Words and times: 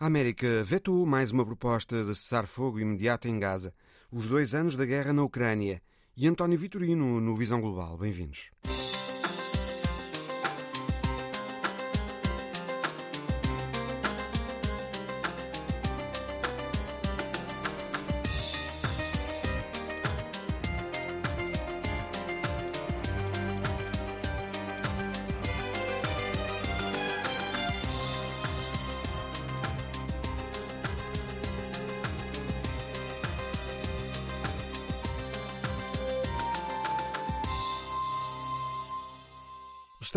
A 0.00 0.06
América 0.06 0.62
vetou 0.62 1.04
mais 1.04 1.32
uma 1.32 1.44
proposta 1.44 2.04
de 2.04 2.14
cessar-fogo 2.14 2.78
imediato 2.78 3.26
em 3.26 3.36
Gaza, 3.36 3.74
os 4.12 4.28
dois 4.28 4.54
anos 4.54 4.76
da 4.76 4.86
guerra 4.86 5.12
na 5.12 5.24
Ucrânia. 5.24 5.82
E 6.16 6.28
António 6.28 6.56
Vitorino, 6.56 7.20
no 7.20 7.34
Visão 7.34 7.60
Global. 7.60 7.98
Bem-vindos. 7.98 8.52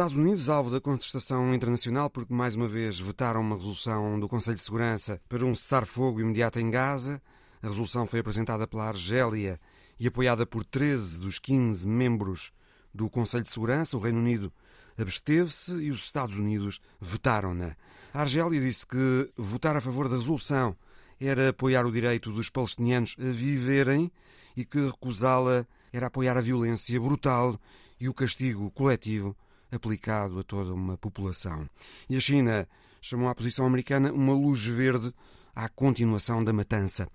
Estados 0.01 0.17
Unidos, 0.17 0.49
alvo 0.49 0.71
da 0.71 0.81
contestação 0.81 1.53
internacional, 1.53 2.09
porque 2.09 2.33
mais 2.33 2.55
uma 2.55 2.67
vez 2.67 2.99
vetaram 2.99 3.39
uma 3.39 3.55
resolução 3.55 4.19
do 4.19 4.27
Conselho 4.27 4.55
de 4.55 4.63
Segurança 4.63 5.21
para 5.29 5.45
um 5.45 5.53
cessar-fogo 5.53 6.19
imediato 6.19 6.59
em 6.59 6.71
Gaza. 6.71 7.21
A 7.61 7.67
resolução 7.67 8.07
foi 8.07 8.21
apresentada 8.21 8.65
pela 8.65 8.87
Argélia 8.87 9.59
e 9.99 10.07
apoiada 10.07 10.43
por 10.43 10.65
13 10.65 11.19
dos 11.19 11.37
15 11.37 11.87
membros 11.87 12.51
do 12.91 13.11
Conselho 13.11 13.43
de 13.43 13.51
Segurança. 13.51 13.95
O 13.95 13.99
Reino 13.99 14.17
Unido 14.17 14.51
absteve-se 14.97 15.73
e 15.73 15.91
os 15.91 16.03
Estados 16.03 16.35
Unidos 16.35 16.81
vetaram-na. 16.99 17.75
A 18.11 18.21
Argélia 18.21 18.59
disse 18.59 18.87
que 18.87 19.29
votar 19.37 19.75
a 19.75 19.81
favor 19.81 20.09
da 20.09 20.15
resolução 20.15 20.75
era 21.19 21.49
apoiar 21.49 21.85
o 21.85 21.91
direito 21.91 22.31
dos 22.31 22.49
palestinianos 22.49 23.15
a 23.19 23.31
viverem 23.31 24.11
e 24.57 24.65
que 24.65 24.83
recusá-la 24.83 25.63
era 25.93 26.07
apoiar 26.07 26.37
a 26.37 26.41
violência 26.41 26.99
brutal 26.99 27.55
e 27.99 28.09
o 28.09 28.15
castigo 28.15 28.71
coletivo 28.71 29.37
aplicado 29.71 30.39
a 30.39 30.43
toda 30.43 30.73
uma 30.73 30.97
população. 30.97 31.69
E 32.09 32.15
a 32.15 32.19
China 32.19 32.67
chamou 33.01 33.29
à 33.29 33.35
posição 33.35 33.65
americana 33.65 34.11
uma 34.11 34.33
luz 34.33 34.65
verde 34.65 35.13
à 35.55 35.67
continuação 35.67 36.43
da 36.43 36.53
matança. 36.53 37.07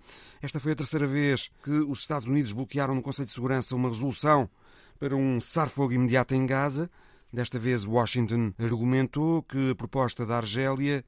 Esta 0.42 0.60
foi 0.60 0.72
a 0.72 0.76
terceira 0.76 1.06
vez 1.06 1.50
que 1.62 1.70
os 1.70 2.00
Estados 2.00 2.26
Unidos 2.26 2.52
bloquearam 2.52 2.94
no 2.94 3.02
Conselho 3.02 3.26
de 3.26 3.32
Segurança 3.32 3.76
uma 3.76 3.88
resolução 3.88 4.48
para 4.98 5.14
um 5.14 5.40
cessar-fogo 5.40 5.92
imediato 5.92 6.34
em 6.34 6.46
Gaza. 6.46 6.90
Desta 7.32 7.58
vez, 7.58 7.84
Washington 7.84 8.52
argumentou 8.58 9.42
que 9.42 9.70
a 9.70 9.74
proposta 9.74 10.24
da 10.24 10.38
Argélia 10.38 11.04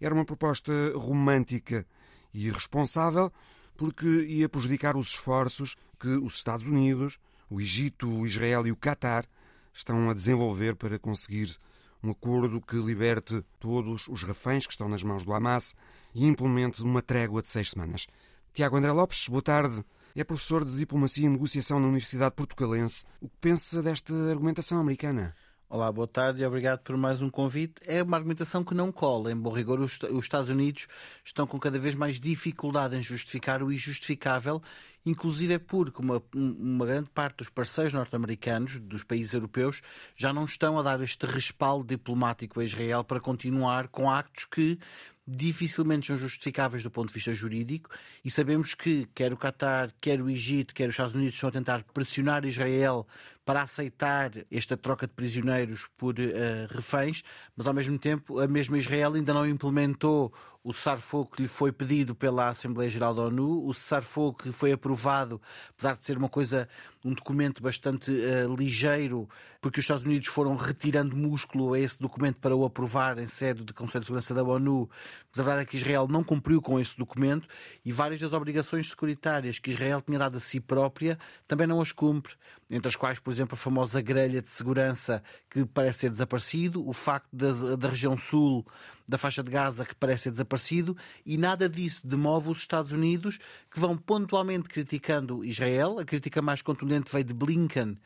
era 0.00 0.14
uma 0.14 0.24
proposta 0.24 0.72
romântica 0.96 1.86
e 2.32 2.46
irresponsável 2.46 3.32
porque 3.76 4.06
ia 4.06 4.48
prejudicar 4.48 4.96
os 4.96 5.08
esforços 5.08 5.76
que 5.98 6.08
os 6.08 6.34
Estados 6.34 6.66
Unidos, 6.66 7.18
o 7.48 7.60
Egito, 7.60 8.08
o 8.08 8.26
Israel 8.26 8.66
e 8.66 8.72
o 8.72 8.76
Catar 8.76 9.26
estão 9.72 10.10
a 10.10 10.14
desenvolver 10.14 10.76
para 10.76 10.98
conseguir 10.98 11.56
um 12.02 12.10
acordo 12.10 12.60
que 12.60 12.76
liberte 12.76 13.44
todos 13.60 14.08
os 14.08 14.22
reféns 14.22 14.66
que 14.66 14.72
estão 14.72 14.88
nas 14.88 15.02
mãos 15.02 15.24
do 15.24 15.32
Hamas 15.32 15.74
e 16.14 16.26
implemente 16.26 16.82
uma 16.82 17.00
trégua 17.00 17.40
de 17.40 17.48
seis 17.48 17.70
semanas. 17.70 18.06
Tiago 18.52 18.76
André 18.76 18.92
Lopes, 18.92 19.28
boa 19.28 19.42
tarde. 19.42 19.84
É 20.14 20.22
professor 20.24 20.64
de 20.64 20.76
Diplomacia 20.76 21.26
e 21.26 21.28
Negociação 21.28 21.80
na 21.80 21.86
Universidade 21.86 22.34
Portugalense. 22.34 23.06
O 23.20 23.28
que 23.28 23.36
pensa 23.40 23.82
desta 23.82 24.12
argumentação 24.30 24.78
americana? 24.78 25.34
Olá, 25.74 25.90
boa 25.90 26.06
tarde 26.06 26.42
e 26.42 26.44
obrigado 26.44 26.80
por 26.80 26.98
mais 26.98 27.22
um 27.22 27.30
convite. 27.30 27.80
É 27.86 28.02
uma 28.02 28.18
argumentação 28.18 28.62
que 28.62 28.74
não 28.74 28.92
cola. 28.92 29.32
Em 29.32 29.34
bom 29.34 29.48
rigor, 29.48 29.80
os 29.80 29.98
Estados 30.20 30.50
Unidos 30.50 30.86
estão 31.24 31.46
com 31.46 31.58
cada 31.58 31.78
vez 31.78 31.94
mais 31.94 32.20
dificuldade 32.20 32.94
em 32.94 33.02
justificar 33.02 33.62
o 33.62 33.72
injustificável, 33.72 34.60
inclusive 35.06 35.54
é 35.54 35.58
porque 35.58 36.02
uma, 36.02 36.22
uma 36.34 36.84
grande 36.84 37.08
parte 37.08 37.38
dos 37.38 37.48
parceiros 37.48 37.94
norte-americanos, 37.94 38.78
dos 38.80 39.02
países 39.02 39.32
europeus, 39.32 39.80
já 40.14 40.30
não 40.30 40.44
estão 40.44 40.78
a 40.78 40.82
dar 40.82 41.00
este 41.00 41.24
respaldo 41.24 41.86
diplomático 41.86 42.60
a 42.60 42.64
Israel 42.64 43.02
para 43.02 43.18
continuar 43.18 43.88
com 43.88 44.10
actos 44.10 44.44
que 44.44 44.78
dificilmente 45.26 46.08
são 46.08 46.18
justificáveis 46.18 46.82
do 46.82 46.90
ponto 46.90 47.08
de 47.08 47.14
vista 47.14 47.32
jurídico 47.32 47.88
e 48.24 48.30
sabemos 48.30 48.74
que 48.74 49.06
quer 49.14 49.32
o 49.32 49.36
Qatar, 49.36 49.90
quer 50.00 50.20
o 50.20 50.28
Egito, 50.28 50.74
quer 50.74 50.88
os 50.88 50.94
Estados 50.94 51.14
Unidos 51.14 51.34
estão 51.34 51.48
a 51.48 51.52
tentar 51.52 51.84
pressionar 51.94 52.44
Israel 52.44 53.06
para 53.44 53.62
aceitar 53.62 54.30
esta 54.50 54.76
troca 54.76 55.06
de 55.06 55.12
prisioneiros 55.12 55.88
por 55.96 56.14
uh, 56.14 56.66
reféns, 56.70 57.22
mas 57.56 57.66
ao 57.66 57.74
mesmo 57.74 57.98
tempo 57.98 58.38
a 58.38 58.46
mesma 58.46 58.78
Israel 58.78 59.14
ainda 59.14 59.34
não 59.34 59.46
implementou 59.46 60.32
o 60.64 60.72
cessar-fogo 60.72 61.30
que 61.34 61.42
lhe 61.42 61.48
foi 61.48 61.72
pedido 61.72 62.14
pela 62.14 62.48
Assembleia 62.48 62.88
Geral 62.88 63.12
da 63.12 63.22
ONU, 63.22 63.66
o 63.66 63.74
cessar-fogo 63.74 64.38
que 64.44 64.52
foi 64.52 64.70
aprovado, 64.70 65.40
apesar 65.70 65.96
de 65.96 66.04
ser 66.04 66.16
uma 66.16 66.28
coisa, 66.28 66.68
um 67.04 67.12
documento 67.12 67.60
bastante 67.60 68.12
uh, 68.12 68.54
ligeiro, 68.54 69.28
porque 69.60 69.80
os 69.80 69.84
Estados 69.84 70.04
Unidos 70.04 70.28
foram 70.28 70.54
retirando 70.54 71.16
músculo 71.16 71.74
a 71.74 71.80
esse 71.80 71.98
documento 71.98 72.38
para 72.38 72.54
o 72.54 72.64
aprovar 72.64 73.18
em 73.18 73.26
sede 73.26 73.64
do 73.64 73.74
Conselho 73.74 74.02
de 74.02 74.06
Segurança 74.06 74.34
da 74.34 74.44
ONU, 74.44 74.88
mas 75.30 75.40
a 75.40 75.42
verdade 75.42 75.62
é 75.62 75.66
que 75.68 75.76
Israel 75.76 76.06
não 76.06 76.22
cumpriu 76.22 76.62
com 76.62 76.78
esse 76.78 76.96
documento 76.96 77.48
e 77.84 77.90
várias 77.90 78.20
das 78.20 78.32
obrigações 78.32 78.88
securitárias 78.88 79.58
que 79.58 79.72
Israel 79.72 80.00
tinha 80.00 80.18
dado 80.18 80.36
a 80.36 80.40
si 80.40 80.60
própria 80.60 81.18
também 81.48 81.66
não 81.66 81.80
as 81.80 81.90
cumpre, 81.90 82.34
entre 82.70 82.88
as 82.88 82.94
quais, 82.94 83.18
por 83.18 83.31
exemplo, 83.32 83.54
a 83.54 83.58
famosa 83.58 84.00
grelha 84.00 84.40
de 84.42 84.50
segurança 84.50 85.22
que 85.50 85.64
parece 85.64 86.00
ter 86.00 86.10
desaparecido, 86.10 86.86
o 86.86 86.92
facto 86.92 87.28
da, 87.32 87.76
da 87.76 87.88
região 87.88 88.16
sul 88.16 88.66
da 89.08 89.18
faixa 89.18 89.42
de 89.42 89.50
Gaza 89.50 89.84
que 89.84 89.94
parece 89.94 90.24
ter 90.24 90.30
desaparecido 90.30 90.96
e 91.26 91.36
nada 91.36 91.68
disso 91.68 92.06
demove 92.06 92.50
os 92.50 92.58
Estados 92.58 92.92
Unidos 92.92 93.38
que 93.70 93.78
vão 93.78 93.96
pontualmente 93.96 94.68
criticando 94.68 95.44
Israel. 95.44 95.98
A 95.98 96.04
crítica 96.04 96.40
mais 96.40 96.62
contundente 96.62 97.10
veio 97.12 97.24
de 97.24 97.34
Blinken 97.34 97.98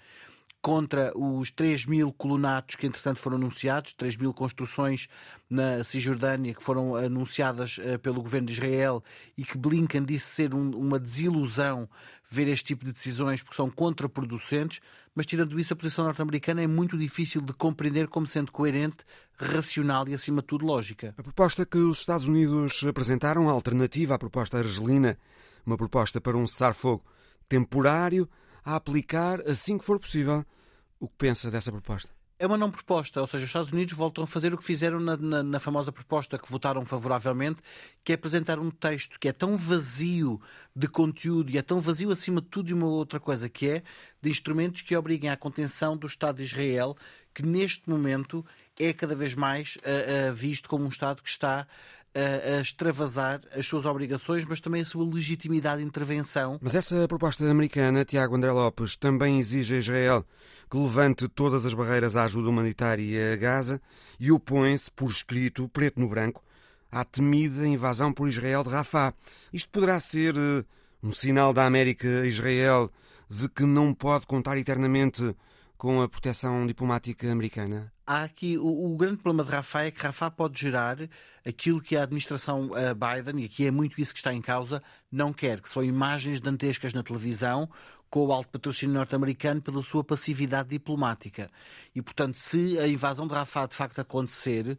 contra 0.67 1.17
os 1.17 1.53
3 1.53 1.87
mil 1.87 2.13
colonatos 2.13 2.75
que 2.75 2.89
entretanto 2.89 3.21
foram 3.21 3.37
anunciados, 3.37 3.93
3 3.93 4.17
mil 4.17 4.35
construções 4.35 5.07
na 5.49 5.85
Cisjordânia 5.85 6.53
que 6.53 6.61
foram 6.61 6.97
anunciadas 6.97 7.79
uh, 7.79 7.97
pelo 8.01 8.21
governo 8.21 8.49
de 8.49 8.55
Israel 8.55 9.01
e 9.39 9.45
que 9.45 9.57
Blinken 9.57 10.03
disse 10.03 10.27
ser 10.27 10.53
um, 10.53 10.77
uma 10.77 10.99
desilusão 10.99 11.89
ver 12.29 12.49
este 12.49 12.65
tipo 12.65 12.85
de 12.85 12.91
decisões 12.91 13.45
porque 13.45 13.55
são 13.55 13.71
contraproducentes, 13.71 14.81
mas 15.15 15.25
tirando 15.25 15.57
isso 15.61 15.73
a 15.73 15.77
posição 15.77 16.05
norte-americana 16.05 16.61
é 16.61 16.67
muito 16.67 16.99
difícil 16.99 17.41
de 17.43 17.53
compreender 17.53 18.09
como 18.09 18.27
sendo 18.27 18.51
coerente, 18.51 19.05
racional 19.39 20.09
e 20.09 20.15
acima 20.15 20.41
de 20.41 20.49
tudo 20.49 20.67
lógica. 20.67 21.15
A 21.17 21.23
proposta 21.23 21.65
que 21.65 21.79
os 21.79 22.01
Estados 22.01 22.27
Unidos 22.27 22.83
apresentaram, 22.83 23.49
a 23.49 23.53
alternativa 23.53 24.17
à 24.17 24.19
proposta 24.19 24.59
argelina, 24.59 25.17
uma 25.65 25.77
proposta 25.77 26.21
para 26.21 26.37
um 26.37 26.45
cessar-fogo 26.45 27.05
temporário 27.49 28.29
a 28.65 28.75
aplicar 28.75 29.41
assim 29.43 29.79
que 29.79 29.85
for 29.85 30.01
possível. 30.01 30.45
O 31.07 31.09
que 31.09 31.19
pensa 31.19 31.53
dessa 31.53 31.71
proposta? 31.71 32.11
É 32.37 32.49
uma 32.49 32.57
não 32.57 32.69
proposta, 32.69 33.21
ou 33.21 33.29
seja, 33.29 33.45
os 33.45 33.49
Estados 33.49 33.71
Unidos 33.71 33.95
voltam 33.95 34.25
a 34.25 34.27
fazer 34.27 34.53
o 34.53 34.59
que 34.59 34.65
fizeram 34.65 34.99
na, 34.99 35.17
na, 35.17 35.41
na, 35.41 35.61
famosa 35.61 35.93
proposta 35.93 36.37
que 36.37 36.51
votaram 36.51 36.85
favoravelmente, 36.85 37.61
que 38.05 38.11
é 38.11 38.17
apresentar 38.17 38.59
um 38.59 38.73
texto 38.73 39.21
que 39.21 39.29
é 39.29 39.33
tão 39.33 39.57
vazio 39.57 40.41
de 40.75 40.89
conteúdo 40.89 41.53
e 41.53 41.59
é 41.59 41.63
tão 41.63 41.81
vazio 41.81 42.11
acima 42.11 42.41
de 42.41 42.49
tudo 42.49 42.67
de 42.67 42.75
uma 42.75 42.87
outra 42.87 43.21
coisa, 43.21 43.49
que 43.49 43.69
é 43.69 43.83
de 44.21 44.29
instrumentos 44.29 44.83
que 44.83 44.97
obriguem 44.97 45.31
à 45.31 45.37
contenção 45.37 45.97
do 45.97 46.09
Estado 46.09 46.39
de 46.39 46.43
Israel, 46.43 46.97
que 47.33 47.45
neste 47.45 47.89
momento 47.89 48.45
é 48.81 48.93
cada 48.93 49.15
vez 49.15 49.37
mais 49.37 49.77
uh, 49.77 50.31
uh, 50.31 50.35
visto 50.35 50.69
como 50.69 50.85
um 50.85 50.89
Estado 50.89 51.23
que 51.23 51.31
está 51.31 51.69
a, 52.17 52.61
extravasar 52.61 53.41
as 53.55 53.67
suas 53.67 53.85
obrigações, 53.85 54.45
mas 54.45 54.61
também 54.61 54.83
a 54.83 54.85
sua 54.85 55.05
legitimidade 55.05 55.83
de 55.83 55.87
intervenção. 55.87 56.59
Mas 56.61 56.75
essa 56.75 57.07
proposta 57.07 57.49
americana, 57.49 58.05
Tiago 58.05 58.37
André 58.37 58.51
Lopes, 58.51 58.97
também 58.97 59.39
exige 59.39 59.75
a 59.75 59.79
Israel 59.79 60.27
que 60.71 60.77
levante 60.77 61.29
todas 61.29 61.65
as 61.65 61.75
barreiras 61.75 62.17
à 62.17 62.25
ajuda 62.25 62.49
humanitária 62.49 63.33
a 63.33 63.37
Gaza 63.37 63.81
e 64.19 64.33
opõe-se, 64.33 64.91
por 64.91 65.11
escrito, 65.11 65.69
preto 65.69 66.01
no 66.01 66.09
branco, 66.09 66.43
à 66.91 67.05
temida 67.05 67.67
invasão 67.67 68.13
por 68.13 68.29
Israel 68.29 68.63
de 68.63 68.71
Rafah. 68.71 69.15
Isto 69.53 69.71
poderá 69.71 70.01
ser 70.01 70.35
uh, 70.37 70.65
um 71.03 71.13
sinal 71.13 71.53
da 71.53 71.67
América 71.67 72.09
a 72.09 72.27
Israel 72.27 72.91
de 73.29 73.49
que 73.49 73.65
não 73.65 73.93
pode 73.93 74.27
contar 74.27 74.57
eternamente 74.57 75.35
com 75.87 76.03
a 76.03 76.09
proteção 76.09 76.67
diplomática 76.67 77.31
americana? 77.31 77.93
Há 78.05 78.25
aqui 78.25 78.59
o, 78.59 78.93
o, 78.93 78.97
grande 78.97 79.19
problema 79.19 79.49
de 79.49 79.55
Rafa 79.55 79.85
é 79.85 79.91
que 79.93 80.03
Rafa 80.03 80.29
pode 80.33 80.61
gerar 80.61 80.99
aquilo 81.47 81.81
que 81.81 81.97
a 81.97 82.03
administração 82.03 82.71
uh, 82.73 82.93
Biden, 82.93 83.41
e 83.41 83.45
aqui 83.45 83.69
é 83.69 83.71
muito 83.71 84.01
isso 84.01 84.13
que 84.13 84.19
está 84.19 84.35
em 84.35 84.43
causa, 84.43 84.83
não 85.13 85.33
quer, 85.33 85.61
que 85.61 85.69
são 85.69 85.85
imagens 85.85 86.41
dantescas 86.41 86.93
na 86.93 87.05
televisão 87.05 87.71
com 88.11 88.27
o 88.27 88.33
alto 88.33 88.49
patrocínio 88.49 88.97
norte-americano 88.97 89.63
pela 89.63 89.81
sua 89.81 90.03
passividade 90.03 90.71
diplomática. 90.71 91.49
E, 91.95 92.03
portanto, 92.03 92.37
se 92.37 92.77
a 92.81 92.89
invasão 92.89 93.29
de 93.29 93.35
Rafah 93.35 93.69
de 93.69 93.77
facto 93.77 94.01
acontecer, 94.01 94.77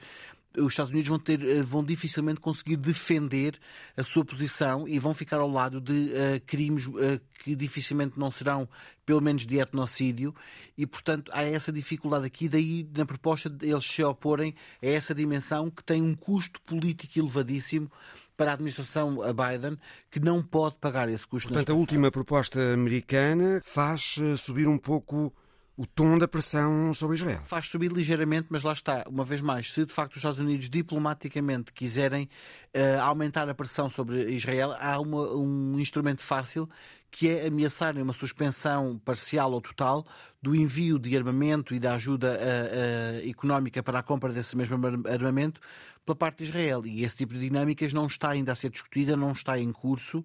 os 0.58 0.74
Estados 0.74 0.92
Unidos 0.92 1.10
vão, 1.10 1.20
ter, 1.20 1.42
eh, 1.42 1.62
vão 1.62 1.84
dificilmente 1.84 2.40
conseguir 2.40 2.78
defender 2.78 3.60
a 3.96 4.04
sua 4.04 4.26
posição 4.26 4.88
e 4.88 4.98
vão 4.98 5.14
ficar 5.14 5.38
ao 5.38 5.50
lado 5.50 5.80
de 5.80 5.94
uh, 5.94 6.42
crimes 6.46 6.88
uh, 6.88 7.22
que 7.44 7.56
dificilmente 7.56 8.20
não 8.20 8.32
serão, 8.32 8.68
pelo 9.06 9.22
menos, 9.22 9.46
de 9.46 9.60
etnocídio, 9.60 10.34
e, 10.78 10.86
portanto, 10.86 11.32
há 11.34 11.44
essa 11.44 11.72
dificuldade 11.72 12.26
aqui. 12.26 12.50
Daí, 12.50 12.88
na 12.96 13.06
proposta, 13.06 13.56
eles 13.62 13.86
se 13.86 14.04
oporem 14.04 14.56
a 14.82 14.88
essa 14.88 15.14
dimensão 15.14 15.70
que 15.70 15.84
tem 15.84 16.02
um 16.02 16.16
custo 16.16 16.60
político 16.62 17.20
elevadíssimo 17.20 17.92
para 18.36 18.52
a 18.52 18.54
administração 18.54 19.18
Biden, 19.34 19.78
que 20.12 20.20
não 20.20 20.44
pode 20.44 20.78
pagar 20.78 21.10
esse 21.10 21.26
custo. 21.26 21.50
Portanto, 21.50 21.72
a 21.72 21.76
última 21.76 22.12
proposta 22.12 22.74
americana 22.74 23.62
faz 23.64 24.16
subir 24.38 24.68
um 24.68 24.78
pouco 24.78 25.34
o 25.78 25.86
tom 25.86 26.18
da 26.18 26.28
pressão 26.28 26.92
sobre 26.96 27.18
Israel. 27.18 27.42
Faz 27.44 27.70
subir 27.70 27.92
ligeiramente, 27.92 28.48
mas 28.50 28.64
lá 28.64 28.74
está, 28.74 29.06
uma 29.08 29.24
vez 29.24 29.42
mais, 29.42 29.72
se 29.72 29.86
de 29.86 29.94
facto 29.94 30.14
os 30.14 30.18
Estados 30.18 30.40
Unidos 30.40 30.72
diplomaticamente 30.72 31.72
quiserem 31.72 32.28
uh, 32.76 33.02
aumentar 33.04 33.48
a 33.48 33.54
pressão 33.54 33.88
sobre 33.88 34.32
Israel, 34.32 34.76
há 34.80 35.00
uma, 35.00 35.36
um 35.36 35.80
instrumento 35.80 36.24
fácil 36.24 36.68
que 37.12 37.30
é 37.30 37.48
ameaçarem 37.48 38.02
uma 38.02 38.12
suspensão 38.12 39.00
parcial 39.06 39.52
ou 39.52 39.62
total 39.62 40.06
do 40.42 40.56
envio 40.56 41.00
de 41.00 41.16
armamento 41.18 41.74
e 41.74 41.80
da 41.80 41.96
ajuda 41.96 42.38
uh, 42.38 43.26
uh, 43.26 43.30
económica 43.30 43.82
para 43.82 44.00
a 44.00 44.04
compra 44.04 44.32
desse 44.32 44.56
mesmo 44.56 44.76
armamento 45.08 45.60
pela 46.08 46.16
parte 46.16 46.38
de 46.38 46.44
Israel. 46.46 46.86
E 46.86 47.04
esse 47.04 47.18
tipo 47.18 47.34
de 47.34 47.42
dinâmicas 47.42 47.92
não 47.92 48.08
está 48.08 48.30
ainda 48.30 48.54
a 48.54 48.56
ser 48.56 48.70
discutida, 48.70 49.18
não 49.18 49.34
está 49.34 49.60
em 49.60 49.72
curso, 49.74 50.24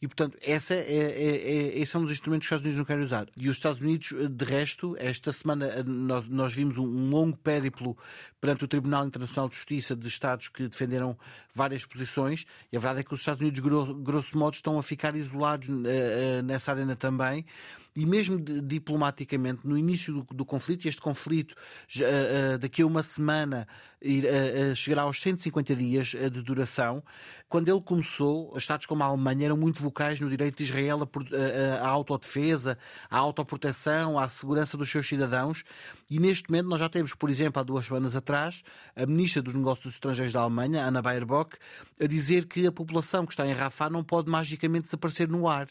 e 0.00 0.06
portanto 0.06 0.38
essa 0.40 0.74
é, 0.74 0.78
é, 0.78 1.76
é, 1.76 1.78
esse 1.78 1.96
é 1.96 1.98
um 1.98 2.02
dos 2.02 2.12
instrumentos 2.12 2.46
que 2.46 2.54
os 2.54 2.60
Estados 2.60 2.64
Unidos 2.64 2.78
não 2.78 2.84
querem 2.84 3.04
usar. 3.04 3.26
E 3.36 3.48
os 3.48 3.56
Estados 3.56 3.80
Unidos, 3.80 4.12
de 4.30 4.44
resto, 4.44 4.96
esta 4.98 5.32
semana 5.32 5.82
nós, 5.82 6.28
nós 6.28 6.54
vimos 6.54 6.78
um 6.78 7.10
longo 7.10 7.36
périplo 7.36 7.96
perante 8.40 8.64
o 8.64 8.68
Tribunal 8.68 9.06
Internacional 9.06 9.48
de 9.48 9.56
Justiça 9.56 9.96
de 9.96 10.06
Estados 10.06 10.48
que 10.48 10.68
defenderam 10.68 11.18
várias 11.52 11.84
posições, 11.84 12.46
e 12.70 12.76
a 12.76 12.80
verdade 12.80 13.00
é 13.00 13.02
que 13.02 13.12
os 13.12 13.20
Estados 13.20 13.40
Unidos, 13.40 13.58
grosso, 13.60 13.94
grosso 13.94 14.38
modo, 14.38 14.54
estão 14.54 14.78
a 14.78 14.82
ficar 14.82 15.16
isolados 15.16 15.68
uh, 15.68 16.42
nessa 16.44 16.70
arena 16.70 16.94
também 16.94 17.44
e 17.96 18.04
mesmo 18.04 18.38
de, 18.38 18.60
diplomaticamente, 18.60 19.66
no 19.66 19.78
início 19.78 20.12
do, 20.12 20.34
do, 20.34 20.44
conflito, 20.44 20.88
este 20.88 21.00
conflito 21.00 21.52
uh, 21.52 22.58
daqui 22.58 22.82
a 22.82 22.86
uma 22.86 23.02
semana 23.02 23.68
uh, 24.02 24.74
chegará 24.74 25.02
aos 25.02 25.20
150 25.20 25.76
dias 25.76 26.08
de 26.08 26.42
duração, 26.42 27.02
quando 27.48 27.68
ele 27.68 27.80
começou, 27.80 28.52
Estados 28.56 28.86
como 28.86 29.02
a 29.04 29.06
Alemanha 29.06 29.46
eram 29.46 29.56
muito 29.56 29.80
vocais 29.80 30.18
no 30.18 30.28
direito 30.28 30.56
de 30.56 30.64
Israel 30.64 31.08
à 31.80 31.86
autodefesa, 31.86 32.76
à 33.08 33.16
autoproteção, 33.16 34.18
à 34.18 34.28
segurança 34.28 34.76
dos 34.76 34.90
seus 34.90 35.06
cidadãos, 35.06 35.62
e 36.10 36.18
neste 36.18 36.50
momento 36.50 36.68
nós 36.68 36.80
já 36.80 36.88
temos, 36.88 37.14
por 37.14 37.30
exemplo, 37.30 37.60
há 37.60 37.62
duas 37.62 37.86
semanas 37.86 38.16
atrás, 38.16 38.64
a 38.96 39.06
Ministra 39.06 39.40
dos 39.40 39.54
Negócios 39.54 39.94
Estrangeiros 39.94 40.32
da 40.32 40.40
Alemanha, 40.40 40.84
Anna 40.84 41.00
Baerbock, 41.00 41.56
a 42.00 42.06
dizer 42.06 42.46
que 42.46 42.66
a 42.66 42.72
população 42.72 43.24
que 43.24 43.32
está 43.32 43.46
em 43.46 43.52
Rafah 43.52 43.88
não 43.88 44.02
pode 44.02 44.28
magicamente 44.28 44.86
desaparecer 44.86 45.28
no 45.28 45.48
ar 45.48 45.68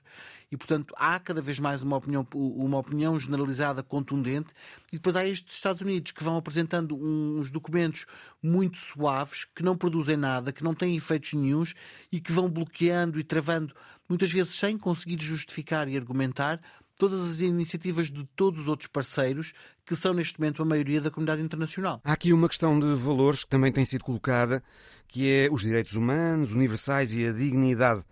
e, 0.54 0.58
portanto, 0.58 0.94
há 1.00 1.20
cada 1.20 1.42
vez 1.42 1.58
mais 1.58 1.82
uma 1.82 1.98
opinião, 1.98 2.28
uma 2.32 2.78
opinião 2.78 3.18
generalizada 3.18 3.82
contundente, 3.82 4.54
e 4.90 4.98
depois 4.98 5.16
há 5.16 5.26
estes 5.28 5.56
Estados 5.56 5.82
Unidos 5.82 6.12
que 6.12 6.24
vão 6.24 6.38
apresentando 6.38 6.96
uns 6.96 7.50
documentos 7.50 8.06
muito 8.40 8.78
suaves, 8.78 9.46
que 9.46 9.64
não 9.64 9.76
produzem 9.76 10.16
nada, 10.16 10.54
que 10.54 10.64
não 10.64 10.76
têm 10.76 10.96
efeitos 10.96 11.34
nenhums 11.34 11.74
e 12.12 12.20
que 12.20 12.32
vão 12.32 12.52
bloqueando 12.52 13.20
e 13.20 13.24
travando, 13.24 13.74
muitas 14.08 14.32
vezes 14.32 14.54
sem 14.54 14.78
conseguir 14.78 15.20
justificar 15.20 15.90
e 15.90 15.98
argumentar, 15.98 16.62
todas 17.00 17.28
as 17.28 17.40
iniciativas 17.40 18.12
de 18.12 18.24
todos 18.36 18.60
os 18.60 18.68
outros 18.68 18.88
parceiros 18.88 19.54
que 19.84 19.96
são 19.96 20.14
neste 20.14 20.40
momento 20.40 20.62
a 20.62 20.66
maioria 20.66 21.02
da 21.02 21.10
comunidade 21.10 21.42
internacional. 21.42 22.00
Há 22.04 22.14
aqui 22.14 22.32
uma 22.32 22.48
questão 22.48 22.80
de 22.80 22.94
valores 22.94 23.44
que 23.44 23.50
também 23.50 23.72
tem 23.72 23.86
sido 23.86 24.04
colocada, 24.04 24.64
que 25.08 25.28
é 25.28 25.50
os 25.52 25.62
direitos 25.62 25.96
humanos, 25.96 26.52
universais 26.52 27.12
e 27.12 27.26
a 27.26 27.32
dignidade 27.32 28.04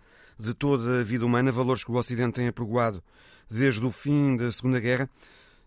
de 0.42 0.54
toda 0.54 1.00
a 1.00 1.02
vida 1.04 1.24
humana, 1.24 1.52
valores 1.52 1.84
que 1.84 1.90
o 1.90 1.94
Ocidente 1.94 2.34
tem 2.34 2.48
apregoado 2.48 3.02
desde 3.48 3.84
o 3.84 3.90
fim 3.90 4.36
da 4.36 4.50
Segunda 4.50 4.80
Guerra 4.80 5.08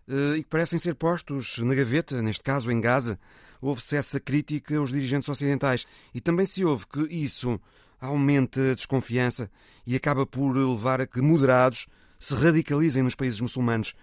eh, 0.06 0.36
e 0.36 0.42
que 0.42 0.48
parecem 0.48 0.78
ser 0.78 0.94
postos 0.94 1.58
na 1.58 1.74
gaveta, 1.74 2.20
neste 2.20 2.42
caso 2.42 2.70
em 2.70 2.80
Gaza. 2.80 3.18
Houve-se 3.60 3.96
essa 3.96 4.20
crítica 4.20 4.76
aos 4.76 4.92
dirigentes 4.92 5.28
ocidentais 5.28 5.86
e 6.14 6.20
também 6.20 6.44
se 6.44 6.62
ouve 6.64 6.86
que 6.86 7.00
isso 7.10 7.58
aumenta 7.98 8.72
a 8.72 8.74
desconfiança 8.74 9.50
e 9.86 9.96
acaba 9.96 10.26
por 10.26 10.52
levar 10.54 11.00
a 11.00 11.06
que 11.06 11.22
moderados 11.22 11.86
se 12.18 12.34
radicalizem 12.34 13.02
nos 13.02 13.14
países 13.14 13.40
muçulmanos. 13.40 13.94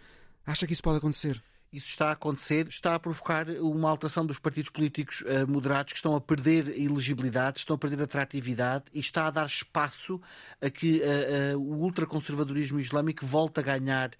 Acha 0.46 0.66
que 0.66 0.74
isso 0.74 0.81
pode 0.81 0.98
acontecer? 0.98 1.42
Isso 1.74 1.88
está 1.88 2.10
a 2.10 2.12
acontecer, 2.12 2.68
está 2.68 2.94
a 2.94 3.00
provocar 3.00 3.50
uma 3.50 3.90
alteração 3.90 4.24
dos 4.24 4.38
partidos 4.38 4.70
políticos 4.70 5.22
uh, 5.22 5.50
moderados 5.50 5.92
que 5.92 5.98
estão 5.98 6.16
a 6.16 6.22
perder 6.22 6.80
elegibilidade, 6.80 7.58
estão 7.58 7.75
a 7.75 7.80
perder 7.80 8.04
atratividade 8.04 8.86
e 8.94 9.00
está 9.00 9.25
a 9.25 9.31
dar 9.31 9.48
espaço 9.48 10.22
a 10.62 10.70
que 10.70 11.02
uh, 11.02 11.58
uh, 11.58 11.60
o 11.60 11.81
ultraconservadorismo 11.81 12.80
islâmico 12.80 13.25
volte 13.25 13.60
a 13.60 13.64
ganhar 13.64 14.12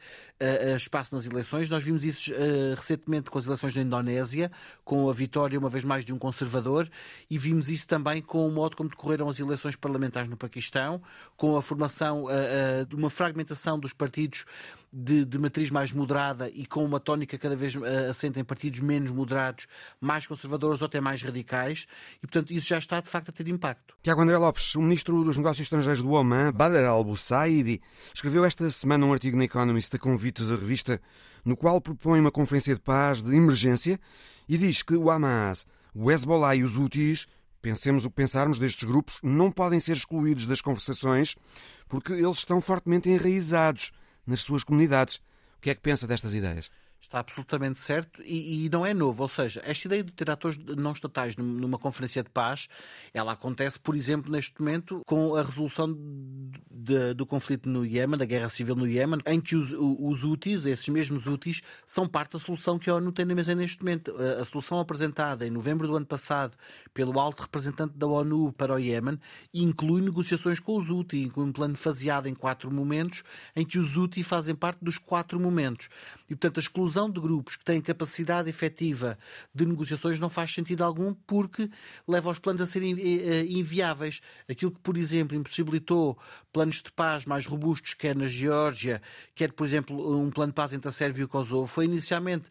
espaço 0.76 1.16
nas 1.16 1.26
eleições. 1.26 1.70
Nós 1.70 1.82
vimos 1.86 2.04
isso 2.04 2.34
recentemente 2.76 3.30
com 3.30 3.40
as 3.40 3.46
eleições 3.46 3.78
na 3.78 3.82
Indonésia, 3.82 4.52
com 4.84 5.10
a 5.10 5.14
vitória, 5.14 5.58
uma 5.58 5.70
vez 5.70 5.86
mais, 5.86 6.04
de 6.04 6.12
um 6.12 6.20
conservador, 6.20 6.90
e 7.30 7.38
vimos 7.38 7.70
isso 7.70 7.88
também 7.88 8.22
com 8.22 8.46
o 8.46 8.52
modo 8.52 8.76
como 8.76 8.90
decorreram 8.90 9.30
as 9.30 9.40
eleições 9.40 9.78
parlamentares 9.78 10.28
no 10.28 10.36
Paquistão, 10.36 11.02
com 11.38 11.56
a 11.56 11.62
formação 11.62 12.26
de 12.90 12.94
uma 12.94 13.10
fragmentação 13.10 13.80
dos 13.80 13.94
partidos 13.94 14.44
de, 14.94 15.26
de, 15.26 15.40
matriz 15.40 15.72
mais 15.72 15.92
moderada 15.92 16.50
e 16.50 16.68
com 16.68 16.86
uma 16.86 17.00
tónica 17.00 17.36
cada 17.36 17.56
vez 17.56 17.74
uh, 17.76 17.84
assente 18.12 18.40
em 18.40 18.44
partidos 18.44 18.80
menos 18.80 19.10
moderados, 19.10 19.66
mais 20.00 20.28
conservadores 20.28 20.84
ou 20.84 20.86
até 20.86 21.02
mais 21.02 21.24
radicais, 21.24 21.88
e 22.18 22.28
portanto 22.28 22.54
isso 22.54 22.68
já 22.68 22.78
está 22.78 23.02
de 23.02 23.10
facto 23.10 23.30
a 23.30 23.32
ter 23.32 23.48
impacto. 23.48 23.96
Tiago 24.04 24.22
André 24.22 24.38
Lopes, 24.38 24.76
o 24.76 24.82
ministro 24.82 25.24
dos 25.24 25.36
Negócios 25.36 25.66
Estrangeiros 25.66 26.04
do 26.04 26.12
Oman, 26.12 26.52
Badr 26.52 26.84
al-Bussaidi, 26.84 27.82
escreveu 28.14 28.46
esta 28.46 28.70
semana 28.70 29.04
um 29.06 29.14
artigo 29.14 29.36
na 29.36 29.46
Economist 29.46 29.96
a 29.96 30.00
convite 30.00 30.44
da 30.44 30.56
revista, 30.56 31.02
no 31.44 31.58
qual 31.58 31.82
propõe 31.82 32.20
uma 32.20 32.32
conferência 32.32 32.76
de 32.76 32.82
paz 32.82 33.24
de 33.24 33.36
emergência 33.36 34.00
e 34.48 34.60
diz 34.60 34.84
que 34.84 34.96
o 34.96 35.10
Hamas, 35.10 35.66
o 35.96 36.12
Hezbollah 36.12 36.56
e 36.56 36.64
os 36.64 36.78
Houthis 36.78 37.26
pensemos 37.64 38.06
o 38.06 38.10
que 38.10 38.18
pensarmos 38.18 38.60
destes 38.60 38.84
grupos, 38.84 39.20
não 39.24 39.50
podem 39.50 39.80
ser 39.80 39.94
excluídos 39.94 40.46
das 40.46 40.62
conversações 40.62 41.36
porque 41.88 42.14
eles 42.14 42.38
estão 42.38 42.62
fortemente 42.62 43.10
enraizados 43.10 43.92
nas 44.26 44.42
suas 44.42 44.64
comunidades. 44.64 45.18
O 45.58 45.62
que 45.62 45.70
é 45.70 45.76
que 45.76 45.82
pensa 45.82 46.08
destas 46.08 46.34
ideias? 46.34 46.70
Está 47.04 47.20
absolutamente 47.20 47.82
certo 47.82 48.22
e, 48.24 48.66
e, 48.66 48.70
não 48.70 48.86
é 48.86 48.94
novo. 48.94 49.24
Ou 49.24 49.30
seja, 49.30 49.62
esta 49.66 49.88
ideia 49.88 50.06
de 50.06 50.12
ter 50.14 50.32
atores 50.32 50.58
não 50.58 50.94
estatais 50.94 51.36
numa 51.36 51.78
conferência 51.78 52.24
de 52.24 52.30
paz, 52.30 52.70
ela 53.14 53.34
acontece, 53.34 53.78
por 53.78 53.94
exemplo, 53.94 54.32
neste 54.32 54.58
momento, 54.62 55.02
com 55.06 55.36
a 55.36 55.44
resolução 55.44 55.94
de, 56.72 57.14
do 57.14 57.26
conflito 57.26 57.68
no 57.68 57.86
Iémen, 57.86 58.18
da 58.18 58.24
guerra 58.24 58.48
civil 58.48 58.74
no 58.74 58.88
Iémen, 58.88 59.20
em 59.26 59.42
que 59.42 59.54
os, 59.54 59.74
os 59.74 60.24
úteis, 60.24 60.66
esses 60.66 60.88
mesmos 60.88 61.28
úteis, 61.28 61.62
são 61.86 62.08
parte 62.08 62.32
da 62.32 62.40
solução 62.40 62.80
que 62.80 62.90
a 62.90 62.96
ONU 62.96 63.12
tem 63.12 63.26
na 63.26 63.36
mesa 63.36 63.54
neste 63.54 63.84
momento. 63.84 64.16
A, 64.18 64.42
a 64.42 64.46
solução 64.46 64.80
apresentada 64.80 65.46
em 65.46 65.52
novembro 65.52 65.86
do 65.86 65.98
ano 65.98 66.06
passado 66.06 66.58
pelo 66.94 67.20
alto 67.20 67.42
representante 67.42 67.98
da 67.98 68.08
ONU 68.08 68.54
para 68.54 68.76
o 68.76 68.80
Iémen 68.80 69.20
inclui 69.54 70.02
negociações 70.02 70.58
com 70.58 70.78
os 70.78 70.90
úteis, 70.90 71.26
inclui 71.26 71.48
um 71.48 71.52
plano 71.52 71.76
faseado 71.76 72.28
em 72.28 72.34
quatro 72.34 72.72
momentos, 72.72 73.24
em 73.54 73.66
que 73.66 73.78
os 73.78 73.98
úteis 73.98 74.26
fazem 74.26 74.56
parte 74.56 74.80
dos 74.82 74.98
quatro 74.98 75.38
momentos. 75.38 75.90
E, 76.30 76.36
portanto, 76.36 76.58
a 76.58 76.62
exclusão 76.62 76.93
de 76.94 77.20
grupos 77.20 77.56
que 77.56 77.66
têm 77.66 77.82
capacidade 77.82 78.50
efetiva 78.50 79.18
de 79.54 79.66
negociações 79.66 80.20
não 80.20 80.30
faz 80.30 80.54
sentido 80.54 80.84
algum 80.84 81.14
porque 81.14 81.70
leva 82.08 82.30
os 82.30 82.40
planos 82.40 82.62
a 82.62 82.66
serem 82.66 82.94
eh, 83.00 83.28
eh, 83.28 83.46
inviáveis. 83.46 84.22
Aquilo 84.50 84.72
que, 84.72 84.80
por 84.80 84.98
exemplo, 84.98 85.36
impossibilitou 85.36 86.18
planos 86.52 86.82
de 86.82 86.92
paz 86.92 87.26
mais 87.26 87.46
robustos, 87.46 87.94
quer 87.94 88.16
na 88.16 88.26
Geórgia, 88.26 89.02
quer, 89.36 89.52
por 89.52 89.66
exemplo, 89.66 90.18
um 90.18 90.30
plano 90.30 90.52
de 90.52 90.56
paz 90.56 90.74
entre 90.74 90.88
a 90.88 90.92
Sérvia 90.92 91.22
e 91.22 91.26
o 91.26 91.28
Kosovo, 91.28 91.68
foi 91.68 91.86
inicialmente 91.86 92.50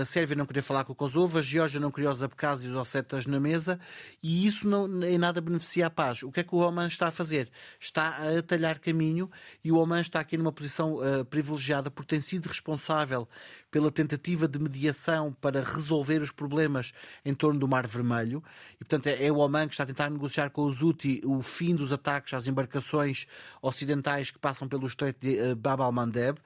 a 0.00 0.04
Sérvia 0.04 0.36
não 0.36 0.46
queria 0.46 0.62
falar 0.62 0.84
com 0.84 0.92
o 0.92 0.96
Kosovo, 0.96 1.38
a 1.38 1.42
Geórgia 1.42 1.80
não 1.80 1.90
queria 1.90 2.10
os 2.10 2.22
Abkhaz 2.22 2.62
e 2.62 2.68
os 2.68 3.26
na 3.26 3.40
mesa 3.40 3.80
e 4.22 4.46
isso 4.46 4.68
não, 4.68 5.02
em 5.04 5.18
nada 5.18 5.40
beneficia 5.40 5.86
a 5.86 5.90
paz. 5.90 6.22
O 6.22 6.30
que 6.30 6.40
é 6.40 6.44
que 6.44 6.54
o 6.54 6.58
Oman 6.58 6.86
está 6.86 7.08
a 7.08 7.10
fazer? 7.10 7.50
Está 7.80 8.08
a 8.08 8.38
atalhar 8.38 8.78
caminho 8.78 9.30
e 9.64 9.72
o 9.72 9.76
Oman 9.76 10.00
está 10.00 10.20
aqui 10.20 10.36
numa 10.36 10.52
posição 10.52 10.94
uh, 10.94 11.24
privilegiada 11.24 11.90
porque 11.90 12.14
tem 12.14 12.20
sido 12.20 12.46
responsável 12.46 13.28
pela 13.70 13.90
tentativa 13.90 14.48
de 14.48 14.58
mediação 14.58 15.32
para 15.40 15.62
resolver 15.62 16.20
os 16.20 16.30
problemas 16.30 16.92
em 17.24 17.34
torno 17.34 17.60
do 17.60 17.68
Mar 17.68 17.86
Vermelho. 17.86 18.42
E, 18.74 18.78
portanto, 18.78 19.06
é, 19.08 19.26
é 19.26 19.32
o 19.32 19.38
Oman 19.38 19.66
que 19.66 19.74
está 19.74 19.84
a 19.84 19.86
tentar 19.86 20.10
negociar 20.10 20.50
com 20.50 20.64
os 20.64 20.82
Houthi 20.82 21.20
o 21.24 21.42
fim 21.42 21.74
dos 21.74 21.92
ataques 21.92 22.34
às 22.34 22.46
embarcações 22.46 23.26
ocidentais 23.60 24.30
que 24.30 24.38
passam 24.38 24.68
pelo 24.68 24.86
Estreito 24.86 25.20
de 25.20 25.40
uh, 25.40 25.56
Bab 25.56 25.82
al-Mandeb. 25.82 26.38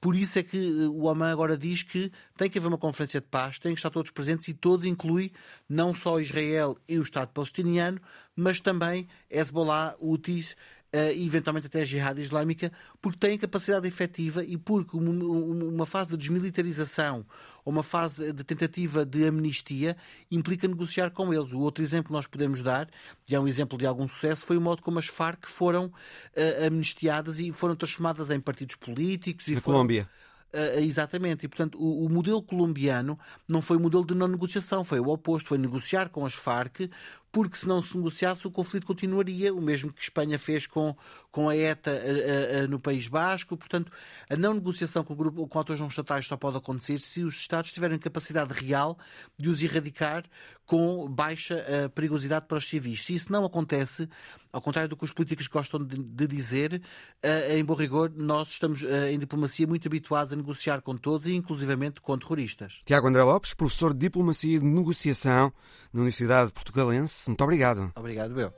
Por 0.00 0.16
isso 0.16 0.38
é 0.38 0.42
que 0.42 0.56
uh, 0.56 0.92
o 0.92 1.04
Oman 1.04 1.30
agora 1.30 1.56
diz 1.56 1.82
que 1.82 2.10
tem 2.36 2.48
que 2.48 2.58
haver 2.58 2.68
uma 2.68 2.78
conferência 2.78 3.20
de 3.20 3.26
paz, 3.26 3.58
tem 3.58 3.74
que 3.74 3.78
estar 3.78 3.90
todos 3.90 4.10
presentes 4.10 4.48
e 4.48 4.54
todos 4.54 4.86
inclui 4.86 5.32
não 5.68 5.94
só 5.94 6.18
Israel 6.18 6.76
e 6.88 6.98
o 6.98 7.02
Estado 7.02 7.28
palestiniano, 7.28 8.00
mas 8.34 8.60
também 8.60 9.06
Hezbollah, 9.30 9.96
Houthis 9.98 10.56
e 10.92 11.24
eventualmente 11.24 11.68
até 11.68 11.82
a 11.82 11.84
Jihad 11.84 12.20
Islâmica, 12.20 12.72
porque 13.00 13.18
têm 13.18 13.38
capacidade 13.38 13.86
efetiva 13.86 14.44
e 14.44 14.56
porque 14.56 14.96
uma 14.96 15.86
fase 15.86 16.10
de 16.10 16.16
desmilitarização 16.16 17.24
ou 17.64 17.72
uma 17.72 17.82
fase 17.82 18.32
de 18.32 18.42
tentativa 18.44 19.04
de 19.04 19.24
amnistia 19.24 19.96
implica 20.30 20.66
negociar 20.66 21.10
com 21.10 21.32
eles. 21.32 21.52
O 21.52 21.60
outro 21.60 21.82
exemplo 21.82 22.08
que 22.08 22.12
nós 22.12 22.26
podemos 22.26 22.62
dar, 22.62 22.88
e 23.28 23.34
é 23.34 23.40
um 23.40 23.46
exemplo 23.46 23.78
de 23.78 23.86
algum 23.86 24.08
sucesso, 24.08 24.44
foi 24.44 24.56
o 24.56 24.60
modo 24.60 24.82
como 24.82 24.98
as 24.98 25.06
Farc 25.06 25.46
foram 25.46 25.86
uh, 25.86 26.66
amnistiadas 26.66 27.38
e 27.38 27.52
foram 27.52 27.76
transformadas 27.76 28.30
em 28.30 28.40
partidos 28.40 28.76
políticos. 28.76 29.46
Na 29.46 29.60
foram... 29.60 29.78
Colômbia. 29.78 30.08
Uh, 30.52 30.80
exatamente, 30.80 31.46
e 31.46 31.48
portanto 31.48 31.78
o, 31.78 32.06
o, 32.06 32.08
modelo 32.08 32.42
colombiano 32.42 33.16
não 33.46 33.62
foi 33.62 33.76
o 33.76 33.80
modelo 33.80 34.04
de 34.04 34.16
não 34.16 34.26
negociação, 34.26 34.82
foi 34.82 34.98
o 34.98 35.06
oposto, 35.06 35.50
foi 35.50 35.58
negociar 35.58 36.08
com 36.08 36.26
as 36.26 36.34
Farc, 36.34 36.90
porque 37.32 37.56
se 37.56 37.68
não 37.68 37.82
se 37.82 37.96
negociasse 37.96 38.46
o 38.46 38.50
conflito 38.50 38.86
continuaria, 38.86 39.54
o 39.54 39.60
mesmo 39.60 39.92
que 39.92 40.02
Espanha 40.02 40.38
fez 40.38 40.66
com, 40.66 40.96
com 41.30 41.48
a 41.48 41.56
ETA 41.56 41.90
a, 41.90 41.94
a, 41.94 42.64
a, 42.64 42.66
no 42.66 42.80
País 42.80 43.06
Basco. 43.08 43.56
Portanto, 43.56 43.92
a 44.28 44.36
não 44.36 44.54
negociação 44.54 45.04
com, 45.04 45.12
o 45.12 45.16
grupo, 45.16 45.46
com 45.46 45.58
atores 45.58 45.80
não 45.80 45.88
estatais 45.88 46.26
só 46.26 46.36
pode 46.36 46.56
acontecer 46.56 46.98
se 46.98 47.22
os 47.22 47.36
Estados 47.36 47.72
tiverem 47.72 47.98
capacidade 47.98 48.52
real 48.52 48.98
de 49.38 49.48
os 49.48 49.62
erradicar 49.62 50.24
com 50.70 51.08
baixa 51.08 51.56
uh, 51.56 51.90
perigosidade 51.90 52.46
para 52.46 52.58
os 52.58 52.68
civis. 52.68 53.02
Se 53.02 53.12
isso 53.12 53.32
não 53.32 53.44
acontece, 53.44 54.08
ao 54.52 54.62
contrário 54.62 54.88
do 54.88 54.96
que 54.96 55.02
os 55.02 55.12
políticos 55.12 55.48
gostam 55.48 55.84
de, 55.84 56.00
de 56.00 56.28
dizer, 56.28 56.80
uh, 57.24 57.52
em 57.52 57.64
bom 57.64 57.74
rigor, 57.74 58.12
nós 58.16 58.52
estamos 58.52 58.80
uh, 58.82 59.06
em 59.10 59.18
diplomacia 59.18 59.66
muito 59.66 59.88
habituados 59.88 60.32
a 60.32 60.36
negociar 60.36 60.80
com 60.80 60.96
todos 60.96 61.26
e 61.26 61.34
inclusivamente 61.34 62.00
com 62.00 62.16
terroristas. 62.16 62.80
Tiago 62.86 63.08
André 63.08 63.24
Lopes, 63.24 63.52
professor 63.52 63.92
de 63.92 63.98
Diplomacia 63.98 64.56
e 64.56 64.60
de 64.60 64.64
Negociação 64.64 65.52
na 65.92 66.02
Universidade 66.02 66.52
Portugalense. 66.52 67.19
Muito 67.28 67.42
obrigado. 67.42 67.92
Obrigado, 67.96 68.34
Bel. 68.34 68.52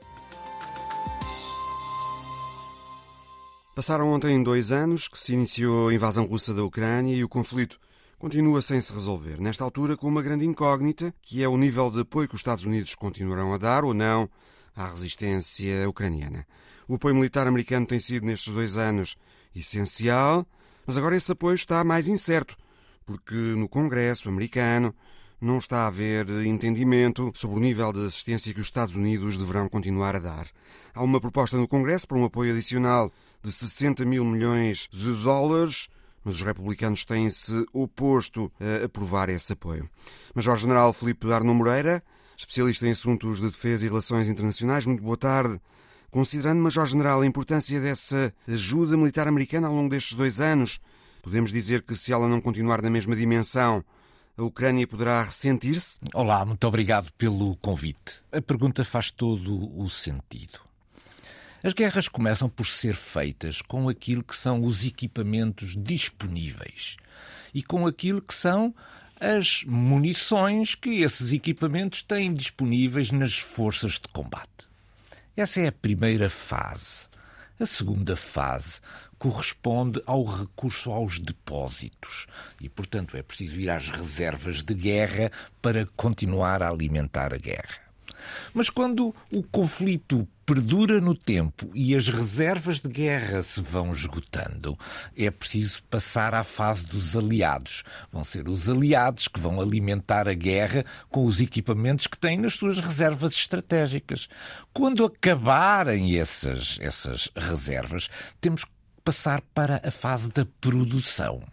Passaram 3.75 4.11
ontem 4.11 4.41
dois 4.43 4.71
anos 4.71 5.07
que 5.07 5.19
se 5.19 5.33
iniciou 5.33 5.89
a 5.89 5.93
invasão 5.93 6.25
russa 6.25 6.53
da 6.53 6.63
Ucrânia 6.63 7.15
e 7.15 7.23
o 7.23 7.29
conflito 7.29 7.79
continua 8.19 8.61
sem 8.61 8.79
se 8.79 8.93
resolver. 8.93 9.41
Nesta 9.41 9.63
altura, 9.63 9.97
com 9.97 10.07
uma 10.07 10.21
grande 10.21 10.45
incógnita, 10.45 11.13
que 11.23 11.43
é 11.43 11.47
o 11.47 11.57
nível 11.57 11.89
de 11.89 12.01
apoio 12.01 12.27
que 12.27 12.35
os 12.35 12.39
Estados 12.39 12.63
Unidos 12.63 12.93
continuarão 12.93 13.51
a 13.51 13.57
dar 13.57 13.83
ou 13.83 13.93
não 13.93 14.29
à 14.75 14.87
resistência 14.87 15.89
ucraniana. 15.89 16.45
O 16.87 16.95
apoio 16.95 17.15
militar 17.15 17.47
americano 17.47 17.87
tem 17.87 17.99
sido, 17.99 18.25
nestes 18.25 18.53
dois 18.53 18.77
anos, 18.77 19.15
essencial, 19.55 20.45
mas 20.85 20.95
agora 20.95 21.15
esse 21.15 21.31
apoio 21.31 21.55
está 21.55 21.83
mais 21.83 22.07
incerto, 22.07 22.55
porque 23.05 23.33
no 23.33 23.67
Congresso 23.67 24.29
americano 24.29 24.93
não 25.43 25.57
está 25.57 25.79
a 25.79 25.87
haver 25.87 26.29
entendimento 26.45 27.31
sobre 27.35 27.57
o 27.57 27.59
nível 27.59 27.91
de 27.91 28.07
assistência 28.07 28.53
que 28.53 28.61
os 28.61 28.67
Estados 28.67 28.95
Unidos 28.95 29.37
deverão 29.37 29.67
continuar 29.67 30.15
a 30.15 30.19
dar. 30.19 30.47
Há 30.93 31.03
uma 31.03 31.19
proposta 31.19 31.57
no 31.57 31.67
Congresso 31.67 32.07
para 32.07 32.17
um 32.17 32.23
apoio 32.23 32.53
adicional 32.53 33.11
de 33.43 33.51
60 33.51 34.05
mil 34.05 34.23
milhões 34.23 34.87
de 34.89 35.11
dólares, 35.21 35.89
mas 36.23 36.35
os 36.35 36.41
republicanos 36.41 37.03
têm-se 37.03 37.65
oposto 37.73 38.49
a 38.57 38.85
aprovar 38.85 39.27
esse 39.27 39.51
apoio. 39.51 39.89
Major-General 40.33 40.93
Filipe 40.93 41.29
Arno 41.33 41.53
Moreira, 41.53 42.01
especialista 42.37 42.87
em 42.87 42.91
assuntos 42.91 43.41
de 43.41 43.47
defesa 43.47 43.85
e 43.85 43.89
relações 43.89 44.29
internacionais, 44.29 44.85
muito 44.85 45.03
boa 45.03 45.17
tarde. 45.17 45.59
Considerando, 46.09 46.61
Major-General, 46.61 47.19
a 47.19 47.25
importância 47.25 47.81
dessa 47.81 48.33
ajuda 48.47 48.95
militar 48.95 49.27
americana 49.27 49.67
ao 49.67 49.75
longo 49.75 49.89
destes 49.89 50.15
dois 50.15 50.39
anos, 50.39 50.79
podemos 51.21 51.51
dizer 51.51 51.81
que 51.81 51.97
se 51.97 52.13
ela 52.13 52.29
não 52.29 52.39
continuar 52.39 52.81
na 52.81 52.89
mesma 52.89 53.13
dimensão, 53.13 53.83
a 54.35 54.43
Ucrânia 54.43 54.87
poderá 54.87 55.21
ressentir-se? 55.23 55.99
Olá, 56.13 56.43
muito 56.43 56.65
obrigado 56.67 57.11
pelo 57.13 57.55
convite. 57.57 58.21
A 58.31 58.41
pergunta 58.41 58.83
faz 58.83 59.11
todo 59.11 59.79
o 59.79 59.87
sentido. 59.89 60.59
As 61.61 61.73
guerras 61.73 62.07
começam 62.07 62.49
por 62.49 62.65
ser 62.65 62.95
feitas 62.95 63.61
com 63.61 63.87
aquilo 63.87 64.23
que 64.23 64.35
são 64.35 64.63
os 64.63 64.85
equipamentos 64.85 65.75
disponíveis 65.77 66.97
e 67.53 67.61
com 67.61 67.85
aquilo 67.85 68.21
que 68.21 68.33
são 68.33 68.73
as 69.19 69.63
munições 69.65 70.75
que 70.75 71.01
esses 71.03 71.31
equipamentos 71.31 72.01
têm 72.01 72.33
disponíveis 72.33 73.11
nas 73.11 73.37
forças 73.37 73.93
de 73.93 74.07
combate. 74.11 74.67
Essa 75.37 75.61
é 75.61 75.67
a 75.67 75.71
primeira 75.71 76.29
fase. 76.29 77.05
A 77.63 77.65
segunda 77.65 78.17
fase 78.17 78.81
corresponde 79.17 80.01
ao 80.05 80.25
recurso 80.25 80.91
aos 80.91 81.17
depósitos 81.17 82.27
e, 82.59 82.67
portanto, 82.67 83.15
é 83.15 83.23
preciso 83.23 83.57
ir 83.57 83.69
às 83.69 83.87
reservas 83.87 84.61
de 84.61 84.73
guerra 84.73 85.31
para 85.61 85.85
continuar 85.95 86.61
a 86.61 86.67
alimentar 86.67 87.33
a 87.33 87.37
guerra. 87.37 87.92
Mas 88.53 88.69
quando 88.69 89.13
o 89.31 89.43
conflito 89.43 90.27
perdura 90.45 90.99
no 90.99 91.15
tempo 91.15 91.69
e 91.73 91.95
as 91.95 92.09
reservas 92.09 92.79
de 92.79 92.89
guerra 92.89 93.41
se 93.43 93.61
vão 93.61 93.91
esgotando, 93.91 94.77
é 95.15 95.31
preciso 95.31 95.81
passar 95.83 96.33
à 96.33 96.43
fase 96.43 96.85
dos 96.85 97.15
aliados. 97.15 97.83
Vão 98.11 98.23
ser 98.23 98.47
os 98.49 98.69
aliados 98.69 99.27
que 99.27 99.39
vão 99.39 99.61
alimentar 99.61 100.27
a 100.27 100.33
guerra 100.33 100.85
com 101.09 101.25
os 101.25 101.39
equipamentos 101.39 102.07
que 102.07 102.19
têm 102.19 102.37
nas 102.37 102.55
suas 102.55 102.79
reservas 102.79 103.33
estratégicas. 103.33 104.27
Quando 104.73 105.05
acabarem 105.05 106.17
essas, 106.17 106.77
essas 106.81 107.29
reservas, 107.35 108.09
temos 108.41 108.65
passar 109.03 109.41
para 109.53 109.81
a 109.83 109.91
fase 109.91 110.31
da 110.31 110.45
produção. 110.61 111.43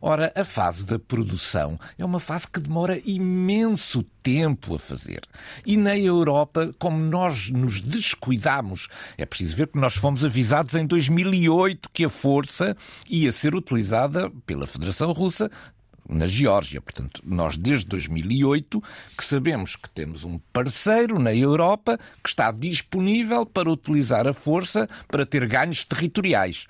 Ora, 0.00 0.32
a 0.34 0.44
fase 0.44 0.84
da 0.84 0.98
produção 0.98 1.78
é 1.98 2.04
uma 2.04 2.20
fase 2.20 2.48
que 2.48 2.60
demora 2.60 3.00
imenso 3.04 4.02
tempo 4.22 4.74
a 4.74 4.78
fazer. 4.78 5.20
E 5.64 5.76
na 5.76 5.96
Europa, 5.96 6.74
como 6.78 6.98
nós 6.98 7.50
nos 7.50 7.80
descuidamos, 7.80 8.88
é 9.16 9.24
preciso 9.24 9.56
ver 9.56 9.68
que 9.68 9.78
nós 9.78 9.94
fomos 9.94 10.24
avisados 10.24 10.74
em 10.74 10.86
2008 10.86 11.90
que 11.92 12.04
a 12.04 12.10
força 12.10 12.76
ia 13.08 13.32
ser 13.32 13.54
utilizada 13.54 14.30
pela 14.46 14.66
Federação 14.66 15.12
Russa 15.12 15.50
na 16.10 16.26
Geórgia. 16.26 16.80
Portanto, 16.80 17.22
nós 17.24 17.56
desde 17.56 17.86
2008 17.86 18.82
que 19.16 19.24
sabemos 19.24 19.76
que 19.76 19.88
temos 19.90 20.24
um 20.24 20.38
parceiro 20.52 21.18
na 21.18 21.34
Europa 21.34 21.98
que 22.22 22.28
está 22.28 22.50
disponível 22.50 23.46
para 23.46 23.70
utilizar 23.70 24.26
a 24.26 24.32
força 24.32 24.88
para 25.08 25.24
ter 25.24 25.46
ganhos 25.46 25.84
territoriais. 25.84 26.66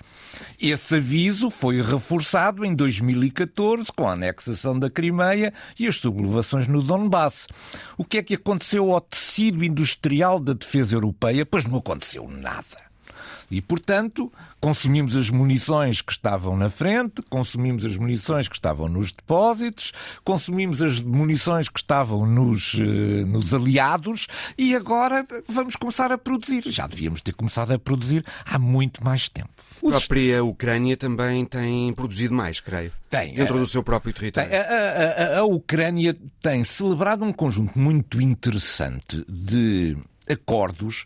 Esse 0.59 0.95
aviso 0.95 1.49
foi 1.49 1.81
reforçado 1.81 2.63
em 2.63 2.75
2014 2.75 3.91
com 3.91 4.07
a 4.07 4.13
anexação 4.13 4.77
da 4.77 4.89
Crimeia 4.89 5.53
e 5.79 5.87
as 5.87 5.97
sublevações 5.97 6.67
no 6.67 6.81
Donbass. 6.81 7.47
O 7.97 8.05
que 8.05 8.17
é 8.17 8.23
que 8.23 8.35
aconteceu 8.35 8.91
ao 8.93 9.01
tecido 9.01 9.63
industrial 9.63 10.39
da 10.39 10.53
defesa 10.53 10.95
europeia? 10.95 11.45
Pois 11.45 11.65
não 11.65 11.79
aconteceu 11.79 12.27
nada. 12.27 12.90
E, 13.51 13.59
portanto, 13.59 14.31
consumimos 14.61 15.15
as 15.15 15.29
munições 15.29 16.01
que 16.01 16.13
estavam 16.13 16.55
na 16.55 16.69
frente, 16.69 17.21
consumimos 17.29 17.83
as 17.83 17.97
munições 17.97 18.47
que 18.47 18.55
estavam 18.55 18.87
nos 18.87 19.11
depósitos, 19.11 19.91
consumimos 20.23 20.81
as 20.81 21.01
munições 21.01 21.67
que 21.67 21.79
estavam 21.79 22.25
nos, 22.25 22.75
eh, 22.75 23.25
nos 23.25 23.53
aliados 23.53 24.27
e 24.57 24.73
agora 24.73 25.25
vamos 25.49 25.75
começar 25.75 26.11
a 26.11 26.17
produzir. 26.17 26.63
Já 26.67 26.87
devíamos 26.87 27.21
ter 27.21 27.33
começado 27.33 27.71
a 27.71 27.79
produzir 27.79 28.23
há 28.45 28.57
muito 28.57 29.03
mais 29.03 29.27
tempo. 29.27 29.49
A 29.83 29.89
própria 29.89 30.43
Ucrânia 30.43 30.95
também 30.95 31.43
tem 31.43 31.91
produzido 31.93 32.33
mais, 32.33 32.59
creio. 32.59 32.91
Tem. 33.09 33.33
Dentro 33.33 33.59
do 33.59 33.67
seu 33.67 33.83
próprio 33.83 34.13
território. 34.13 34.49
A, 34.53 34.57
a, 34.57 35.37
a, 35.37 35.39
a 35.39 35.43
Ucrânia 35.43 36.15
tem 36.41 36.63
celebrado 36.63 37.25
um 37.25 37.33
conjunto 37.33 37.77
muito 37.77 38.21
interessante 38.21 39.25
de 39.27 39.97
acordos 40.29 41.05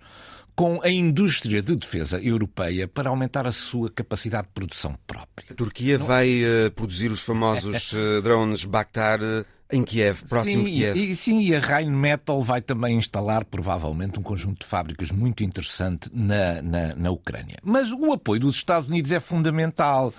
com 0.55 0.79
a 0.81 0.89
indústria 0.89 1.62
de 1.62 1.75
defesa 1.75 2.19
europeia 2.21 2.88
para 2.88 3.09
aumentar 3.09 3.45
a 3.45 3.51
sua 3.51 3.89
capacidade 3.89 4.47
de 4.47 4.53
produção 4.53 4.95
própria. 5.05 5.47
A 5.51 5.53
Turquia 5.53 5.97
Não... 5.97 6.05
vai 6.05 6.43
uh, 6.43 6.71
produzir 6.71 7.12
os 7.12 7.21
famosos 7.21 7.91
uh, 7.91 8.21
drones 8.24 8.63
Bakhtar 8.63 9.19
uh, 9.21 9.45
em 9.69 9.83
Kiev, 9.83 10.24
próximo 10.29 10.65
sim, 10.65 10.71
de 10.71 10.77
Kiev. 10.77 10.97
E, 10.97 11.15
sim, 11.15 11.41
e 11.41 11.55
a 11.55 11.59
Rheinmetall 11.59 12.41
vai 12.41 12.62
também 12.62 12.97
instalar 12.97 13.43
provavelmente 13.43 14.17
um 14.19 14.24
conjunto 14.24 14.59
de 14.59 14.65
fábricas 14.65 15.12
muito 15.12 15.43
interessante 15.43 16.09
na, 16.13 16.62
na, 16.62 16.95
na 16.95 17.12
Ucrânia. 17.12 17.57
Mas 17.62 17.91
o 17.91 18.13
apoio 18.13 18.41
dos 18.41 18.55
Estados 18.55 18.88
Unidos 18.88 19.12
é 19.12 19.19
fundamental 19.19 20.13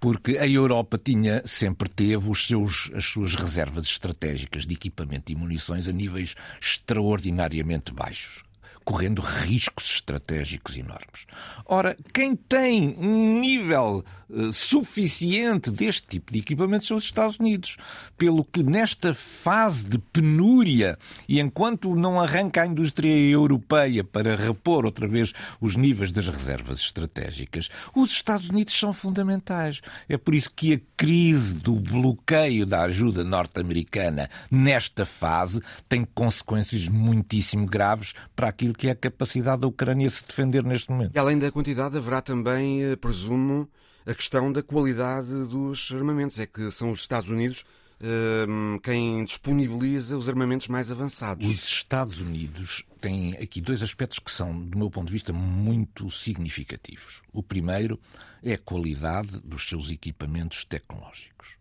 porque 0.00 0.38
a 0.38 0.46
Europa 0.46 0.98
tinha, 1.02 1.42
sempre 1.44 1.88
teve 1.88 2.30
os 2.30 2.46
seus, 2.46 2.90
as 2.94 3.04
suas 3.04 3.34
reservas 3.34 3.84
estratégicas 3.84 4.64
de 4.64 4.74
equipamento 4.74 5.30
e 5.30 5.34
munições 5.34 5.86
a 5.86 5.92
níveis 5.92 6.34
extraordinariamente 6.60 7.92
baixos 7.92 8.47
correndo 8.88 9.20
riscos 9.20 9.84
estratégicos 9.96 10.74
enormes. 10.74 11.26
Ora, 11.66 11.94
quem 12.10 12.34
tem 12.34 12.96
um 12.98 13.38
nível 13.38 14.02
uh, 14.30 14.50
suficiente 14.50 15.70
deste 15.70 16.06
tipo 16.06 16.32
de 16.32 16.38
equipamentos 16.38 16.88
são 16.88 16.96
os 16.96 17.04
Estados 17.04 17.36
Unidos. 17.38 17.76
Pelo 18.16 18.42
que 18.42 18.62
nesta 18.62 19.12
fase 19.12 19.90
de 19.90 19.98
penúria, 19.98 20.98
e 21.28 21.38
enquanto 21.38 21.94
não 21.94 22.18
arranca 22.18 22.62
a 22.62 22.66
indústria 22.66 23.12
europeia 23.12 24.02
para 24.02 24.34
repor 24.34 24.86
outra 24.86 25.06
vez 25.06 25.34
os 25.60 25.76
níveis 25.76 26.10
das 26.10 26.26
reservas 26.26 26.78
estratégicas, 26.78 27.68
os 27.94 28.10
Estados 28.10 28.48
Unidos 28.48 28.72
são 28.72 28.94
fundamentais. 28.94 29.82
É 30.08 30.16
por 30.16 30.34
isso 30.34 30.50
que 30.50 30.72
a 30.72 30.80
crise 30.96 31.58
do 31.58 31.74
bloqueio 31.74 32.64
da 32.64 32.84
ajuda 32.84 33.22
norte-americana 33.22 34.30
nesta 34.50 35.04
fase 35.04 35.60
tem 35.86 36.06
consequências 36.06 36.88
muitíssimo 36.88 37.66
graves 37.66 38.14
para 38.34 38.48
aquilo 38.48 38.77
que 38.78 38.88
é 38.88 38.92
a 38.92 38.94
capacidade 38.94 39.60
da 39.62 39.66
Ucrânia 39.66 40.08
se 40.08 40.26
defender 40.26 40.62
neste 40.64 40.90
momento. 40.90 41.14
E 41.14 41.18
além 41.18 41.38
da 41.38 41.50
quantidade, 41.50 41.96
haverá 41.96 42.22
também, 42.22 42.82
eh, 42.84 42.96
presumo, 42.96 43.68
a 44.06 44.14
questão 44.14 44.50
da 44.50 44.62
qualidade 44.62 45.28
dos 45.46 45.90
armamentos. 45.92 46.38
É 46.38 46.46
que 46.46 46.70
são 46.70 46.90
os 46.90 47.00
Estados 47.00 47.28
Unidos 47.28 47.64
uh, 48.00 48.80
quem 48.80 49.24
disponibiliza 49.24 50.16
os 50.16 50.28
armamentos 50.28 50.68
mais 50.68 50.90
avançados. 50.90 51.46
Os 51.46 51.64
Estados 51.64 52.20
Unidos 52.20 52.84
têm 53.00 53.34
aqui 53.34 53.60
dois 53.60 53.82
aspectos 53.82 54.18
que 54.18 54.30
são, 54.30 54.58
do 54.58 54.78
meu 54.78 54.90
ponto 54.90 55.08
de 55.08 55.12
vista, 55.12 55.32
muito 55.32 56.10
significativos. 56.10 57.22
O 57.32 57.42
primeiro 57.42 58.00
é 58.42 58.54
a 58.54 58.58
qualidade 58.58 59.40
dos 59.40 59.68
seus 59.68 59.90
equipamentos 59.90 60.64
tecnológicos. 60.64 61.58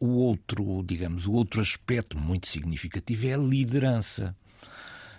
O 0.00 0.06
outro, 0.06 0.82
digamos, 0.84 1.26
o 1.26 1.32
outro 1.32 1.60
aspecto 1.60 2.18
muito 2.18 2.48
significativo 2.48 3.26
é 3.26 3.34
a 3.34 3.38
liderança. 3.38 4.34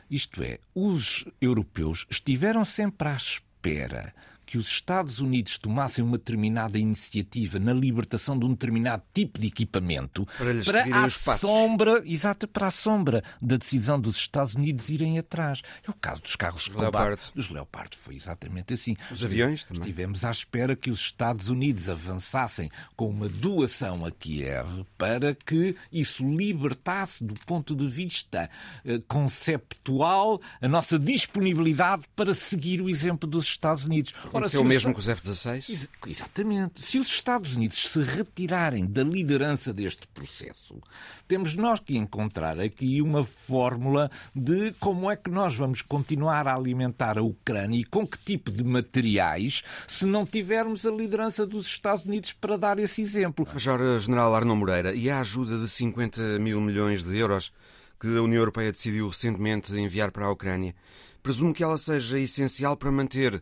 Isto 0.09 0.43
é, 0.43 0.59
os 0.75 1.25
europeus 1.41 2.05
estiveram 2.09 2.63
sempre 2.65 3.07
à 3.09 3.15
espera 3.15 4.13
que 4.53 4.57
os 4.59 4.67
Estados 4.67 5.17
Unidos 5.17 5.57
tomassem 5.57 6.05
uma 6.05 6.15
determinada 6.15 6.77
iniciativa 6.77 7.57
na 7.57 7.73
libertação 7.73 8.37
de 8.37 8.45
um 8.45 8.51
determinado 8.51 9.01
tipo 9.11 9.39
de 9.39 9.47
equipamento 9.47 10.27
para, 10.37 10.83
para 10.83 11.05
a 11.05 11.09
sombra, 11.09 12.03
exato, 12.05 12.47
para 12.47 12.67
a 12.67 12.69
sombra 12.69 13.23
da 13.41 13.57
decisão 13.57 13.99
dos 13.99 14.15
Estados 14.15 14.53
Unidos 14.53 14.89
irem 14.89 15.17
atrás. 15.17 15.63
É 15.83 15.89
o 15.89 15.93
caso 15.95 16.21
dos 16.21 16.35
carros 16.35 16.65
de 16.65 16.69
combate. 16.69 17.31
Dos 17.33 17.49
Leopard 17.49 17.97
foi 17.97 18.15
exatamente 18.15 18.75
assim. 18.75 18.95
Os 19.09 19.23
aviões 19.23 19.65
também. 19.65 19.81
Estivemos 19.81 20.23
à 20.23 20.29
espera 20.29 20.75
que 20.75 20.91
os 20.91 20.99
Estados 20.99 21.49
Unidos 21.49 21.89
avançassem 21.89 22.69
com 22.95 23.09
uma 23.09 23.27
doação 23.27 24.05
a 24.05 24.11
Kiev 24.11 24.85
para 24.99 25.33
que 25.33 25.75
isso 25.91 26.23
libertasse 26.23 27.23
do 27.23 27.33
ponto 27.47 27.75
de 27.75 27.87
vista 27.87 28.47
eh, 28.85 29.01
conceptual 29.07 30.39
a 30.61 30.67
nossa 30.67 30.99
disponibilidade 30.99 32.03
para 32.15 32.35
seguir 32.35 32.81
o 32.81 32.87
exemplo 32.87 33.27
dos 33.27 33.45
Estados 33.45 33.85
Unidos. 33.85 34.13
Ora, 34.31 34.42
Aconteceu 34.43 34.61
o 34.61 34.65
mesmo 34.65 34.93
com 34.93 34.99
os 34.99 35.07
F-16? 35.07 35.69
Ex 35.69 35.89
exatamente. 36.07 36.81
Se 36.81 36.99
os 36.99 37.07
Estados 37.07 37.55
Unidos 37.55 37.89
se 37.89 38.01
retirarem 38.01 38.85
da 38.85 39.03
liderança 39.03 39.73
deste 39.73 40.05
processo, 40.07 40.81
temos 41.27 41.55
nós 41.55 41.79
que 41.79 41.97
encontrar 41.97 42.59
aqui 42.59 43.01
uma 43.01 43.23
fórmula 43.23 44.11
de 44.35 44.73
como 44.79 45.09
é 45.09 45.15
que 45.15 45.29
nós 45.29 45.55
vamos 45.55 45.81
continuar 45.81 46.47
a 46.47 46.55
alimentar 46.55 47.17
a 47.17 47.21
Ucrânia 47.21 47.79
e 47.79 47.83
com 47.83 48.05
que 48.05 48.17
tipo 48.17 48.51
de 48.51 48.63
materiais 48.63 49.63
se 49.87 50.05
não 50.05 50.25
tivermos 50.25 50.85
a 50.85 50.91
liderança 50.91 51.45
dos 51.45 51.65
Estados 51.65 52.05
Unidos 52.05 52.33
para 52.33 52.57
dar 52.57 52.79
esse 52.79 53.01
exemplo. 53.01 53.47
Major 53.53 53.99
General 53.99 54.35
Arno 54.35 54.55
Moreira, 54.55 54.93
e 54.93 55.09
a 55.09 55.19
ajuda 55.19 55.57
de 55.57 55.69
50 55.69 56.39
mil 56.39 56.59
milhões 56.59 57.03
de 57.03 57.17
euros 57.17 57.51
que 57.99 58.17
a 58.17 58.21
União 58.21 58.39
Europeia 58.39 58.71
decidiu 58.71 59.07
recentemente 59.07 59.73
enviar 59.73 60.11
para 60.11 60.25
a 60.25 60.31
Ucrânia, 60.31 60.75
presumo 61.21 61.53
que 61.53 61.63
ela 61.63 61.77
seja 61.77 62.19
essencial 62.19 62.75
para 62.75 62.91
manter 62.91 63.41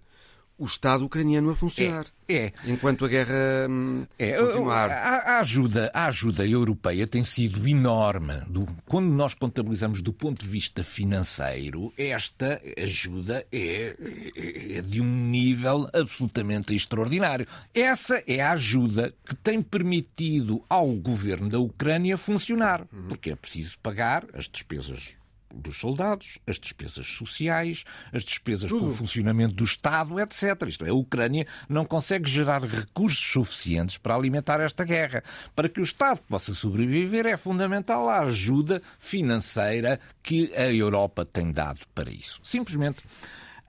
o 0.57 0.65
Estado 0.65 1.05
ucraniano 1.05 1.51
a 1.51 1.55
funcionar. 1.55 2.05
É. 2.27 2.35
é. 2.35 2.53
Enquanto 2.65 3.03
a 3.05 3.07
guerra 3.07 3.67
hum, 3.69 4.05
é. 4.17 4.37
continuar. 4.37 4.91
A, 4.91 5.17
a, 5.17 5.39
ajuda, 5.39 5.91
a 5.93 6.05
ajuda 6.05 6.45
europeia 6.45 7.07
tem 7.07 7.23
sido 7.23 7.67
enorme. 7.67 8.41
Do, 8.47 8.67
quando 8.85 9.07
nós 9.07 9.33
contabilizamos 9.33 10.01
do 10.01 10.13
ponto 10.13 10.41
de 10.41 10.47
vista 10.47 10.83
financeiro, 10.83 11.91
esta 11.97 12.61
ajuda 12.77 13.45
é, 13.51 13.95
é, 14.35 14.77
é 14.77 14.81
de 14.81 15.01
um 15.01 15.29
nível 15.29 15.89
absolutamente 15.93 16.75
extraordinário. 16.75 17.47
Essa 17.73 18.23
é 18.27 18.41
a 18.41 18.51
ajuda 18.51 19.13
que 19.25 19.35
tem 19.35 19.61
permitido 19.61 20.63
ao 20.69 20.87
governo 20.89 21.49
da 21.49 21.59
Ucrânia 21.59 22.17
funcionar. 22.17 22.81
Uhum. 22.93 23.07
Porque 23.07 23.31
é 23.31 23.35
preciso 23.35 23.77
pagar 23.79 24.25
as 24.33 24.47
despesas 24.47 25.20
dos 25.53 25.77
soldados, 25.77 26.39
as 26.47 26.59
despesas 26.59 27.07
sociais, 27.07 27.83
as 28.11 28.23
despesas 28.23 28.69
Tudo. 28.69 28.85
com 28.85 28.91
o 28.91 28.95
funcionamento 28.95 29.55
do 29.55 29.63
Estado, 29.63 30.19
etc. 30.19 30.67
Isto 30.67 30.85
é, 30.85 30.89
a 30.89 30.93
Ucrânia 30.93 31.45
não 31.67 31.85
consegue 31.85 32.29
gerar 32.29 32.63
recursos 32.63 33.31
suficientes 33.31 33.97
para 33.97 34.15
alimentar 34.15 34.59
esta 34.59 34.83
guerra. 34.83 35.23
Para 35.55 35.69
que 35.69 35.79
o 35.79 35.83
Estado 35.83 36.19
possa 36.27 36.53
sobreviver, 36.53 37.25
é 37.25 37.37
fundamental 37.37 38.09
a 38.09 38.21
ajuda 38.21 38.81
financeira 38.99 39.99
que 40.23 40.51
a 40.55 40.71
Europa 40.71 41.25
tem 41.25 41.51
dado 41.51 41.81
para 41.93 42.09
isso. 42.09 42.39
Simplesmente, 42.43 42.99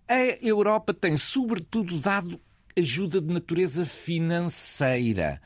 a 0.08 0.18
Europa 0.44 0.92
tem, 0.92 1.16
sobretudo, 1.16 1.98
dado 1.98 2.40
ajuda 2.76 3.20
de 3.20 3.32
natureza 3.32 3.84
financeira 3.84 5.40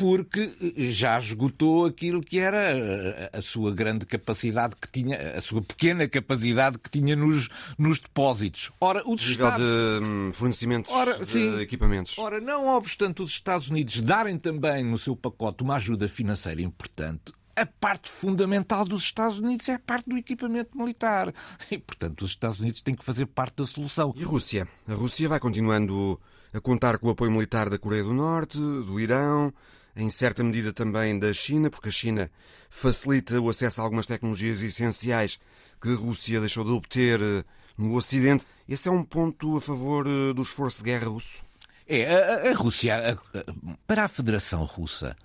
porque 0.00 0.56
já 0.90 1.18
esgotou 1.18 1.84
aquilo 1.84 2.22
que 2.22 2.38
era 2.38 3.28
a 3.34 3.42
sua 3.42 3.70
grande 3.70 4.06
capacidade 4.06 4.74
que 4.80 4.90
tinha, 4.90 5.36
a 5.36 5.42
sua 5.42 5.60
pequena 5.60 6.08
capacidade 6.08 6.78
que 6.78 6.88
tinha 6.88 7.14
nos, 7.14 7.50
nos 7.76 7.98
depósitos. 7.98 8.70
Ora, 8.80 9.02
os 9.06 9.20
nível 9.28 9.46
Estados... 9.46 9.58
de 9.58 10.02
hum, 10.02 10.30
fornecimentos 10.32 10.90
ora, 10.90 11.18
de 11.18 11.26
sim, 11.26 11.60
equipamentos. 11.60 12.16
Ora, 12.16 12.40
não 12.40 12.68
obstante 12.68 13.20
os 13.20 13.30
Estados 13.30 13.68
Unidos 13.68 14.00
darem 14.00 14.38
também 14.38 14.82
no 14.82 14.96
seu 14.96 15.14
pacote 15.14 15.62
uma 15.62 15.76
ajuda 15.76 16.08
financeira 16.08 16.62
importante, 16.62 17.34
a 17.54 17.66
parte 17.66 18.08
fundamental 18.08 18.86
dos 18.86 19.02
Estados 19.02 19.38
Unidos 19.38 19.68
é 19.68 19.74
a 19.74 19.78
parte 19.78 20.08
do 20.08 20.16
equipamento 20.16 20.78
militar. 20.78 21.30
E, 21.70 21.76
portanto, 21.76 22.22
os 22.22 22.30
Estados 22.30 22.58
Unidos 22.58 22.80
têm 22.80 22.94
que 22.94 23.04
fazer 23.04 23.26
parte 23.26 23.56
da 23.56 23.66
solução. 23.66 24.14
E 24.16 24.22
a 24.22 24.26
Rússia? 24.26 24.66
A 24.88 24.94
Rússia 24.94 25.28
vai 25.28 25.38
continuando 25.38 26.18
a 26.54 26.58
contar 26.60 26.96
com 26.96 27.08
o 27.08 27.10
apoio 27.10 27.30
militar 27.30 27.68
da 27.68 27.78
Coreia 27.78 28.02
do 28.02 28.14
Norte, 28.14 28.56
do 28.58 28.98
Irão, 28.98 29.52
em 29.94 30.08
certa 30.10 30.42
medida 30.42 30.72
também 30.72 31.18
da 31.18 31.32
China, 31.32 31.70
porque 31.70 31.88
a 31.88 31.92
China 31.92 32.30
facilita 32.68 33.40
o 33.40 33.48
acesso 33.48 33.80
a 33.80 33.84
algumas 33.84 34.06
tecnologias 34.06 34.62
essenciais 34.62 35.38
que 35.80 35.90
a 35.90 35.96
Rússia 35.96 36.40
deixou 36.40 36.64
de 36.64 36.70
obter 36.70 37.20
eh, 37.20 37.44
no 37.76 37.94
Ocidente. 37.94 38.46
Esse 38.68 38.88
é 38.88 38.92
um 38.92 39.02
ponto 39.02 39.56
a 39.56 39.60
favor 39.60 40.06
eh, 40.06 40.32
do 40.32 40.42
esforço 40.42 40.78
de 40.78 40.84
guerra 40.84 41.08
russo? 41.08 41.42
É, 41.86 42.14
a, 42.14 42.50
a 42.50 42.54
Rússia, 42.54 43.18
a, 43.34 43.44
para 43.86 44.04
a 44.04 44.08
Federação 44.08 44.64
Russa, 44.64 45.16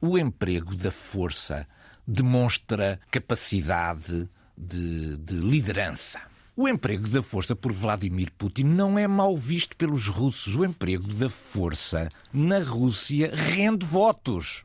o 0.00 0.16
emprego 0.16 0.74
da 0.76 0.90
força 0.90 1.66
demonstra 2.06 3.00
capacidade 3.10 4.28
de, 4.56 5.16
de 5.16 5.34
liderança. 5.34 6.20
O 6.58 6.66
emprego 6.66 7.06
da 7.06 7.22
força 7.22 7.54
por 7.54 7.70
Vladimir 7.70 8.32
Putin 8.32 8.64
não 8.64 8.98
é 8.98 9.06
mal 9.06 9.36
visto 9.36 9.76
pelos 9.76 10.06
russos. 10.06 10.56
O 10.56 10.64
emprego 10.64 11.06
da 11.12 11.28
força 11.28 12.08
na 12.32 12.60
Rússia 12.60 13.30
rende 13.34 13.84
votos. 13.84 14.64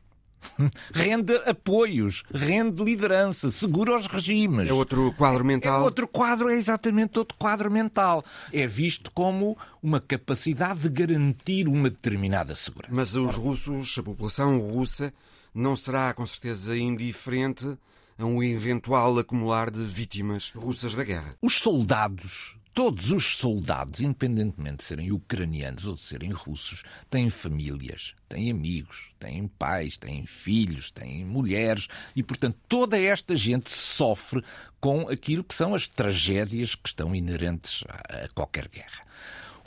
Rende 0.92 1.36
apoios, 1.46 2.24
rende 2.34 2.82
liderança, 2.82 3.48
segura 3.48 3.94
os 3.94 4.08
regimes. 4.08 4.68
É 4.68 4.72
outro 4.72 5.14
quadro 5.16 5.44
mental. 5.44 5.82
É 5.82 5.84
outro 5.84 6.08
quadro, 6.08 6.48
é 6.48 6.56
exatamente 6.56 7.16
outro 7.16 7.36
quadro 7.38 7.70
mental. 7.70 8.24
É 8.52 8.66
visto 8.66 9.12
como 9.12 9.56
uma 9.80 10.00
capacidade 10.00 10.80
de 10.80 10.88
garantir 10.88 11.68
uma 11.68 11.88
determinada 11.88 12.56
segurança. 12.56 12.92
Mas 12.92 13.14
os 13.14 13.36
russos, 13.36 13.96
a 13.98 14.02
população 14.02 14.58
russa, 14.58 15.14
não 15.54 15.76
será 15.76 16.12
com 16.12 16.26
certeza 16.26 16.76
indiferente 16.76 17.78
a 18.18 18.24
um 18.24 18.42
eventual 18.42 19.18
acumular 19.18 19.70
de 19.70 19.84
vítimas 19.84 20.50
russas 20.54 20.94
da 20.94 21.04
guerra. 21.04 21.36
Os 21.40 21.54
soldados 21.54 22.56
todos 22.74 23.10
os 23.10 23.36
soldados, 23.36 24.00
independentemente 24.00 24.78
de 24.78 24.84
serem 24.84 25.12
ucranianos 25.12 25.84
ou 25.84 25.94
de 25.94 26.00
serem 26.00 26.30
russos, 26.30 26.82
têm 27.10 27.28
famílias, 27.28 28.14
têm 28.28 28.50
amigos, 28.50 29.12
têm 29.18 29.46
pais, 29.46 29.96
têm 29.96 30.24
filhos, 30.26 30.90
têm 30.90 31.24
mulheres 31.24 31.86
e, 32.16 32.22
portanto, 32.22 32.56
toda 32.68 32.98
esta 32.98 33.36
gente 33.36 33.70
sofre 33.70 34.42
com 34.80 35.08
aquilo 35.08 35.44
que 35.44 35.54
são 35.54 35.74
as 35.74 35.86
tragédias 35.86 36.74
que 36.74 36.88
estão 36.88 37.14
inerentes 37.14 37.84
a 37.88 38.28
qualquer 38.34 38.68
guerra. 38.68 39.04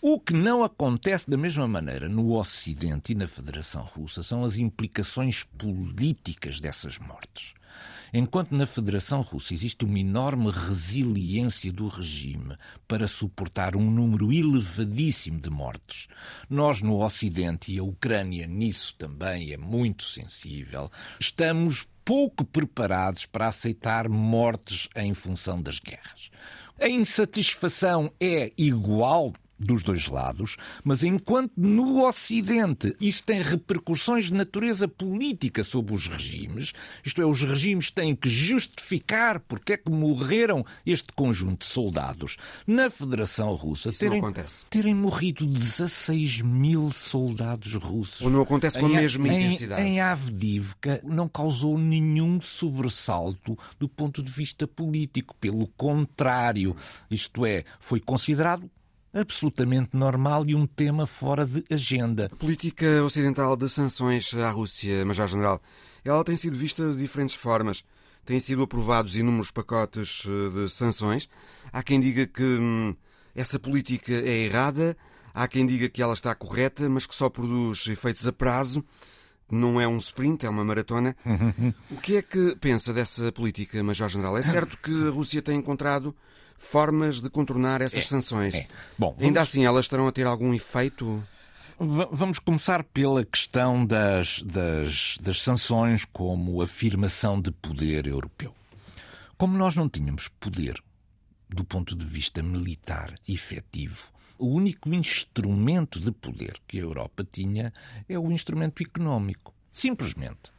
O 0.01 0.19
que 0.19 0.33
não 0.33 0.63
acontece 0.63 1.29
da 1.29 1.37
mesma 1.37 1.67
maneira 1.67 2.09
no 2.09 2.33
Ocidente 2.33 3.11
e 3.11 3.15
na 3.15 3.27
Federação 3.27 3.83
Russa 3.83 4.21
são 4.23 4.43
as 4.43 4.57
implicações 4.57 5.43
políticas 5.43 6.59
dessas 6.59 6.99
mortes. 6.99 7.53
Enquanto 8.13 8.55
na 8.55 8.65
Federação 8.65 9.21
Russa 9.21 9.53
existe 9.53 9.83
uma 9.83 9.99
enorme 9.99 10.49
resiliência 10.49 11.71
do 11.71 11.87
regime 11.87 12.55
para 12.87 13.07
suportar 13.07 13.75
um 13.75 13.91
número 13.91 14.31
elevadíssimo 14.31 15.39
de 15.39 15.49
mortes, 15.49 16.07
nós 16.49 16.81
no 16.81 17.03
Ocidente, 17.03 17.73
e 17.73 17.79
a 17.79 17.83
Ucrânia 17.83 18.47
nisso 18.47 18.95
também 18.97 19.51
é 19.51 19.57
muito 19.57 20.03
sensível, 20.03 20.89
estamos 21.19 21.85
pouco 22.05 22.45
preparados 22.45 23.25
para 23.25 23.47
aceitar 23.47 24.07
mortes 24.07 24.87
em 24.95 25.13
função 25.13 25.61
das 25.61 25.79
guerras. 25.79 26.29
A 26.79 26.87
insatisfação 26.87 28.11
é 28.19 28.53
igual 28.57 29.33
dos 29.65 29.83
dois 29.83 30.07
lados, 30.07 30.55
mas 30.83 31.03
enquanto 31.03 31.51
no 31.57 32.05
Ocidente 32.05 32.95
isso 32.99 33.23
tem 33.23 33.41
repercussões 33.41 34.25
de 34.25 34.33
natureza 34.33 34.87
política 34.87 35.63
sobre 35.63 35.93
os 35.93 36.07
regimes, 36.07 36.73
isto 37.03 37.21
é, 37.21 37.25
os 37.25 37.41
regimes 37.41 37.91
têm 37.91 38.15
que 38.15 38.29
justificar 38.29 39.39
porque 39.39 39.73
é 39.73 39.77
que 39.77 39.91
morreram 39.91 40.65
este 40.85 41.11
conjunto 41.13 41.65
de 41.65 41.65
soldados. 41.65 42.37
Na 42.67 42.89
Federação 42.89 43.53
Russa 43.55 43.91
terem, 43.91 44.21
terem 44.69 44.93
morrido 44.93 45.45
16 45.45 46.41
mil 46.41 46.91
soldados 46.91 47.73
russos. 47.75 48.21
Ou 48.21 48.29
não 48.29 48.41
acontece 48.41 48.79
com 48.79 48.85
a 48.85 48.89
mesma 48.89 49.27
em, 49.27 49.45
intensidade. 49.45 49.81
Em 49.81 49.99
Avdivka 49.99 51.01
não 51.03 51.27
causou 51.27 51.77
nenhum 51.77 52.39
sobressalto 52.39 53.57
do 53.79 53.89
ponto 53.89 54.21
de 54.21 54.31
vista 54.31 54.67
político. 54.67 55.35
Pelo 55.39 55.67
contrário, 55.67 56.75
isto 57.09 57.45
é, 57.45 57.63
foi 57.79 57.99
considerado 57.99 58.69
absolutamente 59.15 59.95
normal 59.95 60.43
e 60.45 60.53
um 60.53 60.67
tema 60.67 61.07
fora 61.07 61.45
de 61.45 61.63
agenda. 61.71 62.29
A 62.31 62.35
política 62.35 63.01
ocidental 63.03 63.55
de 63.55 63.69
sanções 63.69 64.33
à 64.33 64.51
Rússia, 64.51 65.05
Major-General, 65.05 65.61
ela 66.03 66.23
tem 66.23 66.35
sido 66.35 66.57
vista 66.57 66.91
de 66.91 66.97
diferentes 66.97 67.33
formas. 67.33 67.83
Têm 68.25 68.39
sido 68.39 68.63
aprovados 68.63 69.15
inúmeros 69.15 69.51
pacotes 69.51 70.23
eh, 70.25 70.49
de 70.49 70.69
sanções. 70.69 71.29
Há 71.71 71.81
quem 71.81 71.99
diga 71.99 72.27
que 72.27 72.43
hum, 72.43 72.95
essa 73.33 73.57
política 73.57 74.11
é 74.13 74.45
errada, 74.45 74.97
há 75.33 75.47
quem 75.47 75.65
diga 75.65 75.87
que 75.87 76.01
ela 76.01 76.13
está 76.13 76.35
correta, 76.35 76.89
mas 76.89 77.05
que 77.05 77.15
só 77.15 77.29
produz 77.29 77.87
efeitos 77.87 78.27
a 78.27 78.33
prazo. 78.33 78.83
Não 79.49 79.79
é 79.79 79.87
um 79.87 79.97
sprint, 79.97 80.45
é 80.45 80.49
uma 80.49 80.65
maratona. 80.65 81.15
o 81.91 81.97
que 81.97 82.17
é 82.17 82.21
que 82.21 82.55
pensa 82.59 82.91
dessa 82.91 83.31
política, 83.31 83.81
Major-General? 83.83 84.37
É 84.37 84.41
certo 84.41 84.77
que 84.77 85.07
a 85.07 85.11
Rússia 85.11 85.41
tem 85.41 85.57
encontrado 85.57 86.15
formas 86.57 87.21
de 87.21 87.29
contornar 87.29 87.81
essas 87.81 88.05
é, 88.05 88.07
sanções. 88.07 88.55
É. 88.55 88.67
Bom, 88.97 89.11
vamos... 89.11 89.23
Ainda 89.23 89.41
assim, 89.41 89.65
elas 89.65 89.85
estarão 89.85 90.07
a 90.07 90.11
ter 90.11 90.25
algum 90.25 90.53
efeito? 90.53 91.23
Vamos 91.77 92.39
começar 92.39 92.83
pela 92.85 93.25
questão 93.25 93.85
das, 93.85 94.41
das, 94.41 95.17
das 95.19 95.41
sanções 95.41 96.05
como 96.05 96.61
afirmação 96.61 97.41
de 97.41 97.51
poder 97.51 98.07
europeu. 98.07 98.55
Como 99.37 99.57
nós 99.57 99.75
não 99.75 99.89
tínhamos 99.89 100.29
poder 100.39 100.81
do 101.49 101.65
ponto 101.65 101.95
de 101.95 102.05
vista 102.05 102.41
militar 102.41 103.13
efetivo, 103.27 104.09
o 104.37 104.47
único 104.47 104.93
instrumento 104.93 105.99
de 105.99 106.11
poder 106.11 106.57
que 106.67 106.77
a 106.77 106.81
Europa 106.81 107.27
tinha 107.29 107.73
é 108.07 108.17
o 108.17 108.31
instrumento 108.31 108.81
económico. 108.81 109.53
Simplesmente. 109.71 110.54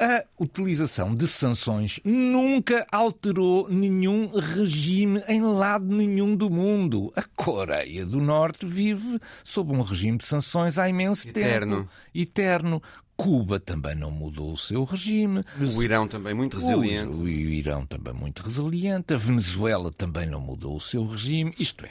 A 0.00 0.24
utilização 0.38 1.12
de 1.12 1.26
sanções 1.26 1.98
nunca 2.04 2.86
alterou 2.92 3.68
nenhum 3.68 4.28
regime 4.28 5.20
em 5.26 5.42
lado 5.42 5.86
nenhum 5.86 6.36
do 6.36 6.48
mundo. 6.48 7.12
A 7.16 7.22
Coreia 7.22 8.06
do 8.06 8.20
Norte 8.20 8.64
vive 8.64 9.18
sob 9.42 9.72
um 9.72 9.82
regime 9.82 10.18
de 10.18 10.24
sanções 10.24 10.78
há 10.78 10.88
imenso 10.88 11.28
Eterno. 11.28 11.78
tempo. 11.78 11.90
Eterno. 12.14 12.82
Cuba 13.16 13.58
também 13.58 13.96
não 13.96 14.12
mudou 14.12 14.52
o 14.52 14.56
seu 14.56 14.84
regime. 14.84 15.42
O 15.74 15.82
Irão 15.82 16.06
também 16.06 16.32
muito 16.32 16.56
resiliente. 16.56 17.16
O, 17.16 17.22
o 17.22 17.28
Irão 17.28 17.84
também 17.84 18.14
muito 18.14 18.44
resiliente. 18.44 19.12
A 19.12 19.16
Venezuela 19.16 19.90
também 19.90 20.24
não 20.24 20.40
mudou 20.40 20.76
o 20.76 20.80
seu 20.80 21.04
regime. 21.04 21.52
Isto 21.58 21.84
é, 21.84 21.90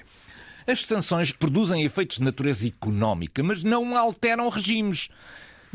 as 0.66 0.86
sanções 0.86 1.34
produzem 1.34 1.84
efeitos 1.84 2.20
de 2.20 2.24
natureza 2.24 2.66
económica, 2.66 3.44
mas 3.44 3.62
não 3.62 3.98
alteram 3.98 4.48
regimes 4.48 5.10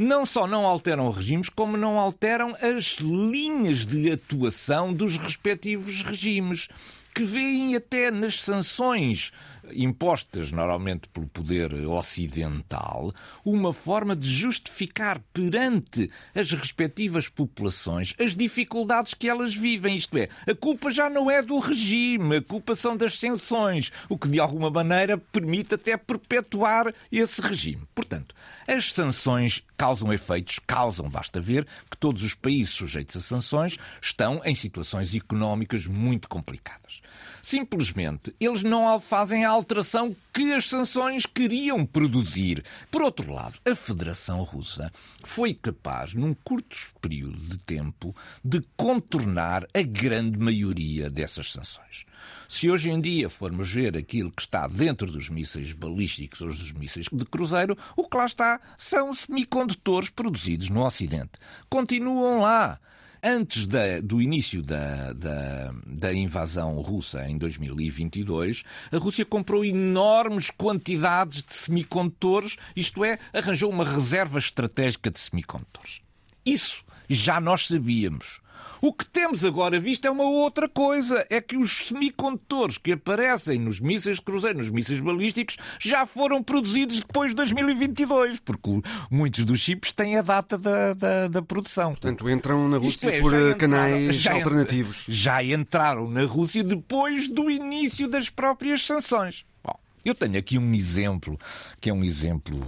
não 0.03 0.27
só 0.27 0.47
não 0.47 0.67
alteram 0.67 1.11
regimes, 1.11 1.49
como 1.49 1.77
não 1.77 1.99
alteram 1.99 2.55
as 2.61 2.97
linhas 2.99 3.87
de 3.87 4.11
atuação 4.11 4.93
dos 4.93 5.17
respectivos 5.17 6.03
regimes, 6.03 6.69
que 7.15 7.23
veem 7.23 7.77
até 7.77 8.11
nas 8.11 8.41
sanções 8.41 9.33
impostas 9.73 10.51
normalmente 10.51 11.09
pelo 11.09 11.27
poder 11.27 11.73
ocidental, 11.87 13.13
uma 13.45 13.73
forma 13.73 14.17
de 14.17 14.29
justificar 14.29 15.21
perante 15.33 16.11
as 16.35 16.53
respectivas 16.53 17.29
populações 17.29 18.15
as 18.19 18.35
dificuldades 18.35 19.15
que 19.15 19.29
elas 19.29 19.55
vivem. 19.55 19.97
Isto 19.97 20.19
é, 20.19 20.29
a 20.47 20.55
culpa 20.55 20.91
já 20.91 21.09
não 21.09 21.31
é 21.31 21.43
do 21.43 21.59
regime, 21.59 22.37
a 22.37 22.43
culpa 22.43 22.75
são 22.75 22.97
das 22.97 23.19
sanções, 23.19 23.93
o 24.09 24.19
que 24.19 24.29
de 24.29 24.41
alguma 24.41 24.71
maneira 24.71 25.19
permite 25.19 25.75
até 25.75 25.97
perpetuar 25.97 26.93
esse 27.11 27.41
regime. 27.41 27.83
Portanto, 27.95 28.35
as 28.67 28.93
sanções 28.93 29.63
causam 29.77 30.13
efeitos, 30.13 30.59
causam, 30.67 31.09
basta 31.09 31.41
ver, 31.41 31.67
que 31.91 31.97
todos 31.97 32.23
os 32.23 32.35
países 32.35 32.75
sujeitos 32.75 33.17
a 33.17 33.21
sanções 33.21 33.77
estão 34.01 34.41
em 34.45 34.55
situações 34.55 35.15
económicas 35.15 35.87
muito 35.87 36.29
complicadas. 36.29 37.02
Simplesmente, 37.43 38.35
eles 38.39 38.63
não 38.63 39.01
fazem 39.01 39.45
a 39.45 39.51
alteração 39.51 40.15
que 40.33 40.53
as 40.53 40.69
sanções 40.69 41.27
queriam 41.27 41.85
produzir. 41.85 42.65
Por 42.91 43.03
outro 43.03 43.33
lado, 43.33 43.59
a 43.69 43.75
Federação 43.75 44.43
Russa 44.45 44.93
foi 45.25 45.53
capaz, 45.53 46.15
num 46.15 46.33
curto 46.33 46.77
período 47.01 47.39
de 47.39 47.59
tempo, 47.59 48.15
de 48.45 48.63
contornar 48.77 49.67
a 49.75 49.83
grande 49.83 50.39
maioria 50.39 51.11
dessas 51.11 51.51
sanções. 51.51 52.07
Se 52.49 52.71
hoje 52.71 52.91
em 52.91 53.01
dia 53.01 53.29
formos 53.29 53.71
ver 53.71 53.97
aquilo 53.97 54.31
que 54.31 54.43
está 54.43 54.69
dentro 54.69 55.11
dos 55.11 55.29
mísseis 55.29 55.73
balísticos 55.73 56.41
ou 56.43 56.49
dos 56.49 56.71
mísseis 56.71 57.07
de 57.11 57.25
cruzeiro, 57.25 57.77
o 57.97 58.07
que 58.07 58.17
lá 58.17 58.27
está 58.27 58.61
são 58.79 59.13
semicondutores 59.13 60.11
produzidos 60.11 60.71
no 60.71 60.85
Ocidente. 60.85 61.33
Continuam 61.69 62.41
lá 62.41 62.79
antes 63.23 63.67
da, 63.67 64.01
do 64.01 64.21
início 64.21 64.63
da, 64.63 65.13
da, 65.13 65.73
da, 65.87 66.13
invasão 66.13 66.81
russa 66.81 67.29
em 67.29 67.39
2022, 67.39 68.65
a 68.91 68.97
Rússia 68.99 69.25
comprou 69.25 69.65
enormes 69.65 70.51
quantidades 70.51 71.43
de 71.43 71.55
semicondutores, 71.55 72.57
isto 72.75 73.05
é, 73.05 73.19
arranjou 73.33 73.71
uma 73.71 73.85
reserva 73.85 74.39
estratégica 74.39 75.11
de 75.11 75.21
semicondutores. 75.21 76.01
Isso 76.45 76.85
já 77.09 77.41
nós 77.41 77.69
sabíamos. 77.69 78.42
O 78.81 78.93
que 78.93 79.05
temos 79.05 79.45
agora 79.45 79.79
visto 79.79 80.07
é 80.07 80.11
uma 80.11 80.25
outra 80.25 80.69
coisa. 80.69 81.25
É 81.31 81.41
que 81.41 81.57
os 81.57 81.87
semicondutores 81.87 82.79
que 82.79 82.93
aparecem 82.93 83.59
nos 83.59 83.81
mísseis 83.81 84.17
de 84.17 84.23
cruzeiro, 84.23 84.59
nos 84.59 84.71
mísseis 84.71 85.01
balísticos, 85.01 85.57
já 85.79 86.05
foram 86.05 86.43
produzidos 86.43 87.01
depois 87.01 87.31
de 87.31 87.37
2022, 87.37 88.41
porque 88.41 88.83
muitos 89.11 89.45
dos 89.45 89.61
chips 89.61 89.93
têm 89.93 90.19
a 90.19 90.23
data 90.23 90.59
da, 90.59 90.95
da, 90.95 91.29
da 91.29 91.43
produção. 91.43 91.91
Portanto, 91.91 92.29
entram 92.29 92.69
na 92.69 92.79
Rússia 92.79 93.09
é, 93.09 93.21
por 93.21 93.33
entraram, 93.33 93.59
canais 93.59 94.17
já 94.17 94.33
alternativos. 94.33 95.05
Já 95.09 95.43
entraram 95.43 96.11
na 96.11 96.25
Rússia 96.25 96.65
depois 96.65 97.29
do 97.29 97.51
início 97.51 98.09
das 98.09 98.29
próprias 98.29 98.85
sanções. 98.85 99.45
Eu 100.05 100.15
tenho 100.15 100.37
aqui 100.39 100.59
um 100.59 100.75
exemplo 100.75 101.39
que 101.81 101.91
é 101.91 101.93
um 101.93 102.03
exemplo 102.03 102.59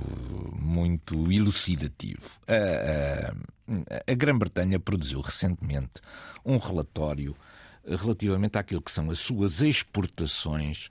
muito 0.59 1.33
elucidativo. 1.33 2.31
A, 2.47 3.33
a, 4.07 4.13
a 4.13 4.15
Grã-Bretanha 4.15 4.79
produziu 4.79 5.21
recentemente 5.21 6.01
um 6.45 6.59
relatório 6.59 7.35
relativamente 7.87 8.57
àquilo 8.57 8.81
que 8.81 8.91
são 8.91 9.11
as 9.11 9.19
suas 9.19 9.61
exportações 9.61 10.89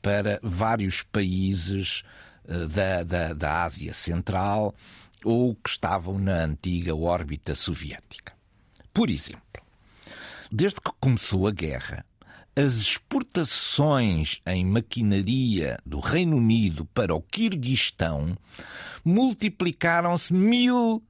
para 0.00 0.40
vários 0.42 1.02
países 1.02 2.02
eh, 2.46 2.66
da, 2.66 3.02
da, 3.04 3.32
da 3.32 3.62
Ásia 3.62 3.94
Central 3.94 4.74
ou 5.24 5.54
que 5.54 5.70
estavam 5.70 6.18
na 6.18 6.44
antiga 6.44 6.94
órbita 6.94 7.54
soviética. 7.54 8.32
Por 8.92 9.08
exemplo, 9.08 9.62
desde 10.50 10.80
que 10.80 10.90
começou 10.98 11.46
a 11.46 11.52
guerra, 11.52 12.04
as 12.54 12.74
exportações 12.74 14.40
em 14.46 14.64
maquinaria 14.64 15.78
do 15.86 16.00
Reino 16.00 16.36
Unido 16.36 16.84
para 16.86 17.14
o 17.14 17.22
Quirguistão 17.22 18.36
multiplicaram-se 19.04 20.32
mil. 20.32 21.02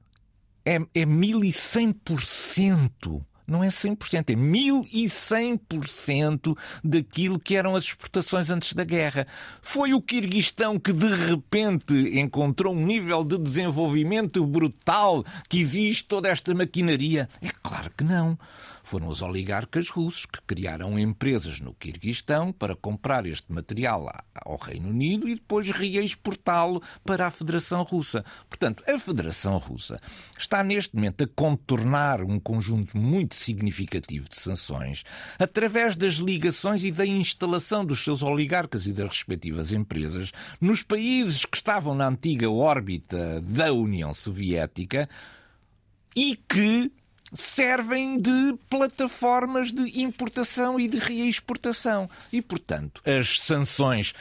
É, 0.65 0.79
é 0.95 1.05
mil 1.05 1.43
e 1.43 1.51
cem 1.51 1.91
por 1.91 2.21
cento 2.21 3.21
não 3.47 3.63
é 3.63 3.67
100%, 3.67 4.29
é 4.29 4.35
1100% 4.35 6.57
daquilo 6.83 7.39
que 7.39 7.55
eram 7.55 7.75
as 7.75 7.85
exportações 7.85 8.49
antes 8.49 8.73
da 8.73 8.83
guerra. 8.83 9.27
Foi 9.61 9.93
o 9.93 10.01
Quirguistão 10.01 10.79
que 10.79 10.91
de 10.93 11.07
repente 11.07 11.93
encontrou 12.19 12.73
um 12.73 12.85
nível 12.85 13.23
de 13.23 13.37
desenvolvimento 13.37 14.45
brutal 14.45 15.23
que 15.49 15.59
existe 15.59 16.05
toda 16.05 16.29
esta 16.29 16.53
maquinaria? 16.53 17.27
É 17.41 17.49
claro 17.61 17.91
que 17.95 18.03
não. 18.03 18.37
Foram 18.83 19.07
os 19.07 19.21
oligarcas 19.21 19.89
russos 19.89 20.25
que 20.25 20.41
criaram 20.45 20.99
empresas 20.99 21.61
no 21.61 21.73
Quirguistão 21.73 22.51
para 22.51 22.75
comprar 22.75 23.25
este 23.25 23.51
material 23.51 24.13
ao 24.35 24.57
Reino 24.57 24.89
Unido 24.89 25.27
e 25.27 25.35
depois 25.35 25.71
reexportá-lo 25.71 26.83
para 27.03 27.25
a 27.25 27.31
Federação 27.31 27.81
Russa. 27.83 28.25
Portanto, 28.49 28.83
a 28.87 28.99
Federação 28.99 29.57
Russa 29.57 30.01
está 30.37 30.61
neste 30.63 30.95
momento 30.95 31.23
a 31.23 31.27
contornar 31.27 32.21
um 32.21 32.37
conjunto 32.37 32.97
muito 32.97 33.35
significativo 33.35 34.27
de 34.27 34.35
sanções 34.35 35.03
através 35.39 35.95
das 35.95 36.15
ligações 36.15 36.83
e 36.83 36.91
da 36.91 37.05
instalação 37.05 37.85
dos 37.85 38.03
seus 38.03 38.21
oligarcas 38.21 38.85
e 38.85 38.91
das 38.91 39.07
respectivas 39.07 39.71
empresas 39.71 40.31
nos 40.59 40.83
países 40.83 41.45
que 41.45 41.55
estavam 41.55 41.95
na 41.95 42.07
antiga 42.07 42.51
órbita 42.51 43.39
da 43.41 43.71
União 43.71 44.13
Soviética 44.13 45.07
e 46.15 46.35
que 46.35 46.91
servem 47.33 48.19
de 48.19 48.55
plataformas 48.69 49.71
de 49.71 50.01
importação 50.01 50.79
e 50.79 50.87
de 50.87 50.97
reexportação. 50.97 52.09
E, 52.31 52.41
portanto, 52.41 53.01
as 53.05 53.39
sanções 53.39 54.13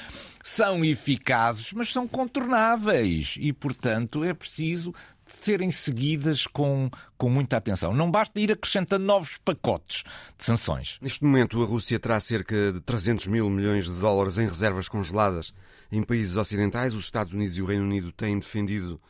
são 0.43 0.85
eficazes, 0.85 1.73
mas 1.73 1.93
são 1.93 2.09
contornáveis. 2.09 3.37
E, 3.39 3.53
portanto, 3.53 4.25
é 4.25 4.33
preciso 4.33 4.95
serem 5.41 5.71
seguidas 5.71 6.47
com, 6.47 6.91
com 7.17 7.31
muita 7.31 7.57
atenção. 7.57 7.95
Não 7.95 8.11
basta 8.11 8.39
ir 8.39 8.53
acrescentando 8.53 9.05
novos 9.05 9.39
pacotes 9.39 10.05
de 10.37 10.45
sanções. 10.45 10.99
Neste 11.01 11.25
momento, 11.25 11.63
a 11.63 11.67
Rússia 11.67 11.99
terá 11.99 12.21
cerca 12.21 12.73
de 12.73 12.81
300 12.81 13.27
mil 13.29 13.49
milhões 13.49 13.87
de 13.87 13.93
dólares 13.93 14.39
em 14.39 14.47
reservas 14.47 14.89
congeladas 14.89 15.55
em 15.91 16.03
países 16.03 16.37
ocidentais. 16.37 16.95
Os 16.95 17.05
Estados 17.05 17.33
Unidos 17.33 17.57
e 17.57 17.63
o 17.63 17.67
Reino 17.67 17.85
Unido 17.85 18.13
têm 18.13 18.39
defendido 18.39 19.01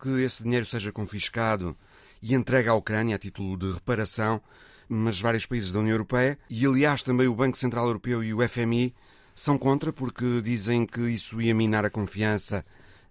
que 0.00 0.08
esse 0.22 0.42
dinheiro 0.42 0.66
seja 0.66 0.92
confiscado 0.92 1.76
e 2.22 2.34
entregue 2.34 2.68
à 2.68 2.74
Ucrânia 2.74 3.16
a 3.16 3.18
título 3.18 3.56
de 3.56 3.72
reparação, 3.72 4.40
mas 4.88 5.20
vários 5.20 5.46
países 5.46 5.70
da 5.72 5.78
União 5.78 5.94
Europeia 5.94 6.38
e, 6.48 6.66
aliás, 6.66 7.02
também 7.02 7.28
o 7.28 7.34
Banco 7.34 7.56
Central 7.56 7.86
Europeu 7.86 8.22
e 8.22 8.34
o 8.34 8.48
FMI 8.48 8.94
são 9.34 9.56
contra 9.56 9.92
porque 9.92 10.42
dizem 10.42 10.84
que 10.84 11.00
isso 11.00 11.40
ia 11.40 11.54
minar 11.54 11.84
a 11.84 11.90
confiança 11.90 12.64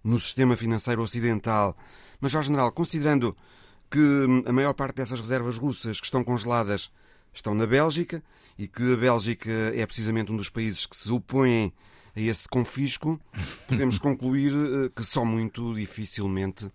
no 0.04 0.20
sistema 0.20 0.56
financeiro 0.56 1.02
ocidental. 1.02 1.76
Mas, 2.20 2.34
ao 2.34 2.42
general, 2.42 2.70
considerando 2.72 3.36
que 3.90 4.44
a 4.46 4.52
maior 4.52 4.74
parte 4.74 4.96
dessas 4.96 5.18
reservas 5.18 5.56
russas 5.56 5.98
que 5.98 6.06
estão 6.06 6.22
congeladas 6.22 6.90
estão 7.32 7.54
na 7.54 7.66
Bélgica 7.66 8.22
e 8.58 8.68
que 8.68 8.92
a 8.92 8.96
Bélgica 8.96 9.50
é 9.74 9.84
precisamente 9.86 10.30
um 10.30 10.36
dos 10.36 10.50
países 10.50 10.86
que 10.86 10.96
se 10.96 11.10
opõem 11.10 11.72
a 12.14 12.20
esse 12.20 12.48
confisco, 12.48 13.20
podemos 13.66 13.98
concluir 13.98 14.52
eh, 14.52 14.90
que 14.94 15.04
só 15.04 15.24
muito 15.24 15.74
dificilmente 15.74 16.70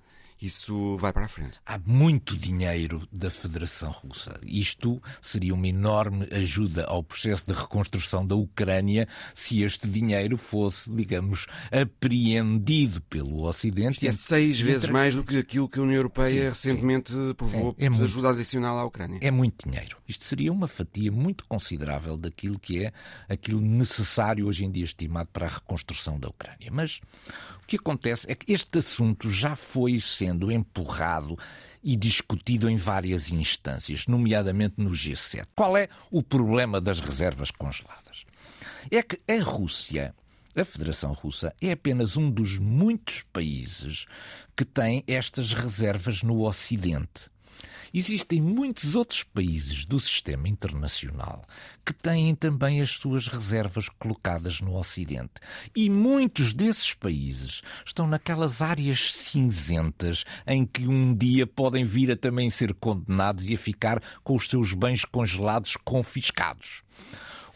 isso 0.45 0.97
vai 0.97 1.11
para 1.11 1.25
a 1.25 1.27
frente. 1.27 1.59
Há 1.65 1.79
muito 1.79 2.37
dinheiro 2.37 3.07
da 3.11 3.29
Federação 3.29 3.91
Russa. 3.91 4.39
Isto 4.43 5.01
seria 5.21 5.53
uma 5.53 5.67
enorme 5.67 6.27
ajuda 6.31 6.85
ao 6.85 7.03
processo 7.03 7.45
de 7.47 7.53
reconstrução 7.53 8.25
da 8.25 8.35
Ucrânia 8.35 9.07
se 9.33 9.63
este 9.63 9.87
dinheiro 9.87 10.37
fosse, 10.37 10.89
digamos, 10.89 11.47
apreendido 11.71 13.01
pelo 13.01 13.43
Ocidente. 13.45 14.05
é 14.07 14.11
seis 14.11 14.59
vezes 14.59 14.89
mais 14.89 15.15
do 15.15 15.23
que 15.23 15.37
aquilo 15.37 15.67
que 15.67 15.79
a 15.79 15.81
União 15.81 15.97
Europeia 15.97 16.53
sim, 16.53 16.69
recentemente 16.69 17.11
sim. 17.11 17.33
provou 17.33 17.75
é, 17.77 17.85
é 17.85 17.89
de 17.89 17.89
muito, 17.89 18.05
ajuda 18.05 18.29
adicional 18.29 18.77
à 18.77 18.85
Ucrânia. 18.85 19.19
É 19.21 19.31
muito 19.31 19.67
dinheiro. 19.67 19.97
Isto 20.07 20.25
seria 20.25 20.51
uma 20.51 20.67
fatia 20.67 21.11
muito 21.11 21.45
considerável 21.45 22.17
daquilo 22.17 22.59
que 22.59 22.85
é 22.85 22.93
aquilo 23.27 23.61
necessário 23.61 24.47
hoje 24.47 24.65
em 24.65 24.71
dia 24.71 24.85
estimado 24.85 25.29
para 25.31 25.47
a 25.47 25.49
reconstrução 25.49 26.19
da 26.19 26.29
Ucrânia. 26.29 26.69
Mas 26.71 27.01
o 27.65 27.67
que 27.67 27.77
acontece 27.77 28.31
é 28.31 28.35
que 28.35 28.53
este 28.53 28.77
assunto 28.77 29.27
já 29.27 29.55
foi 29.55 29.99
sendo 29.99 30.51
empurrado 30.51 31.35
e 31.83 31.95
discutido 31.95 32.69
em 32.69 32.77
várias 32.77 33.31
instâncias, 33.31 34.05
nomeadamente 34.05 34.75
no 34.77 34.91
G7. 34.91 35.47
Qual 35.55 35.75
é 35.75 35.89
o 36.11 36.21
problema 36.21 36.79
das 36.79 36.99
reservas 36.99 37.49
congeladas? 37.49 38.23
É 38.91 39.01
que 39.01 39.19
a 39.27 39.43
Rússia, 39.43 40.13
a 40.55 40.63
Federação 40.63 41.11
Russa, 41.13 41.55
é 41.59 41.71
apenas 41.71 42.15
um 42.15 42.29
dos 42.29 42.59
muitos 42.59 43.23
países 43.33 44.05
que 44.55 44.63
tem 44.63 45.03
estas 45.07 45.51
reservas 45.53 46.21
no 46.21 46.45
Ocidente. 46.45 47.31
Existem 47.93 48.41
muitos 48.41 48.95
outros 48.95 49.23
países 49.23 49.85
do 49.85 49.99
sistema 49.99 50.47
internacional 50.47 51.45
que 51.85 51.93
têm 51.93 52.35
também 52.35 52.81
as 52.81 52.91
suas 52.91 53.27
reservas 53.27 53.87
colocadas 53.89 54.59
no 54.61 54.75
Ocidente. 54.75 55.33
E 55.75 55.89
muitos 55.89 56.53
desses 56.53 56.93
países 56.93 57.61
estão 57.85 58.07
naquelas 58.07 58.61
áreas 58.61 59.13
cinzentas 59.13 60.23
em 60.45 60.65
que 60.65 60.87
um 60.87 61.15
dia 61.15 61.45
podem 61.47 61.85
vir 61.85 62.11
a 62.11 62.17
também 62.17 62.49
ser 62.49 62.73
condenados 62.73 63.47
e 63.47 63.53
a 63.53 63.57
ficar 63.57 64.01
com 64.23 64.35
os 64.35 64.47
seus 64.47 64.73
bens 64.73 65.05
congelados 65.05 65.77
confiscados. 65.77 66.83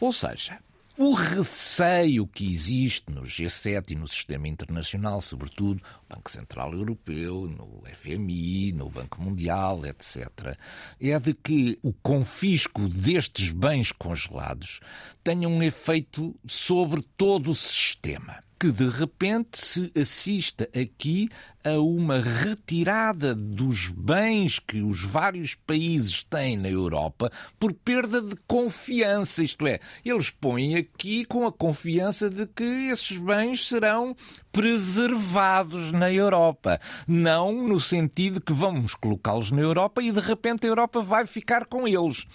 Ou 0.00 0.12
seja, 0.12 0.58
o 1.02 1.14
receio 1.14 2.26
que 2.26 2.52
existe 2.52 3.10
no 3.10 3.22
G7 3.22 3.92
e 3.92 3.94
no 3.94 4.06
sistema 4.06 4.46
internacional, 4.46 5.22
sobretudo 5.22 5.80
no 5.82 6.14
Banco 6.14 6.30
Central 6.30 6.74
Europeu, 6.74 7.48
no 7.48 7.82
FMI, 7.86 8.72
no 8.72 8.90
Banco 8.90 9.18
Mundial, 9.18 9.80
etc., 9.86 10.58
é 11.00 11.18
de 11.18 11.32
que 11.32 11.78
o 11.82 11.90
confisco 11.90 12.86
destes 12.86 13.50
bens 13.50 13.92
congelados 13.92 14.80
tenha 15.24 15.48
um 15.48 15.62
efeito 15.62 16.38
sobre 16.46 17.00
todo 17.16 17.52
o 17.52 17.54
sistema 17.54 18.44
que 18.60 18.70
de 18.70 18.90
repente 18.90 19.58
se 19.58 19.90
assista 19.98 20.68
aqui 20.78 21.30
a 21.64 21.78
uma 21.78 22.20
retirada 22.20 23.34
dos 23.34 23.88
bens 23.88 24.58
que 24.58 24.82
os 24.82 25.02
vários 25.02 25.54
países 25.54 26.24
têm 26.24 26.58
na 26.58 26.68
Europa 26.68 27.32
por 27.58 27.72
perda 27.72 28.20
de 28.20 28.36
confiança. 28.46 29.42
Isto 29.42 29.66
é, 29.66 29.80
eles 30.04 30.28
põem 30.28 30.76
aqui 30.76 31.24
com 31.24 31.46
a 31.46 31.52
confiança 31.52 32.28
de 32.28 32.46
que 32.46 32.90
esses 32.92 33.16
bens 33.16 33.66
serão 33.66 34.14
preservados 34.52 35.90
na 35.90 36.12
Europa. 36.12 36.78
Não 37.08 37.66
no 37.66 37.80
sentido 37.80 38.42
que 38.42 38.52
vamos 38.52 38.94
colocá-los 38.94 39.50
na 39.50 39.62
Europa 39.62 40.02
e 40.02 40.12
de 40.12 40.20
repente 40.20 40.66
a 40.66 40.68
Europa 40.68 41.00
vai 41.00 41.26
ficar 41.26 41.64
com 41.64 41.88
eles. 41.88 42.26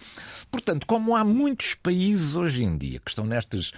Portanto, 0.50 0.88
como 0.88 1.16
há 1.16 1.24
muitos 1.24 1.76
países 1.76 2.36
hoje 2.36 2.64
em 2.64 2.76
dia 2.76 3.00
que 3.00 3.12
estão 3.12 3.26
nestas 3.26 3.72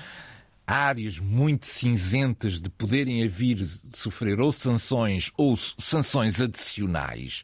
áreas 0.67 1.17
muito 1.17 1.65
cinzentas 1.65 2.60
de 2.60 2.69
poderem 2.69 3.25
vir 3.30 3.65
sofrer 3.93 4.41
ou 4.41 4.51
sanções 4.51 5.32
ou 5.38 5.56
sanções 5.56 6.41
adicionais, 6.41 7.43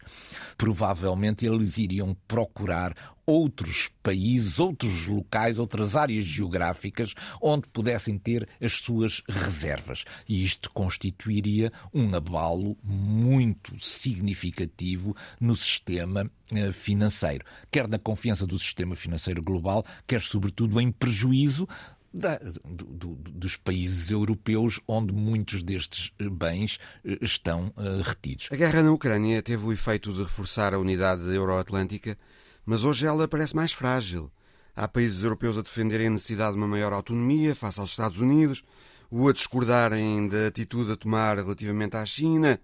provavelmente 0.58 1.46
eles 1.46 1.78
iriam 1.78 2.14
procurar 2.28 2.94
outros 3.26 3.90
países, 4.02 4.60
outros 4.60 5.08
locais, 5.08 5.58
outras 5.58 5.96
áreas 5.96 6.26
geográficas 6.26 7.14
onde 7.42 7.66
pudessem 7.70 8.18
ter 8.18 8.46
as 8.62 8.74
suas 8.74 9.24
reservas. 9.30 10.04
E 10.28 10.44
isto 10.44 10.70
constituiria 10.72 11.72
um 11.94 12.14
abalo 12.14 12.78
muito 12.84 13.80
significativo 13.80 15.16
no 15.40 15.56
sistema 15.56 16.30
eh, 16.54 16.74
financeiro, 16.74 17.46
quer 17.72 17.88
na 17.88 17.98
confiança 17.98 18.46
do 18.46 18.60
sistema 18.60 18.96
financeiro 18.96 19.42
global, 19.42 19.86
quer 20.06 20.20
sobretudo 20.20 20.82
em 20.82 20.92
prejuízo 20.92 21.66
da, 22.14 22.38
do, 22.38 22.86
do, 22.86 23.16
dos 23.16 23.58
países 23.58 24.12
europeus 24.12 24.80
onde 24.88 25.12
muitos 25.12 25.64
destes 25.64 26.12
eh, 26.20 26.30
bens 26.30 26.80
eh, 27.04 27.18
estão 27.22 27.74
uh, 27.76 28.02
retidos. 28.04 28.50
A 28.52 28.56
guerra 28.56 28.84
na 28.84 28.92
Ucrânia 28.92 29.42
teve 29.42 29.66
o 29.66 29.74
efeito 29.74 30.14
de 30.14 30.22
reforçar 30.22 30.74
a 30.76 30.80
unidade 30.80 31.24
euroatlântica, 31.34 32.18
mas 32.66 32.84
hoje 32.84 33.08
ela 33.08 33.28
parece 33.28 33.56
mais 33.56 33.74
frágil. 33.74 34.32
Há 34.76 34.88
países 34.88 35.24
europeus 35.24 35.58
a 35.58 35.62
defenderem 35.62 36.08
a 36.08 36.12
necessidade 36.12 36.54
de 36.54 36.58
uma 36.58 36.68
maior 36.68 36.94
autonomia 36.94 37.56
face 37.56 37.80
aos 37.80 37.90
Estados 37.90 38.20
Unidos, 38.20 38.64
ou 39.10 39.28
a 39.28 39.34
discordarem 39.34 40.28
da 40.28 40.48
atitude 40.48 40.92
a 40.92 40.96
tomar 40.96 41.38
relativamente 41.38 41.96
à 41.98 42.06
China, 42.06 42.60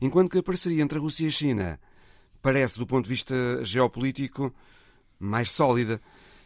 enquanto 0.00 0.30
que 0.30 0.38
a 0.38 0.42
parceria 0.42 0.82
entre 0.82 0.98
a 0.98 1.00
Rússia 1.00 1.24
e 1.24 1.28
a 1.28 1.30
China 1.30 1.80
parece, 2.40 2.78
do 2.78 2.86
ponto 2.86 3.04
de 3.04 3.10
vista 3.10 3.34
geopolítico, 3.64 4.52
mais 5.18 5.50
sólida. 5.50 6.00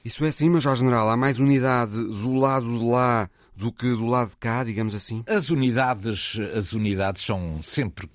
Isso 0.06 0.24
é 0.24 0.28
assim, 0.28 0.48
Major 0.48 0.76
General? 0.76 1.10
Há 1.10 1.16
mais 1.16 1.40
unidade 1.40 1.90
do 1.90 2.34
lado 2.34 2.78
de 2.78 2.84
lá 2.84 3.28
do 3.56 3.72
que 3.72 3.88
do 3.88 4.06
lado 4.06 4.30
de 4.30 4.36
cá, 4.36 4.62
digamos 4.62 4.94
assim? 4.94 5.24
As 5.26 5.50
unidades, 5.50 6.38
as 6.56 6.72
unidades 6.72 7.22
são 7.22 7.60
sempre 7.60 8.08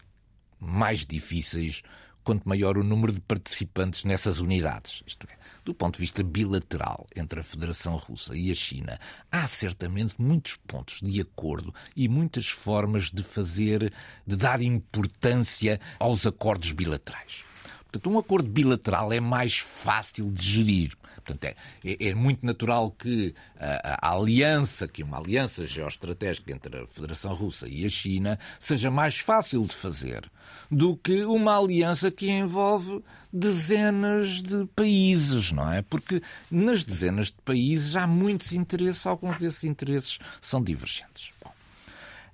mais 0.57 1.05
difíceis 1.05 1.81
quanto 2.23 2.47
maior 2.47 2.77
o 2.77 2.83
número 2.83 3.11
de 3.11 3.19
participantes 3.19 4.05
nessas 4.05 4.39
unidades. 4.39 5.03
Isto 5.05 5.27
é, 5.29 5.35
do 5.65 5.73
ponto 5.73 5.95
de 5.95 5.99
vista 5.99 6.23
bilateral 6.23 7.05
entre 7.13 7.41
a 7.41 7.43
Federação 7.43 7.97
Russa 7.97 8.37
e 8.37 8.49
a 8.49 8.55
China, 8.55 8.97
há 9.29 9.45
certamente 9.45 10.15
muitos 10.17 10.55
pontos 10.55 11.01
de 11.01 11.19
acordo 11.19 11.75
e 11.93 12.07
muitas 12.07 12.47
formas 12.47 13.11
de 13.11 13.21
fazer, 13.21 13.91
de 14.25 14.37
dar 14.37 14.61
importância 14.61 15.77
aos 15.99 16.25
acordos 16.25 16.71
bilaterais. 16.71 17.43
Portanto, 17.91 18.09
um 18.09 18.17
acordo 18.17 18.49
bilateral 18.49 19.11
é 19.11 19.19
mais 19.19 19.57
fácil 19.57 20.31
de 20.31 20.41
gerir. 20.41 21.00
Portanto, 21.23 21.45
é, 21.45 21.55
é, 21.85 22.09
é 22.09 22.15
muito 22.15 22.45
natural 22.45 22.91
que 22.91 23.33
a, 23.59 24.09
a, 24.09 24.13
aliança, 24.13 24.87
que 24.87 25.03
uma 25.03 25.17
aliança 25.17 25.65
geoestratégica 25.65 26.51
entre 26.51 26.79
a 26.79 26.87
Federação 26.87 27.33
Russa 27.33 27.67
e 27.67 27.85
a 27.85 27.89
China, 27.89 28.39
seja 28.59 28.91
mais 28.91 29.17
fácil 29.19 29.61
de 29.65 29.75
fazer 29.75 30.29
do 30.69 30.95
que 30.97 31.23
uma 31.23 31.57
aliança 31.57 32.11
que 32.11 32.29
envolve 32.29 33.03
dezenas 33.31 34.41
de 34.41 34.65
países, 34.75 35.51
não 35.51 35.71
é? 35.71 35.81
Porque 35.81 36.21
nas 36.49 36.83
dezenas 36.83 37.27
de 37.27 37.37
países 37.43 37.95
há 37.95 38.05
muitos 38.07 38.53
interesses, 38.53 39.05
alguns 39.05 39.37
desses 39.37 39.63
interesses 39.63 40.19
são 40.41 40.61
divergentes. 40.61 41.31
Bom, 41.43 41.51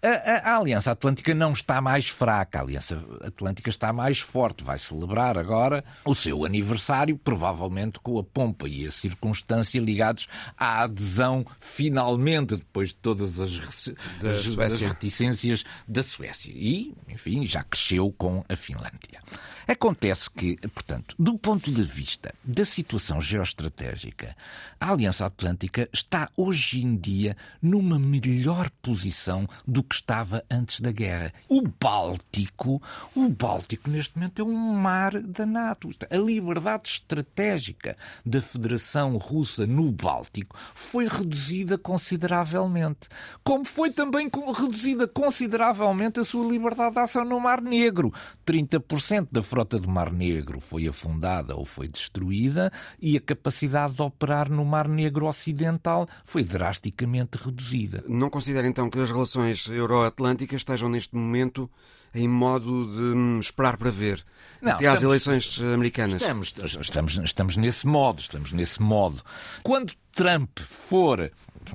a, 0.07 0.51
a, 0.51 0.57
Aliança 0.57 0.91
Atlântica 0.91 1.33
não 1.33 1.51
está 1.51 1.81
mais 1.81 2.07
fraca, 2.07 2.59
a 2.59 2.61
Aliança 2.61 2.97
Atlântica 3.21 3.69
está 3.69 3.91
mais 3.91 4.19
forte. 4.19 4.63
Vai 4.63 4.79
celebrar 4.79 5.37
agora 5.37 5.83
o 6.05 6.15
seu 6.15 6.45
aniversário, 6.45 7.17
provavelmente 7.17 7.99
com 7.99 8.17
a 8.17 8.23
pompa 8.23 8.67
e 8.67 8.85
a 8.85 8.91
circunstância 8.91 9.79
ligados 9.79 10.27
à 10.57 10.83
adesão, 10.83 11.45
finalmente, 11.59 12.55
depois 12.55 12.89
de 12.89 12.95
todas 12.95 13.39
as, 13.39 13.59
as, 13.59 14.57
as 14.57 14.79
reticências 14.79 15.63
da 15.87 16.03
Suécia. 16.03 16.51
E, 16.53 16.93
enfim, 17.07 17.45
já 17.45 17.63
cresceu 17.63 18.13
com 18.17 18.43
a 18.47 18.55
Finlândia. 18.55 19.21
Acontece 19.67 20.29
que, 20.31 20.55
portanto, 20.69 21.13
do 21.19 21.37
ponto 21.37 21.69
de 21.69 21.83
vista 21.83 22.33
da 22.41 22.63
situação 22.63 23.19
geoestratégica, 23.19 24.33
a 24.79 24.91
Aliança 24.91 25.25
Atlântica 25.25 25.89
está 25.91 26.29
hoje 26.37 26.81
em 26.81 26.95
dia 26.95 27.35
numa 27.61 27.99
melhor 27.99 28.69
posição 28.81 29.45
do 29.67 29.83
que 29.83 29.95
estava 29.97 30.43
antes 30.49 30.79
da 30.79 30.91
guerra. 30.91 31.33
O 31.49 31.61
Báltico, 31.61 32.81
o 33.15 33.29
Báltico 33.29 33.89
neste 33.89 34.15
momento 34.15 34.41
é 34.41 34.45
um 34.45 34.73
mar 34.73 35.19
da 35.21 35.45
NATO. 35.45 35.89
A 36.09 36.17
liberdade 36.17 36.89
estratégica 36.89 37.97
da 38.25 38.41
Federação 38.41 39.17
Russa 39.17 39.65
no 39.65 39.91
Báltico 39.91 40.55
foi 40.73 41.07
reduzida 41.07 41.77
consideravelmente, 41.77 43.09
como 43.43 43.65
foi 43.65 43.91
também 43.91 44.29
reduzida 44.55 45.07
consideravelmente 45.07 46.19
a 46.19 46.25
sua 46.25 46.49
liberdade 46.49 46.93
de 46.93 46.99
ação 46.99 47.25
no 47.25 47.39
Mar 47.39 47.61
Negro. 47.61 48.13
30% 48.45 49.27
da 49.31 49.41
frota 49.41 49.79
do 49.79 49.89
Mar 49.89 50.11
Negro 50.11 50.59
foi 50.59 50.87
afundada 50.87 51.55
ou 51.55 51.65
foi 51.65 51.87
destruída 51.87 52.71
e 53.01 53.17
a 53.17 53.21
capacidade 53.21 53.95
de 53.95 54.01
operar 54.01 54.49
no 54.49 54.63
Mar 54.63 54.87
Negro 54.87 55.27
Ocidental 55.27 56.07
foi 56.25 56.43
drasticamente 56.43 57.37
reduzida. 57.37 58.03
Não 58.07 58.29
considera 58.29 58.67
então 58.67 58.89
que 58.89 58.99
as 58.99 59.09
relações 59.09 59.67
euro-atlânticas 59.77 60.61
estejam 60.61 60.89
neste 60.89 61.15
momento 61.15 61.69
em 62.13 62.27
modo 62.27 62.87
de 62.87 63.15
hum, 63.15 63.39
esperar 63.39 63.77
para 63.77 63.91
ver 63.91 64.23
Não, 64.61 64.73
até 64.73 64.85
estamos, 64.85 64.97
às 64.97 65.03
eleições 65.03 65.61
americanas. 65.73 66.21
Estamos, 66.21 66.53
estamos, 66.81 67.17
estamos 67.17 67.57
nesse 67.57 67.85
modo, 67.85 68.19
estamos 68.19 68.51
nesse 68.51 68.81
modo. 68.81 69.21
Quando 69.63 69.93
Trump 70.11 70.59
for 70.59 71.31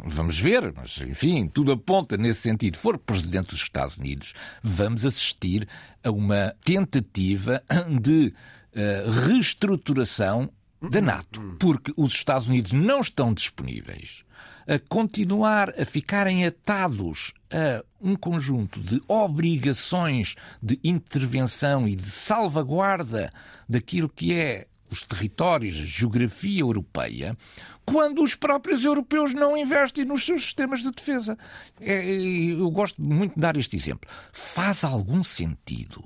vamos 0.07 0.39
ver, 0.39 0.73
mas 0.75 0.99
enfim, 1.03 1.47
tudo 1.47 1.73
aponta 1.73 2.17
nesse 2.17 2.41
sentido, 2.41 2.79
for 2.79 2.99
presidente 2.99 3.49
dos 3.51 3.63
Estados 3.63 3.97
Unidos, 3.97 4.33
vamos 4.63 5.05
assistir 5.05 5.69
a 6.03 6.11
uma 6.11 6.55
tentativa 6.65 7.63
de 8.01 8.33
uh, 8.75 9.11
reestruturação 9.27 10.51
da 10.81 11.01
NATO, 11.01 11.57
porque 11.61 11.93
os 11.97 12.15
Estados 12.15 12.49
Unidos 12.49 12.73
não 12.73 13.01
estão 13.01 13.33
disponíveis 13.33 14.25
a 14.67 14.79
continuar 14.79 15.71
a 15.81 15.85
ficarem 15.85 16.47
atados 16.47 17.33
a 17.51 17.85
um 18.01 18.17
conjunto 18.17 18.81
de 18.81 19.01
obrigações 19.07 20.35
de 20.63 20.79
intervenção 20.83 21.87
e 21.87 21.95
de 21.95 22.11
salvaguarda 22.11 23.33
daquilo 23.69 24.09
que 24.09 24.35
é 24.35 24.67
os 24.91 25.03
territórios, 25.03 25.79
a 25.79 25.85
geografia 25.85 26.61
europeia, 26.61 27.37
quando 27.85 28.23
os 28.23 28.35
próprios 28.35 28.85
europeus 28.85 29.33
não 29.33 29.57
investem 29.57 30.05
nos 30.05 30.25
seus 30.25 30.43
sistemas 30.43 30.81
de 30.81 30.91
defesa. 30.93 31.37
É, 31.81 32.05
eu 32.05 32.71
gosto 32.71 33.01
muito 33.01 33.35
de 33.35 33.41
dar 33.41 33.57
este 33.57 33.75
exemplo. 33.75 34.09
Faz 34.33 34.85
algum 34.85 35.25
sentido 35.25 36.05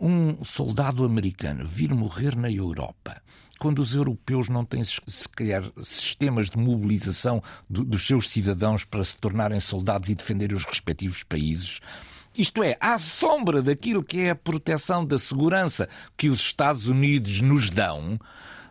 um 0.00 0.44
soldado 0.44 1.04
americano 1.04 1.66
vir 1.66 1.92
morrer 1.92 2.36
na 2.36 2.50
Europa 2.50 3.20
quando 3.58 3.80
os 3.80 3.94
europeus 3.94 4.48
não 4.48 4.64
têm, 4.64 4.82
se 4.84 5.28
calhar, 5.34 5.64
sistemas 5.84 6.48
de 6.48 6.58
mobilização 6.58 7.42
do, 7.68 7.84
dos 7.84 8.06
seus 8.06 8.28
cidadãos 8.28 8.84
para 8.84 9.04
se 9.04 9.16
tornarem 9.16 9.60
soldados 9.60 10.08
e 10.08 10.14
defenderem 10.14 10.56
os 10.56 10.64
respectivos 10.64 11.22
países? 11.22 11.80
Isto 12.34 12.62
é, 12.62 12.76
à 12.80 12.98
sombra 12.98 13.60
daquilo 13.60 14.02
que 14.02 14.20
é 14.20 14.30
a 14.30 14.36
proteção 14.36 15.04
da 15.04 15.18
segurança 15.18 15.88
que 16.16 16.28
os 16.28 16.40
Estados 16.40 16.86
Unidos 16.86 17.42
nos 17.42 17.68
dão, 17.68 18.18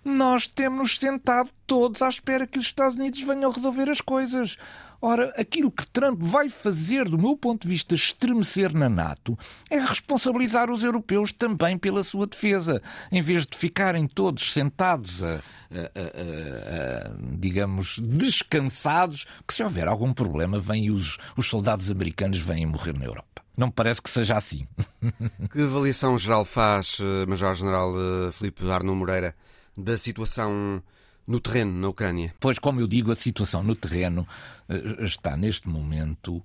nós 0.06 0.47
temos 0.47 0.97
sentado 0.97 1.50
todos 1.65 2.02
à 2.02 2.08
espera 2.08 2.47
que 2.47 2.58
os 2.58 2.65
Estados 2.65 2.97
Unidos 2.97 3.19
venham 3.21 3.52
resolver 3.52 3.89
as 3.89 4.00
coisas. 4.00 4.58
Ora, 5.01 5.33
aquilo 5.38 5.71
que 5.71 5.86
Trump 5.88 6.19
vai 6.21 6.49
fazer, 6.49 7.07
do 7.07 7.17
meu 7.17 7.38
ponto 7.38 7.63
de 7.63 7.67
vista, 7.67 7.93
estremecer 7.93 8.73
na 8.73 8.89
NATO, 8.89 9.38
é 9.69 9.79
responsabilizar 9.79 10.71
os 10.71 10.83
europeus 10.83 11.31
também 11.31 11.77
pela 11.77 12.03
sua 12.03 12.25
defesa. 12.25 12.81
Em 13.12 13.21
vez 13.21 13.45
de 13.45 13.55
ficarem 13.55 14.07
todos 14.07 14.53
sentados, 14.53 15.23
a, 15.23 15.36
a, 15.36 15.38
a, 15.38 17.15
digamos, 17.38 17.99
descansados, 17.99 19.25
que 19.47 19.53
se 19.53 19.63
houver 19.63 19.88
algum 19.88 20.13
problema, 20.13 20.60
vêm 20.60 20.89
os, 20.89 21.17
os 21.36 21.47
soldados 21.47 21.91
americanos 21.91 22.39
vêm 22.39 22.65
morrer 22.65 22.97
na 22.97 23.05
Europa. 23.05 23.43
Não 23.55 23.71
parece 23.71 24.01
que 24.01 24.10
seja 24.10 24.38
assim. 24.38 24.67
Que 25.51 25.62
avaliação 25.62 26.17
geral 26.17 26.45
faz, 26.45 26.97
eh, 26.99 27.25
Major-General 27.25 27.93
eh, 27.97 28.31
Felipe 28.31 28.69
Arno 28.69 28.95
Moreira, 28.95 29.36
da 29.75 29.97
situação 29.97 30.81
no 31.28 31.40
terreno 31.40 31.80
na 31.80 31.90
Ucrânia? 31.90 32.34
Pois, 32.40 32.58
como 32.58 32.80
eu 32.80 32.88
digo, 32.88 33.12
a 33.12 33.16
situação 33.16 33.62
no 33.62 33.76
terreno 33.76 34.28
eh, 34.70 35.04
está 35.04 35.36
neste 35.36 35.68
momento 35.68 36.42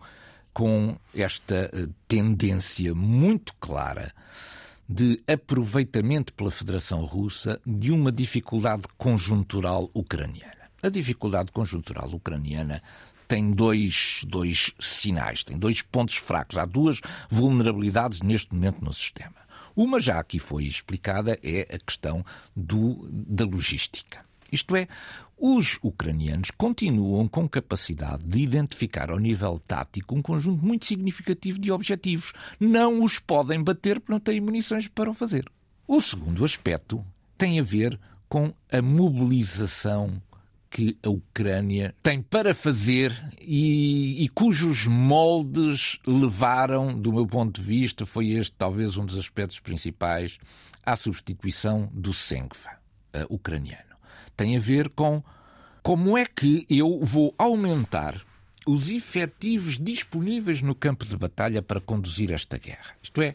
com 0.53 0.99
esta 1.15 1.71
tendência 2.07 2.95
muito 2.95 3.55
clara 3.55 4.13
de 4.89 5.23
aproveitamento 5.27 6.35
pela 6.35 6.51
Federação 6.51 7.05
Russa 7.05 7.61
de 7.65 7.91
uma 7.91 8.13
dificuldade 8.13 8.83
conjuntural 8.99 9.89
ucraniana. 9.95 10.71
A 10.83 10.89
dificuldade 10.89 11.53
conjuntural 11.53 12.11
ucraniana 12.11 12.83
tem 13.27 13.51
dois, 13.51 14.23
dois 14.27 14.73
sinais, 14.79 15.43
tem 15.43 15.57
dois 15.57 15.81
pontos 15.81 16.17
fracos. 16.17 16.59
Há 16.59 16.67
duas 16.67 17.01
vulnerabilidades 17.31 18.21
neste 18.21 18.53
momento 18.53 18.85
no 18.85 18.93
sistema. 18.93 19.37
Uma 19.75 19.99
já 20.01 20.19
aqui 20.19 20.39
foi 20.39 20.65
explicada 20.65 21.39
é 21.43 21.63
a 21.75 21.79
questão 21.79 22.23
do, 22.55 23.09
da 23.11 23.47
logística. 23.47 24.23
Isto 24.53 24.77
é, 24.77 24.87
os 25.39 25.79
ucranianos 25.83 26.51
continuam 26.51 27.27
com 27.27 27.49
capacidade 27.49 28.25
de 28.25 28.39
identificar 28.39 29.11
ao 29.11 29.19
nível 29.19 29.59
tático 29.67 30.15
um 30.15 30.23
conjunto 30.23 30.65
muito 30.65 30.87
significativo 30.87 31.59
de 31.59 31.73
objetivos. 31.73 32.33
Não 32.61 33.03
os 33.03 33.19
podem 33.19 33.63
bater 33.63 33.99
porque 33.99 34.13
não 34.13 34.21
têm 34.21 34.41
munições 34.41 34.87
para 34.87 35.11
o 35.11 35.15
fazer. 35.15 35.51
O 35.89 36.01
segundo 36.01 36.45
aspecto 36.45 37.05
tem 37.37 37.59
a 37.59 37.63
ver 37.63 37.99
com 38.29 38.55
a 38.71 38.81
mobilização 38.81 40.23
que 40.71 40.97
a 41.03 41.11
Ucrânia 41.11 41.95
tem 42.03 42.23
para 42.23 42.55
fazer 42.55 43.13
e, 43.41 44.25
e, 44.25 44.29
cujos 44.31 44.87
moldes 44.87 45.99
levaram, 46.07 46.99
do 46.99 47.13
meu 47.13 47.27
ponto 47.27 47.61
de 47.61 47.67
vista, 47.67 48.07
foi 48.07 48.31
este 48.31 48.57
talvez 48.57 48.97
um 48.97 49.05
dos 49.05 49.19
aspectos 49.19 49.61
principais, 49.61 50.39
à 50.85 50.97
substituição 50.97 51.91
do 51.93 52.15
Sengfa 52.15 52.71
uh, 53.15 53.35
ucraniano. 53.35 53.92
Tem 54.37 54.57
a 54.57 54.61
ver 54.61 54.89
com 54.91 55.23
como 55.83 56.17
é 56.17 56.25
que 56.25 56.67
eu 56.71 57.01
vou 57.01 57.35
aumentar 57.37 58.21
os 58.67 58.91
efetivos 58.91 59.77
disponíveis 59.79 60.63
no 60.63 60.75
campo 60.75 61.05
de 61.05 61.17
batalha 61.17 61.61
para 61.61 61.81
conduzir 61.81 62.31
esta 62.31 62.57
guerra. 62.59 62.95
Isto 63.03 63.21
é, 63.23 63.35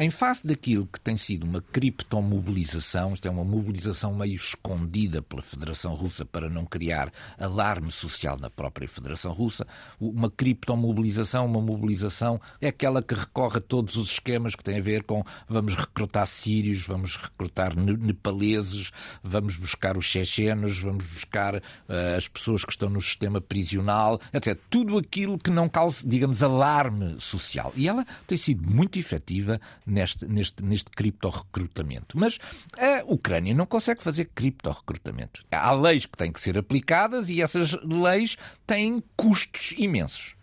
em 0.00 0.08
face 0.08 0.46
daquilo 0.46 0.86
que 0.86 0.98
tem 0.98 1.14
sido 1.14 1.44
uma 1.44 1.60
criptomobilização, 1.60 3.12
isto 3.12 3.28
é 3.28 3.30
uma 3.30 3.44
mobilização 3.44 4.14
meio 4.14 4.34
escondida 4.34 5.20
pela 5.20 5.42
Federação 5.42 5.94
Russa 5.94 6.24
para 6.24 6.48
não 6.48 6.64
criar 6.64 7.12
alarme 7.38 7.92
social 7.92 8.38
na 8.38 8.48
própria 8.48 8.88
Federação 8.88 9.30
Russa, 9.34 9.66
uma 10.00 10.30
criptomobilização, 10.30 11.44
uma 11.44 11.60
mobilização 11.60 12.40
é 12.62 12.68
aquela 12.68 13.02
que 13.02 13.12
recorre 13.12 13.58
a 13.58 13.60
todos 13.60 13.96
os 13.96 14.12
esquemas 14.12 14.54
que 14.54 14.64
têm 14.64 14.78
a 14.78 14.82
ver 14.82 15.02
com 15.02 15.22
vamos 15.46 15.74
recrutar 15.74 16.26
sírios, 16.26 16.80
vamos 16.80 17.16
recrutar 17.16 17.76
nepaleses, 17.76 18.90
vamos 19.22 19.58
buscar 19.58 19.98
os 19.98 20.06
chechenos, 20.06 20.78
vamos 20.78 21.04
buscar 21.04 21.56
uh, 21.56 22.16
as 22.16 22.26
pessoas 22.26 22.64
que 22.64 22.72
estão 22.72 22.88
no 22.88 23.02
sistema 23.02 23.38
prisional, 23.38 24.18
etc. 24.32 24.58
Tudo 24.70 24.96
aquilo 24.96 25.38
que 25.38 25.50
não 25.50 25.68
cause, 25.68 26.08
digamos, 26.08 26.42
alarme 26.42 27.20
social. 27.20 27.70
E 27.76 27.86
ela 27.86 28.06
tem 28.26 28.38
sido 28.38 28.66
muito 28.66 28.98
efetiva 28.98 29.60
neste, 29.90 30.26
neste, 30.26 30.64
neste 30.64 30.90
cripto-recrutamento. 30.90 32.18
Mas 32.18 32.38
a 32.78 33.02
Ucrânia 33.06 33.54
não 33.54 33.66
consegue 33.66 34.02
fazer 34.02 34.30
cripto-recrutamento. 34.34 35.42
Há 35.50 35.72
leis 35.72 36.06
que 36.06 36.16
têm 36.16 36.32
que 36.32 36.40
ser 36.40 36.56
aplicadas 36.56 37.28
e 37.28 37.42
essas 37.42 37.72
leis 37.82 38.36
têm 38.66 39.02
custos 39.16 39.72
imensos. 39.76 40.36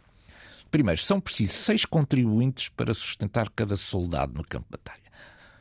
Primeiro, 0.70 1.02
são 1.02 1.20
precisos 1.20 1.56
seis 1.56 1.86
contribuintes 1.86 2.70
para 2.70 2.94
sustentar 2.94 3.50
cada 3.50 3.78
soldado 3.78 4.34
no 4.34 4.44
campo 4.44 4.66
de 4.66 4.72
batalha. 4.72 5.08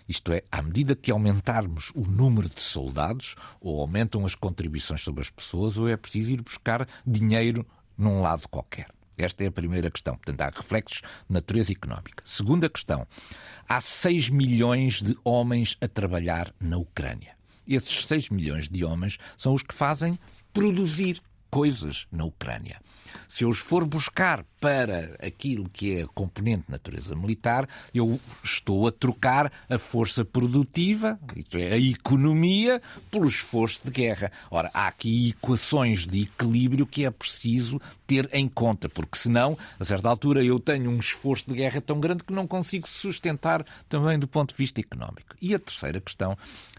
Isto 0.09 0.33
é, 0.33 0.43
à 0.51 0.63
medida 0.63 0.95
que 0.95 1.11
aumentarmos 1.11 1.91
o 1.95 2.03
número 2.03 2.49
de 2.49 2.61
soldados, 2.61 3.35
ou 3.61 3.81
aumentam 3.81 4.25
as 4.25 4.35
contribuições 4.35 5.03
sobre 5.03 5.21
as 5.21 5.31
pessoas, 5.31 5.77
ou 5.77 5.89
é 5.89 5.97
preciso 5.97 6.33
ir 6.33 6.43
buscar 6.43 6.87
dinheiro 7.05 7.67
num 7.97 8.21
lado 8.21 8.49
qualquer. 8.49 8.96
Esta 9.19 9.45
é 9.45 9.47
a 9.47 9.53
primeira 9.53 9.91
questão. 9.91 10.17
Portanto, 10.17 10.41
há 10.41 10.51
reflexos 10.51 11.01
de 11.01 11.33
natureza 11.35 11.73
económica. 11.73 12.23
Segunda 12.25 12.69
questão. 12.69 13.07
Há 13.69 13.81
6 13.81 14.31
milhões 14.31 15.03
de 15.03 15.17
homens 15.25 15.77
a 15.81 15.89
trabalhar 15.89 16.53
na 16.61 16.77
Ucrânia. 16.77 17.37
Esses 17.67 18.07
6 18.07 18.31
milhões 18.31 18.69
de 18.69 18.85
homens 18.85 19.19
são 19.37 19.55
os 19.55 19.63
que 19.63 19.75
fazem 19.75 20.19
produzir 20.53 21.21
coisas 21.51 22.07
na 22.13 22.25
Ucrânia. 22.25 22.81
Se 23.29 23.45
eu 23.45 23.49
os 23.49 23.59
for 23.59 23.85
buscar 23.85 24.45
para 24.61 25.17
aquilo 25.21 25.69
que 25.69 25.97
é 25.97 26.03
a 26.03 26.09
componente 26.09 26.65
natureza 26.69 27.15
militar, 27.15 27.69
eu 27.95 28.19
estou 28.43 28.89
a 28.89 28.93
trocar 28.93 29.53
a 29.69 29.79
força 29.79 30.25
produtiva, 30.25 31.19
isto 31.37 31.57
é, 31.59 31.73
a 31.73 31.79
economia, 31.79 32.81
pelo 33.11 33.29
esforço 33.29 33.83
de 33.85 33.91
guerra. 33.91 34.33
Ora, 34.51 34.71
há 34.73 34.89
aqui 34.89 35.31
equações 35.31 36.07
de 36.07 36.23
equilíbrio 36.23 36.87
que 36.87 37.05
é 37.05 37.11
preciso 37.11 37.81
ter 38.07 38.29
em 38.33 38.49
conta, 38.49 38.89
porque 38.89 39.19
senão, 39.19 39.57
a 39.79 39.85
certa 39.85 40.09
altura, 40.09 40.43
eu 40.43 40.59
tenho 40.59 40.91
um 40.91 40.99
esforço 40.99 41.49
de 41.49 41.57
guerra 41.57 41.81
tão 41.81 42.01
grande 42.01 42.25
que 42.25 42.33
não 42.33 42.47
consigo 42.47 42.89
sustentar 42.89 43.65
também 43.89 44.19
do 44.19 44.27
ponto 44.27 44.51
de 44.51 44.59
vista 44.59 44.81
económico. 44.81 45.37
E 45.41 45.55
a 45.55 45.59
terceira 45.59 46.01
questão 46.01 46.37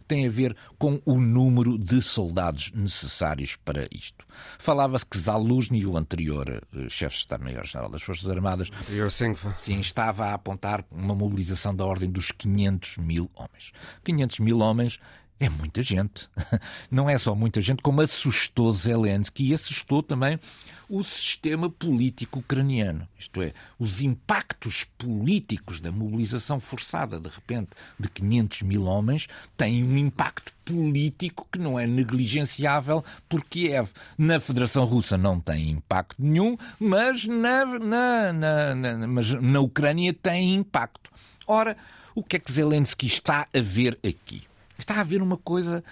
tem 0.08 0.26
a 0.26 0.30
ver 0.30 0.56
com 0.80 1.02
o 1.06 1.20
número 1.20 1.78
de 1.78 2.02
soldados 2.02 2.72
necessários 2.74 3.58
para 3.58 3.88
isto. 3.92 4.26
Falava-se 4.58 5.06
que 5.06 5.18
Zaluzny, 5.18 5.86
o 5.86 5.98
anterior 5.98 6.17
eh, 6.76 6.90
chefe 6.90 7.16
de 7.16 7.22
Estado-Maior-General 7.22 7.90
das 7.90 8.02
Forças 8.02 8.28
Armadas, 8.30 8.70
sim, 9.58 9.80
estava 9.80 10.28
a 10.28 10.34
apontar 10.34 10.84
uma 10.92 11.16
mobilização 11.16 11.76
da 11.76 11.86
ordem 11.86 12.10
dos 12.10 12.32
500 12.32 12.98
mil 12.98 13.30
homens. 13.36 13.72
500 14.04 14.40
mil 14.40 14.60
homens 14.60 15.00
é 15.40 15.50
muita 15.50 15.84
gente. 15.84 16.28
Não 16.90 17.10
é 17.10 17.18
só 17.18 17.36
muita 17.36 17.62
gente, 17.62 17.82
como 17.82 18.02
assustou 18.02 18.74
Zelensky 18.74 19.50
e 19.50 19.54
assustou 19.54 20.02
também 20.02 20.40
o 20.90 21.04
sistema 21.04 21.70
político 21.70 22.40
ucraniano. 22.40 23.08
Isto 23.20 23.42
é, 23.42 23.54
os 23.78 24.02
impactos 24.02 24.86
políticos 24.98 25.80
da 25.80 25.92
mobilização 25.92 26.60
forçada, 26.60 27.20
de 27.20 27.30
repente, 27.30 27.72
de 28.00 28.10
500 28.10 28.62
mil 28.62 28.86
homens, 28.86 29.28
têm 29.56 29.84
um 29.84 29.98
impacto 29.98 30.54
político 30.64 31.48
que 31.52 31.60
não 31.60 31.78
é 31.78 31.86
negligenciável 31.86 33.04
por 33.28 33.44
Kiev. 33.44 33.90
Na 34.18 34.40
Federação 34.40 34.86
Russa 34.86 35.18
não 35.18 35.40
tem 35.40 35.72
impacto 35.72 36.16
nenhum, 36.20 36.58
mas 36.80 37.28
na, 37.28 37.66
na, 37.66 38.34
na, 38.34 38.76
na, 38.76 39.08
mas 39.08 39.30
na 39.34 39.60
Ucrânia 39.60 40.14
tem 40.14 40.56
impacto. 40.56 41.12
Ora, 41.46 41.78
o 42.16 42.24
que 42.24 42.38
é 42.38 42.40
que 42.40 42.52
Zelensky 42.52 43.06
está 43.06 43.48
a 43.54 43.62
ver 43.62 44.00
aqui? 44.04 44.47
Está 44.78 44.96
a 44.96 45.02
haver 45.02 45.22
uma 45.22 45.38
coisa 45.38 45.84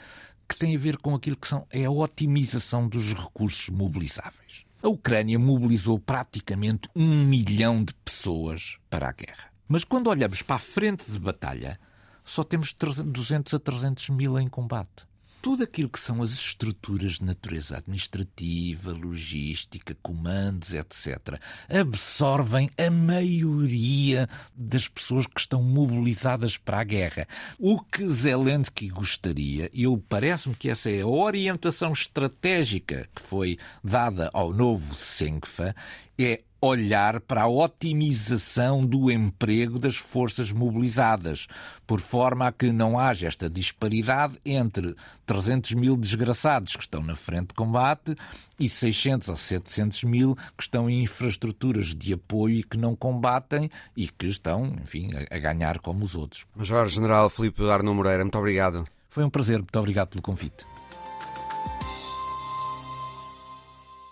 que 0.47 0.57
tem 0.57 0.75
a 0.75 0.79
ver 0.79 0.97
com 0.97 1.15
aquilo 1.15 1.37
que 1.37 1.47
são, 1.47 1.65
é 1.69 1.85
a 1.85 1.91
otimização 1.91 2.87
dos 2.87 3.13
recursos 3.13 3.69
mobilizáveis. 3.69 4.65
A 4.81 4.87
Ucrânia 4.87 5.39
mobilizou 5.39 5.97
praticamente 5.97 6.87
um 6.95 7.25
milhão 7.25 7.83
de 7.83 7.93
pessoas 7.95 8.77
para 8.89 9.09
a 9.09 9.11
guerra. 9.11 9.51
Mas 9.67 9.83
quando 9.83 10.07
olhamos 10.07 10.43
para 10.43 10.57
a 10.57 10.59
frente 10.59 11.09
de 11.09 11.17
batalha, 11.17 11.79
só 12.23 12.43
temos 12.43 12.73
200 12.73 13.53
a 13.53 13.59
300 13.59 14.09
mil 14.09 14.39
em 14.39 14.47
combate 14.47 15.07
tudo 15.45 15.63
aquilo 15.63 15.89
que 15.89 15.99
são 15.99 16.23
as 16.23 16.31
estruturas 16.31 17.19
de 17.19 17.23
natureza 17.23 17.77
administrativa, 17.77 18.91
logística, 18.91 19.95
comandos, 20.01 20.73
etc., 20.73 21.39
absorvem 21.69 22.67
a 22.75 22.89
maioria 22.89 24.27
das 24.55 24.87
pessoas 24.87 25.27
que 25.27 25.39
estão 25.39 25.61
mobilizadas 25.61 26.57
para 26.57 26.79
a 26.79 26.83
guerra. 26.83 27.27
O 27.59 27.79
que 27.79 28.07
Zelensky 28.07 28.89
gostaria, 28.89 29.69
e 29.71 29.85
parece-me 30.09 30.55
que 30.55 30.67
essa 30.67 30.89
é 30.89 31.01
a 31.01 31.07
orientação 31.07 31.93
estratégica 31.93 33.07
que 33.15 33.21
foi 33.21 33.59
dada 33.83 34.31
ao 34.33 34.51
novo 34.51 34.95
Senkfa, 34.95 35.75
é 36.17 36.41
olhar 36.65 37.19
para 37.21 37.43
a 37.43 37.47
otimização 37.47 38.85
do 38.85 39.11
emprego 39.11 39.77
das 39.77 39.95
forças 39.95 40.51
mobilizadas, 40.51 41.47
por 41.85 41.99
forma 41.99 42.47
a 42.47 42.51
que 42.51 42.71
não 42.71 42.99
haja 42.99 43.27
esta 43.27 43.49
disparidade 43.49 44.39
entre 44.45 44.95
300 45.25 45.73
mil 45.73 45.95
desgraçados 45.95 46.75
que 46.75 46.83
estão 46.83 47.01
na 47.01 47.15
frente 47.15 47.49
de 47.49 47.53
combate 47.53 48.15
e 48.59 48.69
600 48.69 49.29
ou 49.29 49.35
700 49.35 50.03
mil 50.03 50.35
que 50.57 50.63
estão 50.63 50.89
em 50.89 51.03
infraestruturas 51.03 51.93
de 51.93 52.13
apoio 52.13 52.59
e 52.59 52.63
que 52.63 52.77
não 52.77 52.95
combatem 52.95 53.69
e 53.95 54.07
que 54.07 54.27
estão, 54.27 54.75
enfim, 54.83 55.11
a 55.29 55.37
ganhar 55.37 55.79
como 55.79 56.03
os 56.03 56.15
outros. 56.15 56.45
Major 56.55 56.87
General 56.87 57.29
Filipe 57.29 57.63
Arno 57.69 57.93
Moreira, 57.93 58.23
muito 58.23 58.37
obrigado. 58.37 58.85
Foi 59.09 59.23
um 59.23 59.29
prazer, 59.29 59.59
muito 59.59 59.79
obrigado 59.79 60.09
pelo 60.09 60.21
convite. 60.21 60.65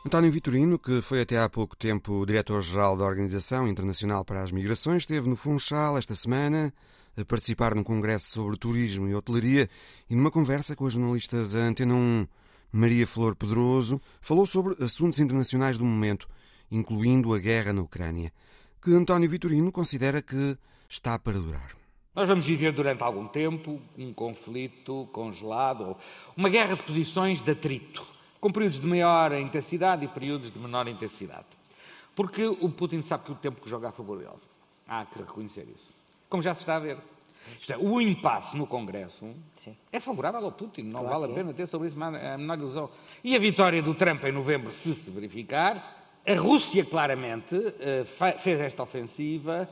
António 0.05 0.29
Vitorino, 0.33 0.77
que 0.77 1.01
foi 1.01 1.21
até 1.21 1.39
há 1.39 1.47
pouco 1.47 1.77
tempo 1.77 2.25
diretor-geral 2.25 2.97
da 2.97 3.05
Organização 3.05 3.69
Internacional 3.69 4.25
para 4.25 4.43
as 4.43 4.51
Migrações, 4.51 5.03
esteve 5.03 5.29
no 5.29 5.37
Funchal 5.37 5.97
esta 5.97 6.13
semana 6.13 6.73
a 7.15 7.23
participar 7.23 7.73
num 7.73 7.85
congresso 7.85 8.29
sobre 8.29 8.57
turismo 8.57 9.07
e 9.07 9.15
hotelaria 9.15 9.69
e 10.09 10.13
numa 10.13 10.29
conversa 10.29 10.75
com 10.75 10.85
a 10.85 10.89
jornalista 10.89 11.45
da 11.45 11.59
Antena 11.59 11.93
1, 11.93 12.27
Maria 12.73 13.07
Flor 13.07 13.33
Pedroso, 13.33 14.01
falou 14.19 14.45
sobre 14.45 14.75
assuntos 14.83 15.19
internacionais 15.19 15.77
do 15.77 15.85
momento, 15.85 16.27
incluindo 16.69 17.33
a 17.33 17.39
guerra 17.39 17.71
na 17.71 17.81
Ucrânia, 17.81 18.33
que 18.81 18.93
António 18.93 19.29
Vitorino 19.29 19.71
considera 19.71 20.21
que 20.21 20.57
está 20.89 21.17
para 21.17 21.39
durar. 21.39 21.77
Nós 22.13 22.27
vamos 22.27 22.45
viver 22.45 22.73
durante 22.73 23.01
algum 23.01 23.25
tempo 23.25 23.81
um 23.97 24.13
conflito 24.13 25.07
congelado, 25.13 25.95
uma 26.35 26.49
guerra 26.49 26.75
de 26.75 26.83
posições 26.83 27.41
de 27.41 27.51
atrito 27.51 28.12
com 28.43 28.51
períodos 28.51 28.77
de 28.77 28.85
maior 28.85 29.31
intensidade 29.37 30.03
e 30.03 30.07
períodos 30.09 30.51
de 30.51 30.59
menor 30.59 30.85
intensidade. 30.89 31.45
Porque 32.13 32.45
o 32.45 32.67
Putin 32.67 33.01
sabe 33.01 33.23
que 33.23 33.31
o 33.31 33.35
tempo 33.35 33.61
que 33.61 33.69
joga 33.69 33.87
a 33.87 33.91
favor 33.93 34.17
dele. 34.17 34.31
Há 34.85 35.05
que 35.05 35.19
reconhecer 35.19 35.65
isso. 35.73 35.93
Como 36.27 36.43
já 36.43 36.53
se 36.53 36.59
está 36.59 36.75
a 36.75 36.79
ver. 36.79 36.97
Isto 37.57 37.71
é, 37.71 37.77
o 37.77 38.01
impasse 38.01 38.57
no 38.57 38.67
Congresso 38.67 39.33
Sim. 39.55 39.77
é 39.89 39.99
favorável 40.01 40.43
ao 40.43 40.51
Putin, 40.51 40.83
não 40.83 41.05
claro 41.05 41.21
vale 41.21 41.31
a 41.31 41.35
pena 41.35 41.51
é. 41.51 41.53
ter 41.53 41.67
sobre 41.67 41.87
isso 41.87 42.03
a 42.03 42.37
menor 42.37 42.57
ilusão. 42.57 42.89
E 43.23 43.33
a 43.33 43.39
vitória 43.39 43.81
do 43.81 43.95
Trump 43.95 44.21
em 44.25 44.33
novembro, 44.33 44.73
se 44.73 44.93
se 44.93 45.09
verificar, 45.09 46.19
a 46.27 46.35
Rússia 46.35 46.83
claramente 46.83 47.55
eh, 47.79 48.03
fez 48.39 48.59
esta 48.59 48.83
ofensiva 48.83 49.69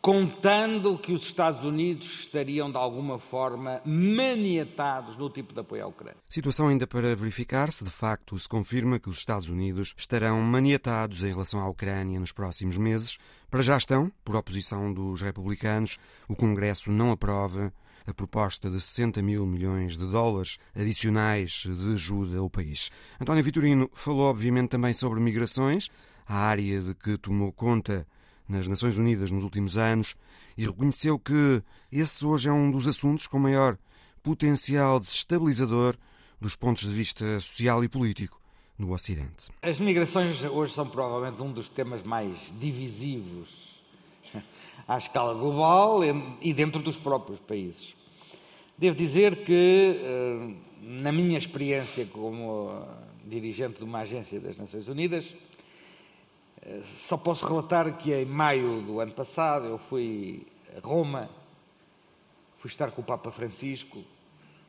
contando 0.00 0.96
que 0.96 1.12
os 1.12 1.24
Estados 1.24 1.62
Unidos 1.62 2.20
estariam 2.20 2.70
de 2.70 2.76
alguma 2.78 3.18
forma 3.18 3.82
maniatados 3.84 5.16
no 5.16 5.28
tipo 5.28 5.52
de 5.52 5.60
apoio 5.60 5.84
à 5.84 5.86
Ucrânia. 5.86 6.16
Situação 6.28 6.68
ainda 6.68 6.86
para 6.86 7.14
verificar 7.14 7.70
se 7.70 7.84
de 7.84 7.90
facto 7.90 8.38
se 8.38 8.48
confirma 8.48 8.98
que 8.98 9.10
os 9.10 9.18
Estados 9.18 9.48
Unidos 9.48 9.94
estarão 9.96 10.40
maniatados 10.40 11.22
em 11.22 11.28
relação 11.28 11.60
à 11.60 11.68
Ucrânia 11.68 12.18
nos 12.18 12.32
próximos 12.32 12.78
meses. 12.78 13.18
Para 13.50 13.60
já 13.60 13.76
estão, 13.76 14.10
por 14.24 14.36
oposição 14.36 14.92
dos 14.92 15.20
republicanos, 15.20 15.98
o 16.28 16.34
Congresso 16.34 16.90
não 16.90 17.10
aprova 17.10 17.72
a 18.06 18.14
proposta 18.14 18.70
de 18.70 18.80
60 18.80 19.20
mil 19.20 19.44
milhões 19.44 19.98
de 19.98 20.10
dólares 20.10 20.56
adicionais 20.74 21.64
de 21.66 21.92
ajuda 21.92 22.38
ao 22.38 22.48
país. 22.48 22.90
António 23.20 23.44
Vitorino 23.44 23.90
falou 23.92 24.30
obviamente 24.30 24.70
também 24.70 24.94
sobre 24.94 25.20
migrações, 25.20 25.90
a 26.26 26.36
área 26.36 26.80
de 26.80 26.94
que 26.94 27.18
tomou 27.18 27.52
conta 27.52 28.06
nas 28.50 28.66
Nações 28.66 28.98
Unidas 28.98 29.30
nos 29.30 29.44
últimos 29.44 29.78
anos 29.78 30.16
e 30.58 30.66
reconheceu 30.66 31.18
que 31.18 31.62
esse 31.90 32.26
hoje 32.26 32.48
é 32.48 32.52
um 32.52 32.70
dos 32.70 32.86
assuntos 32.86 33.26
com 33.26 33.38
maior 33.38 33.78
potencial 34.22 34.98
desestabilizador 34.98 35.96
dos 36.40 36.56
pontos 36.56 36.82
de 36.88 36.92
vista 36.92 37.38
social 37.38 37.84
e 37.84 37.88
político 37.88 38.40
no 38.76 38.92
Ocidente. 38.92 39.50
As 39.62 39.78
migrações 39.78 40.42
hoje 40.42 40.74
são 40.74 40.88
provavelmente 40.88 41.40
um 41.40 41.52
dos 41.52 41.68
temas 41.68 42.02
mais 42.02 42.34
divisivos 42.58 43.80
à 44.88 44.98
escala 44.98 45.32
global 45.34 46.00
e 46.40 46.52
dentro 46.52 46.82
dos 46.82 46.96
próprios 46.96 47.38
países. 47.40 47.94
Devo 48.76 48.96
dizer 48.96 49.44
que, 49.44 50.00
eh, 50.02 50.54
na 50.80 51.12
minha 51.12 51.38
experiência 51.38 52.06
como 52.06 52.86
dirigente 53.26 53.78
de 53.78 53.84
uma 53.84 54.00
agência 54.00 54.40
das 54.40 54.56
Nações 54.56 54.88
Unidas, 54.88 55.32
só 56.84 57.16
posso 57.16 57.46
relatar 57.46 57.96
que 57.96 58.12
em 58.12 58.26
maio 58.26 58.82
do 58.82 59.00
ano 59.00 59.12
passado 59.12 59.66
eu 59.66 59.78
fui 59.78 60.46
a 60.76 60.86
Roma, 60.86 61.28
fui 62.58 62.68
estar 62.68 62.90
com 62.90 63.00
o 63.00 63.04
Papa 63.04 63.30
Francisco 63.30 64.04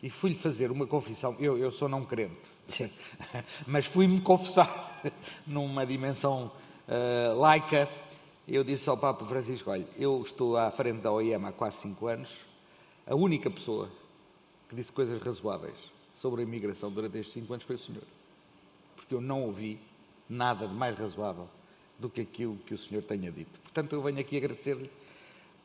e 0.02 0.10
fui-lhe 0.10 0.36
fazer 0.36 0.72
uma 0.72 0.88
confissão. 0.88 1.36
Eu, 1.38 1.58
eu 1.58 1.72
sou 1.72 1.90
não 1.90 2.06
crente, 2.06 2.48
Sim. 2.68 2.90
mas 3.68 3.86
fui-me 3.86 4.22
confessar 4.22 5.02
numa 5.46 5.86
dimensão 5.86 6.52
uh, 6.88 7.38
laica. 7.38 7.90
Eu 8.48 8.64
disse 8.64 8.90
ao 8.90 8.98
Papa 8.98 9.26
Francisco: 9.26 9.70
Olha, 9.70 9.86
eu 9.98 10.22
estou 10.22 10.58
à 10.58 10.72
frente 10.72 11.02
da 11.02 11.12
OIM 11.12 11.46
há 11.46 11.52
quase 11.52 11.78
cinco 11.78 12.08
anos. 12.08 12.36
A 13.06 13.16
única 13.16 13.50
pessoa 13.50 13.90
que 14.70 14.76
disse 14.76 14.92
coisas 14.92 15.22
razoáveis 15.22 15.78
sobre 16.16 16.42
a 16.42 16.44
imigração 16.44 16.90
durante 16.90 17.18
estes 17.18 17.34
cinco 17.34 17.54
anos 17.54 17.66
foi 17.66 17.76
o 17.76 17.80
senhor. 17.80 18.04
Porque 18.96 19.14
eu 19.14 19.20
não 19.20 19.44
ouvi 19.44 19.80
nada 20.30 20.68
de 20.68 20.74
mais 20.74 20.98
razoável 20.98 21.50
do 22.02 22.10
que 22.10 22.22
aquilo 22.22 22.58
que 22.66 22.74
o 22.74 22.78
senhor 22.78 23.04
tenha 23.04 23.32
dito. 23.32 23.60
Portanto, 23.60 23.94
eu 23.94 24.02
venho 24.02 24.20
aqui 24.20 24.36
agradecer-lhe, 24.36 24.90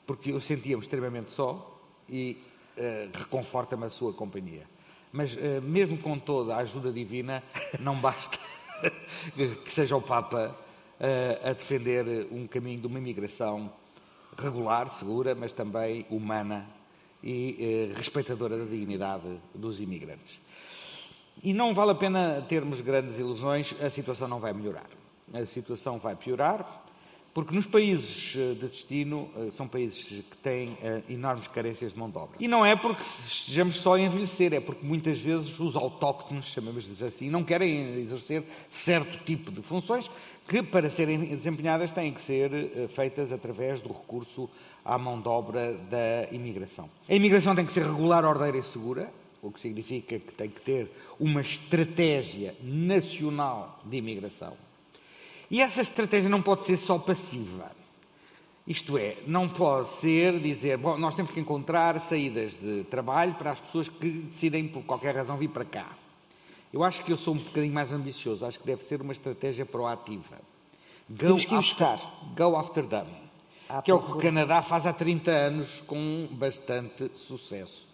porque 0.07 0.31
eu 0.31 0.41
sentia-me 0.41 0.83
extremamente 0.83 1.33
só 1.33 1.81
e 2.09 2.37
uh, 2.77 3.19
reconforta-me 3.19 3.87
a 3.87 3.91
sua 3.91 4.13
companhia. 4.13 4.69
Mas, 5.11 5.35
uh, 5.35 5.63
mesmo 5.63 5.97
com 5.97 6.19
toda 6.19 6.55
a 6.55 6.59
ajuda 6.59 6.93
divina, 6.93 7.43
não 7.81 7.99
basta 7.99 8.39
que 9.35 9.73
seja 9.73 9.97
o 9.97 10.03
Papa 10.03 10.55
uh, 11.01 11.49
a 11.49 11.53
defender 11.55 12.29
um 12.31 12.47
caminho 12.47 12.83
de 12.83 12.87
uma 12.87 12.99
imigração 12.99 13.73
regular, 14.39 14.95
segura, 14.95 15.35
mas 15.35 15.55
também 15.55 16.05
humana 16.11 16.69
e 17.25 17.91
respeitadora 17.97 18.57
da 18.59 18.65
dignidade 18.67 19.41
dos 19.53 19.81
imigrantes. 19.81 20.39
E 21.43 21.53
não 21.53 21.75
vale 21.75 21.91
a 21.91 21.95
pena 21.95 22.45
termos 22.47 22.81
grandes 22.81 23.19
ilusões, 23.19 23.75
a 23.81 23.91
situação 23.91 24.29
não 24.29 24.39
vai 24.39 24.53
melhorar. 24.53 24.87
A 25.33 25.45
situação 25.47 25.99
vai 25.99 26.15
piorar, 26.15 26.85
porque 27.37 27.55
nos 27.55 27.67
países 27.67 28.35
eh, 28.35 28.55
de 28.55 28.67
destino 28.67 29.29
eh, 29.37 29.51
são 29.55 29.69
países 29.69 30.05
que 30.09 30.37
têm 30.39 30.75
eh, 30.83 31.03
enormes 31.11 31.47
carências 31.49 31.93
de 31.93 31.99
mão 31.99 32.09
de 32.09 32.17
obra. 32.17 32.35
E 32.41 32.49
não 32.49 32.65
é 32.65 32.75
porque 32.75 33.03
estejamos 33.03 33.77
só 33.77 33.95
a 33.95 34.01
envelhecer, 34.01 34.55
é 34.55 34.61
porque 34.61 34.87
muitas 34.87 35.21
vezes 35.21 35.61
os 35.61 35.77
autóctonos, 35.77 36.47
chamamos-lhes 36.47 37.03
assim, 37.03 37.29
não 37.29 37.45
querem 37.45 38.01
exercer 38.01 38.43
certo 38.71 39.23
tipo 39.25 39.53
de 39.53 39.61
funções 39.61 40.11
que, 40.49 40.63
para 40.63 40.89
serem 40.89 41.19
desempenhadas, 41.37 41.93
têm 41.93 42.11
que 42.11 42.23
ser 42.23 42.89
feitas 42.89 43.31
através 43.31 43.83
do 43.83 43.89
recurso 43.89 44.49
à 44.83 44.97
mão 44.97 45.21
de 45.21 45.29
obra 45.29 45.75
da 45.91 46.33
imigração. 46.33 46.89
A 47.07 47.15
imigração 47.15 47.55
tem 47.55 47.67
que 47.67 47.73
ser 47.73 47.85
regular, 47.85 48.25
ordeira 48.25 48.57
e 48.57 48.63
segura, 48.63 49.13
o 49.43 49.51
que 49.51 49.61
significa 49.61 50.19
que 50.19 50.33
tem 50.33 50.49
que 50.49 50.63
ter 50.63 50.91
uma 51.21 51.43
estratégia 51.43 52.55
nacional 52.63 53.79
de 53.85 53.99
imigração. 53.99 54.66
E 55.51 55.61
essa 55.61 55.83
estratégia 55.83 56.29
não 56.29 56.43
pode 56.43 56.65
ser 56.65 56.77
só 56.77 56.99
passiva. 56.99 57.71
Isto 58.67 58.99
é, 58.99 59.19
não 59.29 59.49
pode 59.49 59.93
ser 59.93 60.41
dizer, 60.41 60.77
bom, 60.77 60.99
nós 60.99 61.15
temos 61.15 61.31
que 61.31 61.39
encontrar 61.39 62.01
saídas 62.01 62.57
de 62.57 62.83
trabalho 62.85 63.35
para 63.35 63.53
as 63.53 63.61
pessoas 63.61 63.89
que 63.89 64.11
decidem, 64.11 64.67
por 64.67 64.83
qualquer 64.83 65.15
razão, 65.15 65.37
vir 65.37 65.49
para 65.49 65.65
cá. 65.65 65.87
Eu 66.73 66.83
acho 66.83 67.05
que 67.05 67.13
eu 67.13 67.17
sou 67.17 67.35
um 67.35 67.39
bocadinho 67.39 67.73
mais 67.73 67.93
ambicioso, 67.93 68.45
acho 68.45 68.59
que 68.59 68.67
deve 68.67 68.83
ser 68.83 69.01
uma 69.01 69.13
estratégia 69.13 69.65
proativa. 69.65 70.37
Go 71.09 71.17
temos 71.17 71.45
que 71.45 71.55
ir 71.55 71.59
buscar. 71.59 72.01
Go 72.37 72.57
after 72.57 72.85
them. 72.85 73.07
Ah, 73.69 73.83
que 73.83 73.91
é 73.91 73.95
o 73.95 74.01
que 74.01 74.13
o 74.13 74.17
Canadá 74.17 74.63
faz 74.63 74.85
há 74.85 74.93
30 74.93 75.31
anos 75.31 75.81
com 75.87 76.29
bastante 76.33 77.09
sucesso. 77.15 77.87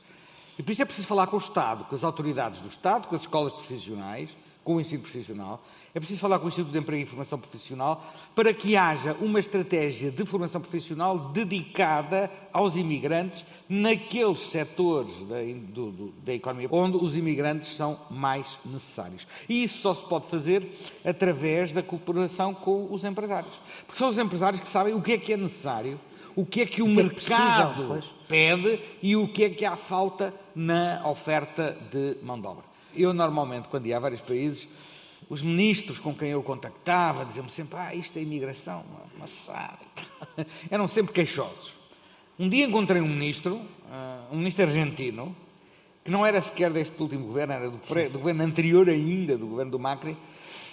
E 0.58 0.62
por 0.62 0.72
isso 0.72 0.82
é 0.82 0.84
preciso 0.84 1.06
falar 1.06 1.26
com 1.26 1.36
o 1.36 1.38
Estado, 1.38 1.84
com 1.84 1.94
as 1.94 2.04
autoridades 2.04 2.62
do 2.62 2.68
Estado, 2.68 3.08
com 3.08 3.14
as 3.14 3.22
escolas 3.22 3.52
profissionais, 3.52 4.30
com 4.64 4.76
o 4.76 4.80
ensino 4.80 5.02
profissional, 5.02 5.62
é 5.94 5.98
preciso 5.98 6.20
falar 6.20 6.38
com 6.38 6.46
o 6.46 6.48
Instituto 6.48 6.72
de 6.72 6.78
Emprego 6.78 7.02
e 7.02 7.06
Formação 7.06 7.38
Profissional 7.38 8.02
para 8.34 8.54
que 8.54 8.76
haja 8.76 9.14
uma 9.20 9.38
estratégia 9.38 10.10
de 10.10 10.24
formação 10.24 10.58
profissional 10.58 11.18
dedicada 11.18 12.30
aos 12.50 12.76
imigrantes 12.76 13.44
naqueles 13.68 14.40
setores 14.40 15.12
da, 15.28 15.36
do, 15.72 16.14
da 16.24 16.32
economia 16.32 16.68
onde 16.70 16.96
os 16.96 17.14
imigrantes 17.14 17.74
são 17.74 18.00
mais 18.10 18.58
necessários. 18.64 19.26
E 19.46 19.64
isso 19.64 19.82
só 19.82 19.94
se 19.94 20.08
pode 20.08 20.26
fazer 20.28 20.66
através 21.04 21.74
da 21.74 21.82
cooperação 21.82 22.54
com 22.54 22.88
os 22.90 23.04
empresários. 23.04 23.52
Porque 23.86 23.98
são 23.98 24.08
os 24.08 24.18
empresários 24.18 24.62
que 24.62 24.68
sabem 24.68 24.94
o 24.94 25.02
que 25.02 25.12
é 25.12 25.18
que 25.18 25.34
é 25.34 25.36
necessário, 25.36 26.00
o 26.34 26.46
que 26.46 26.62
é 26.62 26.66
que 26.66 26.80
o, 26.80 26.86
o 26.86 26.88
que 26.88 26.94
mercado 26.94 27.96
é 27.96 28.00
que 28.00 28.08
pede 28.26 28.80
e 29.02 29.14
o 29.14 29.28
que 29.28 29.44
é 29.44 29.50
que 29.50 29.66
há 29.66 29.76
falta 29.76 30.32
na 30.54 31.06
oferta 31.06 31.76
de 31.90 32.16
mão 32.22 32.40
de 32.40 32.46
obra. 32.46 32.64
Eu, 32.94 33.12
normalmente, 33.12 33.68
quando 33.68 33.86
ia 33.86 33.96
a 33.98 34.00
vários 34.00 34.20
países, 34.22 34.66
os 35.28 35.42
ministros 35.42 35.98
com 35.98 36.14
quem 36.14 36.30
eu 36.30 36.42
contactava 36.42 37.24
diziam-me 37.24 37.50
sempre: 37.50 37.78
Ah, 37.78 37.94
isto 37.94 38.18
é 38.18 38.22
imigração, 38.22 38.84
uma 39.16 39.26
sabe. 39.26 39.84
Eram 40.70 40.88
sempre 40.88 41.12
queixosos. 41.12 41.74
Um 42.38 42.48
dia 42.48 42.66
encontrei 42.66 43.00
um 43.00 43.08
ministro, 43.08 43.56
uh, 43.56 44.32
um 44.34 44.38
ministro 44.38 44.64
argentino, 44.64 45.36
que 46.04 46.10
não 46.10 46.24
era 46.24 46.40
sequer 46.42 46.72
deste 46.72 47.00
último 47.00 47.26
governo, 47.26 47.52
era 47.52 47.70
do, 47.70 47.78
do, 47.78 48.18
governo 48.18 48.42
anterior 48.42 48.88
ainda, 48.88 49.36
do 49.36 49.46
governo 49.46 49.70
do 49.70 49.78
Macri, 49.78 50.16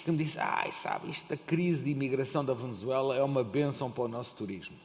que 0.04 0.10
me 0.10 0.18
disse: 0.18 0.38
Ai, 0.38 0.72
sabe, 0.72 1.10
isto 1.10 1.28
da 1.28 1.36
crise 1.36 1.84
de 1.84 1.90
imigração 1.90 2.44
da 2.44 2.54
Venezuela 2.54 3.16
é 3.16 3.22
uma 3.22 3.44
bênção 3.44 3.90
para 3.90 4.04
o 4.04 4.08
nosso 4.08 4.34
turismo. 4.34 4.76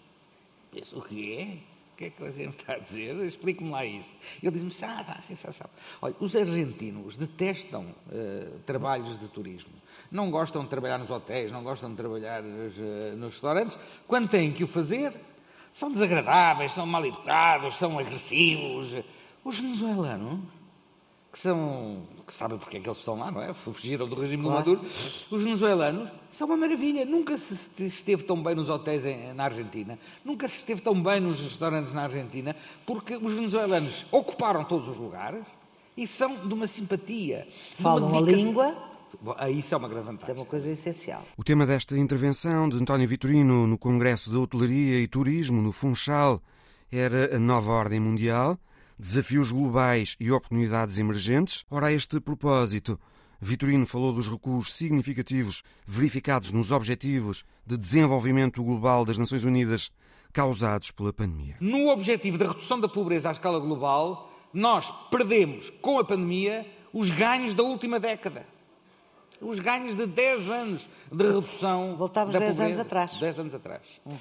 Eu 0.74 0.82
disse: 0.82 0.96
O 0.96 1.02
quê? 1.02 1.60
O 1.96 1.98
que 1.98 2.06
é 2.06 2.10
que 2.10 2.22
você 2.22 2.44
me 2.44 2.50
está 2.50 2.74
a 2.74 2.78
dizer? 2.78 3.16
Explique-me 3.26 3.70
lá 3.70 3.86
isso. 3.86 4.14
Ele 4.44 4.52
diz-me, 4.52 4.70
ah, 4.86 5.02
dá 5.02 5.22
sensação. 5.22 5.70
Olha, 6.02 6.14
os 6.20 6.36
argentinos 6.36 7.16
detestam 7.16 7.86
uh, 7.86 8.60
trabalhos 8.66 9.18
de 9.18 9.26
turismo. 9.30 9.72
Não 10.12 10.30
gostam 10.30 10.64
de 10.64 10.68
trabalhar 10.70 10.98
nos 10.98 11.10
hotéis, 11.10 11.54
não 11.54 11.64
gostam 11.64 11.90
de 11.90 11.96
trabalhar 11.96 12.44
nos, 12.44 12.78
uh, 12.78 13.16
nos 13.16 13.36
restaurantes. 13.36 13.78
Quando 14.06 14.28
têm 14.28 14.52
que 14.52 14.62
o 14.62 14.68
fazer, 14.68 15.14
são 15.74 15.90
desagradáveis, 15.90 16.74
são 16.74 16.86
mal 16.86 17.06
educados, 17.06 17.76
são 17.76 17.98
agressivos. 17.98 18.94
Os 19.42 19.58
venezuelanos 19.58 20.42
que 21.36 21.42
são 21.42 21.98
que 22.26 22.34
sabem 22.34 22.58
porque 22.58 22.78
é 22.78 22.80
que 22.80 22.88
eles 22.88 22.98
estão 22.98 23.20
lá, 23.20 23.30
não 23.30 23.42
é? 23.42 23.54
Fugiram 23.54 24.08
do 24.08 24.16
regime 24.16 24.42
claro. 24.42 24.64
do 24.64 24.72
Maduro. 24.72 24.90
Os 24.90 25.44
venezuelanos 25.44 26.10
são 26.32 26.48
uma 26.48 26.56
maravilha. 26.56 27.04
Nunca 27.04 27.38
se 27.38 27.86
esteve 27.86 28.24
tão 28.24 28.42
bem 28.42 28.56
nos 28.56 28.70
hotéis 28.70 29.04
em, 29.04 29.34
na 29.34 29.44
Argentina, 29.44 30.00
nunca 30.24 30.48
se 30.48 30.56
esteve 30.56 30.82
tão 30.82 31.04
bem 31.04 31.20
nos 31.20 31.42
restaurantes 31.42 31.92
na 31.92 32.04
Argentina, 32.04 32.56
porque 32.86 33.18
os 33.18 33.34
venezuelanos 33.34 34.06
ocuparam 34.14 34.64
todos 34.64 34.88
os 34.88 34.98
lugares 34.98 35.44
e 35.98 36.08
são 36.08 36.48
de 36.48 36.54
uma 36.54 36.68
simpatia. 36.68 37.46
Falam 37.80 38.08
uma 38.08 38.20
a 38.20 38.22
língua. 38.22 38.74
Isso 39.52 39.74
é 39.74 39.78
uma 39.78 39.90
grande 39.90 40.06
vantagem. 40.06 40.24
Isso 40.24 40.32
é 40.32 40.42
uma 40.42 40.50
coisa 40.50 40.70
essencial. 40.72 41.26
O 41.36 41.44
tema 41.44 41.66
desta 41.66 41.98
intervenção 41.98 42.70
de 42.70 42.78
António 42.78 43.10
Vitorino 43.10 43.68
no 43.68 43.78
Congresso 43.78 44.30
de 44.30 44.38
Hotelaria 44.38 45.02
e 45.02 45.08
Turismo, 45.08 45.62
no 45.62 45.74
Funchal, 45.74 46.42
era 46.90 47.36
a 47.36 47.40
nova 47.40 47.72
ordem 47.74 48.00
mundial 48.00 48.58
desafios 48.98 49.52
globais 49.52 50.16
e 50.20 50.32
oportunidades 50.32 51.00
emergentes. 51.00 51.66
Ora, 51.70 51.88
a 51.88 51.92
este 51.92 52.20
propósito, 52.20 53.00
Vitorino 53.40 53.86
falou 53.86 54.14
dos 54.14 54.28
recuos 54.28 54.74
significativos 54.74 55.62
verificados 55.86 56.52
nos 56.52 56.72
Objetivos 56.72 57.44
de 57.66 57.78
Desenvolvimento 57.78 58.64
Global 58.64 59.06
das 59.06 59.18
Nações 59.18 59.44
Unidas 59.44 59.92
causados 60.32 60.92
pela 60.92 61.14
pandemia. 61.14 61.56
No 61.60 61.90
objetivo 61.90 62.38
da 62.38 62.48
redução 62.48 62.80
da 62.80 62.90
pobreza 62.90 63.30
à 63.30 63.32
escala 63.32 63.60
global, 63.60 64.32
nós 64.54 64.92
perdemos 65.10 65.70
com 65.82 66.00
a 66.00 66.04
pandemia 66.04 66.66
os 66.92 67.10
ganhos 67.10 67.54
da 67.54 67.64
última 67.64 68.00
década. 68.00 68.46
Os 69.42 69.60
ganhos 69.60 69.96
de 69.96 70.06
10 70.06 70.50
anos 70.50 70.90
de 71.12 71.24
redução 71.24 71.96
Voltávamos 71.98 72.34
da 72.34 72.40
10 72.40 72.52
pobreza. 72.56 72.66
anos 72.66 72.80
atrás. 72.80 73.20
10 73.20 73.40
anos 73.40 73.54
atrás. 73.54 73.82
Uhum. 74.06 74.18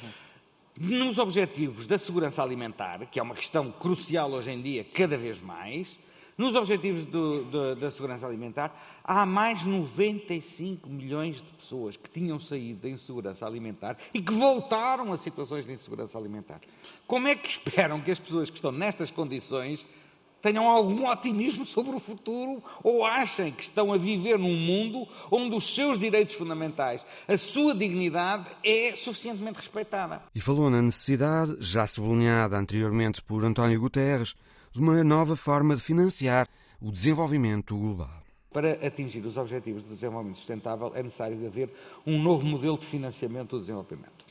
Nos 0.77 1.18
objetivos 1.18 1.87
da 1.87 1.97
segurança 1.99 2.43
alimentar, 2.43 3.07
que 3.07 3.20
é 3.20 3.22
uma 3.22 3.35
questão 3.35 3.70
crucial 3.70 4.33
hoje 4.33 4.51
em 4.51 4.61
dia, 4.61 4.85
cada 4.85 5.16
vez 5.16 5.41
mais, 5.41 5.99
nos 6.37 6.57
objetivos 6.57 7.05
do, 7.05 7.45
do, 7.45 7.77
da 7.77 7.91
segurança 7.93 8.27
alimentar, 8.27 8.77
há 9.05 9.25
mais 9.25 9.64
95 9.64 10.89
milhões 10.91 11.37
de 11.37 11.49
pessoas 11.53 11.97
que 11.97 12.11
tinham 12.11 12.41
saído 12.41 12.81
da 12.81 12.89
insegurança 12.89 13.47
alimentar 13.47 13.97
e 14.12 14.20
que 14.20 14.33
voltaram 14.33 15.12
a 15.12 15.16
situações 15.16 15.64
de 15.64 15.72
insegurança 15.72 16.18
alimentar. 16.18 16.61
Como 17.07 17.29
é 17.29 17.37
que 17.37 17.49
esperam 17.49 18.01
que 18.01 18.11
as 18.11 18.18
pessoas 18.18 18.51
que 18.51 18.57
estão 18.57 18.72
nestas 18.72 19.12
condições 19.12 19.87
tenham 20.45 20.68
algum 20.68 21.09
otimismo 21.09 21.64
sobre 21.64 21.97
o 21.97 21.99
futuro 21.99 22.62
ou 22.82 23.03
achem 23.03 23.51
que 23.51 23.62
estão 23.62 23.95
a 23.95 23.97
viver 23.97 24.38
num 24.38 24.55
mundo 24.55 25.09
onde 25.30 25.57
os 25.57 25.74
seus 25.74 25.99
direitos 25.99 26.34
fundamentais, 26.34 27.01
a 27.26 27.38
sua 27.38 27.74
dignidade 27.74 28.51
é 28.62 28.95
suficientemente 28.95 29.57
respeitada. 29.57 30.20
E 30.34 30.40
falou 30.42 30.68
na 30.68 30.82
necessidade, 30.82 31.57
já 31.61 31.86
sublinhada 31.86 32.59
anteriormente 32.59 33.22
por 33.22 33.42
António 33.42 33.80
Guterres, 33.80 34.34
de 34.70 34.80
uma 34.80 35.03
nova 35.03 35.34
forma 35.34 35.74
de 35.74 35.80
financiar 35.80 36.47
o 36.78 36.92
desenvolvimento 36.92 37.74
global. 37.74 38.22
Para 38.53 38.72
atingir 38.86 39.24
os 39.24 39.38
objetivos 39.38 39.82
de 39.82 39.88
desenvolvimento 39.88 40.36
sustentável 40.36 40.92
é 40.95 41.03
necessário 41.03 41.47
haver 41.47 41.70
um 42.07 42.22
novo 42.22 42.45
modelo 42.45 42.76
de 42.76 42.84
financiamento 42.84 43.57
do 43.57 43.61
desenvolvimento 43.61 44.24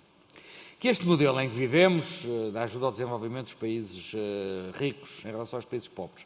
que 0.83 0.89
este 0.89 1.05
modelo 1.05 1.39
em 1.39 1.49
que 1.49 1.55
vivemos, 1.55 2.25
eh, 2.25 2.51
da 2.51 2.63
ajuda 2.63 2.87
ao 2.87 2.91
desenvolvimento 2.91 3.45
dos 3.45 3.53
países 3.53 4.11
eh, 4.13 4.77
ricos 4.77 5.23
em 5.23 5.29
relação 5.29 5.55
aos 5.55 5.63
países 5.63 5.87
pobres, 5.87 6.25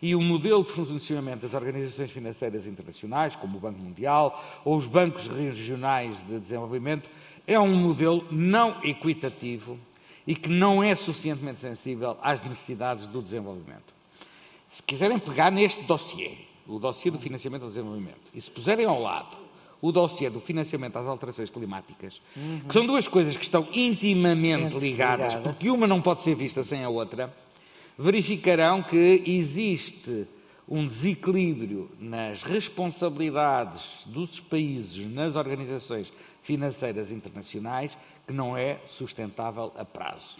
e 0.00 0.14
o 0.14 0.20
modelo 0.20 0.62
de 0.62 0.70
funcionamento 0.70 1.40
das 1.40 1.54
organizações 1.54 2.12
financeiras 2.12 2.68
internacionais, 2.68 3.34
como 3.34 3.56
o 3.56 3.60
Banco 3.60 3.80
Mundial 3.80 4.60
ou 4.64 4.76
os 4.76 4.86
bancos 4.86 5.26
regionais 5.26 6.24
de 6.24 6.38
desenvolvimento, 6.38 7.10
é 7.48 7.58
um 7.58 7.74
modelo 7.74 8.24
não 8.30 8.76
equitativo 8.84 9.76
e 10.24 10.36
que 10.36 10.50
não 10.50 10.84
é 10.84 10.94
suficientemente 10.94 11.60
sensível 11.60 12.16
às 12.22 12.44
necessidades 12.44 13.08
do 13.08 13.20
desenvolvimento. 13.20 13.92
Se 14.70 14.84
quiserem 14.84 15.18
pegar 15.18 15.50
neste 15.50 15.82
dossiê, 15.82 16.30
o 16.64 16.78
dossiê 16.78 17.10
do 17.10 17.18
financiamento 17.18 17.62
do 17.62 17.70
desenvolvimento, 17.70 18.30
e 18.32 18.40
se 18.40 18.52
puserem 18.52 18.86
ao 18.86 19.02
lado 19.02 19.45
o 19.86 19.92
dossiê 19.92 20.28
do 20.28 20.40
financiamento 20.40 20.96
às 20.96 21.06
alterações 21.06 21.48
climáticas, 21.48 22.20
uhum. 22.36 22.60
que 22.66 22.72
são 22.72 22.84
duas 22.84 23.06
coisas 23.06 23.36
que 23.36 23.44
estão 23.44 23.68
intimamente 23.72 24.76
ligadas, 24.76 25.36
porque 25.36 25.70
uma 25.70 25.86
não 25.86 26.02
pode 26.02 26.22
ser 26.22 26.34
vista 26.34 26.64
sem 26.64 26.82
a 26.82 26.88
outra, 26.88 27.32
verificarão 27.96 28.82
que 28.82 29.22
existe 29.24 30.26
um 30.68 30.86
desequilíbrio 30.86 31.88
nas 32.00 32.42
responsabilidades 32.42 34.02
dos 34.06 34.40
países 34.40 35.06
nas 35.06 35.36
organizações 35.36 36.12
financeiras 36.42 37.12
internacionais 37.12 37.96
que 38.26 38.32
não 38.32 38.56
é 38.56 38.80
sustentável 38.88 39.72
a 39.76 39.84
prazo. 39.84 40.36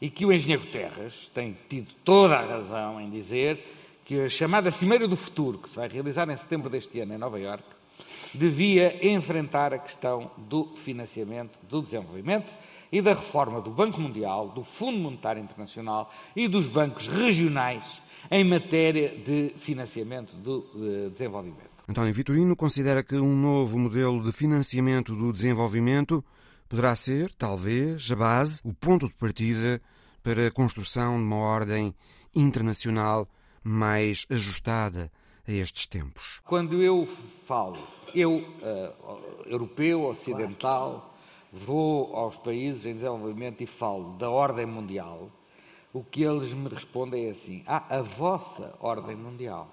E 0.00 0.08
que 0.08 0.24
o 0.24 0.32
engenheiro 0.32 0.66
Terras 0.66 1.30
tem 1.34 1.56
tido 1.68 1.92
toda 2.04 2.36
a 2.36 2.46
razão 2.46 2.98
em 3.00 3.10
dizer 3.10 3.58
que 4.04 4.20
a 4.20 4.28
chamada 4.28 4.70
Cimeira 4.70 5.06
do 5.06 5.16
Futuro, 5.16 5.58
que 5.58 5.68
se 5.68 5.76
vai 5.76 5.88
realizar 5.88 6.28
em 6.30 6.36
setembro 6.36 6.70
deste 6.70 6.98
ano 7.00 7.14
em 7.14 7.18
Nova 7.18 7.38
Iorque, 7.38 7.77
devia 8.34 9.06
enfrentar 9.06 9.72
a 9.72 9.78
questão 9.78 10.30
do 10.36 10.74
financiamento 10.76 11.58
do 11.68 11.82
desenvolvimento 11.82 12.52
e 12.90 13.02
da 13.02 13.14
reforma 13.14 13.60
do 13.60 13.70
Banco 13.70 14.00
Mundial, 14.00 14.48
do 14.48 14.64
Fundo 14.64 14.98
Monetário 14.98 15.42
Internacional 15.42 16.12
e 16.34 16.48
dos 16.48 16.66
bancos 16.66 17.06
regionais 17.06 18.00
em 18.30 18.44
matéria 18.44 19.08
de 19.08 19.52
financiamento 19.56 20.34
do 20.36 20.66
uh, 20.74 21.10
desenvolvimento. 21.10 21.68
António 21.88 22.12
Vitorino 22.12 22.54
considera 22.54 23.02
que 23.02 23.16
um 23.16 23.34
novo 23.34 23.78
modelo 23.78 24.22
de 24.22 24.32
financiamento 24.32 25.14
do 25.14 25.32
desenvolvimento 25.32 26.22
poderá 26.68 26.94
ser, 26.94 27.32
talvez, 27.34 28.10
a 28.10 28.16
base, 28.16 28.60
o 28.62 28.74
ponto 28.74 29.08
de 29.08 29.14
partida 29.14 29.80
para 30.22 30.48
a 30.48 30.50
construção 30.50 31.16
de 31.16 31.22
uma 31.22 31.36
ordem 31.36 31.94
internacional 32.34 33.26
mais 33.64 34.26
ajustada 34.28 35.10
a 35.48 35.52
estes 35.52 35.86
tempos. 35.86 36.40
Quando 36.44 36.82
eu 36.82 37.06
falo, 37.46 37.78
eu, 38.14 38.36
uh, 38.36 39.44
europeu, 39.46 40.04
ocidental, 40.04 41.14
vou 41.52 42.14
aos 42.14 42.36
países 42.36 42.84
em 42.84 42.94
desenvolvimento 42.94 43.62
e 43.62 43.66
falo 43.66 44.16
da 44.18 44.30
ordem 44.30 44.66
mundial, 44.66 45.30
o 45.92 46.04
que 46.04 46.22
eles 46.22 46.52
me 46.52 46.68
respondem 46.68 47.26
é 47.26 47.30
assim: 47.30 47.62
ah, 47.66 47.84
a 47.88 48.02
vossa 48.02 48.74
ordem 48.80 49.16
mundial. 49.16 49.68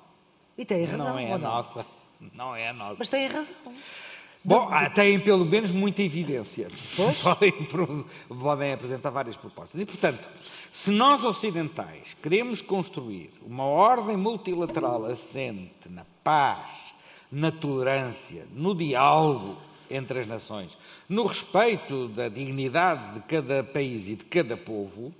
E 0.57 0.63
tem 0.63 0.85
razão. 0.85 1.07
Não 1.07 1.19
é 1.19 1.33
a 1.33 1.37
nossa. 1.37 1.85
Não 2.33 2.55
é 2.55 2.69
a 2.69 2.73
nossa. 2.73 2.95
Mas 2.99 3.09
tem 3.09 3.27
razão. 3.27 3.55
Bom, 4.45 4.69
têm 4.93 5.19
pelo 5.19 5.43
menos 5.43 5.71
muita 5.71 6.03
evidência. 6.03 6.67
Podem, 7.23 7.51
podem 8.29 8.73
apresentar 8.73 9.09
várias 9.09 9.35
propostas. 9.35 9.81
E, 9.81 9.87
portanto, 9.87 10.23
se 10.71 10.91
nós 10.91 11.23
ocidentais 11.23 12.15
queremos 12.21 12.61
construir 12.61 13.31
uma 13.41 13.63
ordem 13.63 14.15
multilateral 14.15 15.03
assente 15.05 15.89
na 15.89 16.05
paz, 16.23 16.69
na 17.31 17.51
tolerância, 17.51 18.45
no 18.53 18.75
diálogo 18.75 19.57
entre 19.89 20.19
as 20.19 20.27
nações, 20.27 20.77
no 21.09 21.25
respeito 21.25 22.07
da 22.09 22.29
dignidade 22.29 23.15
de 23.15 23.21
cada 23.21 23.63
país 23.63 24.07
e 24.07 24.15
de 24.15 24.25
cada 24.25 24.55
povo, 24.55 25.11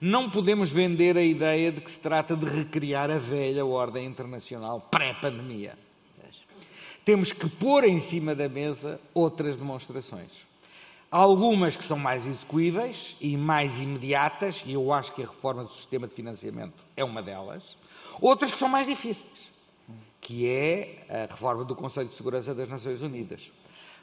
não 0.00 0.30
podemos 0.30 0.70
vender 0.70 1.18
a 1.18 1.22
ideia 1.22 1.72
de 1.72 1.80
que 1.80 1.90
se 1.90 1.98
trata 1.98 2.36
de 2.36 2.46
recriar 2.46 3.10
a 3.10 3.18
velha 3.18 3.66
ordem 3.66 4.06
internacional 4.06 4.86
pré-pandemia 4.92 5.76
temos 7.10 7.32
que 7.32 7.48
pôr 7.48 7.82
em 7.82 8.00
cima 8.00 8.36
da 8.36 8.48
mesa 8.48 9.00
outras 9.12 9.56
demonstrações. 9.56 10.30
Algumas 11.10 11.76
que 11.76 11.82
são 11.82 11.98
mais 11.98 12.24
execuíveis 12.24 13.16
e 13.20 13.36
mais 13.36 13.80
imediatas, 13.80 14.62
e 14.64 14.74
eu 14.74 14.92
acho 14.92 15.12
que 15.12 15.20
a 15.20 15.26
reforma 15.26 15.64
do 15.64 15.72
sistema 15.72 16.06
de 16.06 16.14
financiamento 16.14 16.84
é 16.96 17.02
uma 17.02 17.20
delas. 17.20 17.76
Outras 18.20 18.52
que 18.52 18.58
são 18.60 18.68
mais 18.68 18.86
difíceis, 18.86 19.26
que 20.20 20.48
é 20.48 21.04
a 21.08 21.32
reforma 21.32 21.64
do 21.64 21.74
Conselho 21.74 22.08
de 22.08 22.14
Segurança 22.14 22.54
das 22.54 22.68
Nações 22.68 23.02
Unidas. 23.02 23.50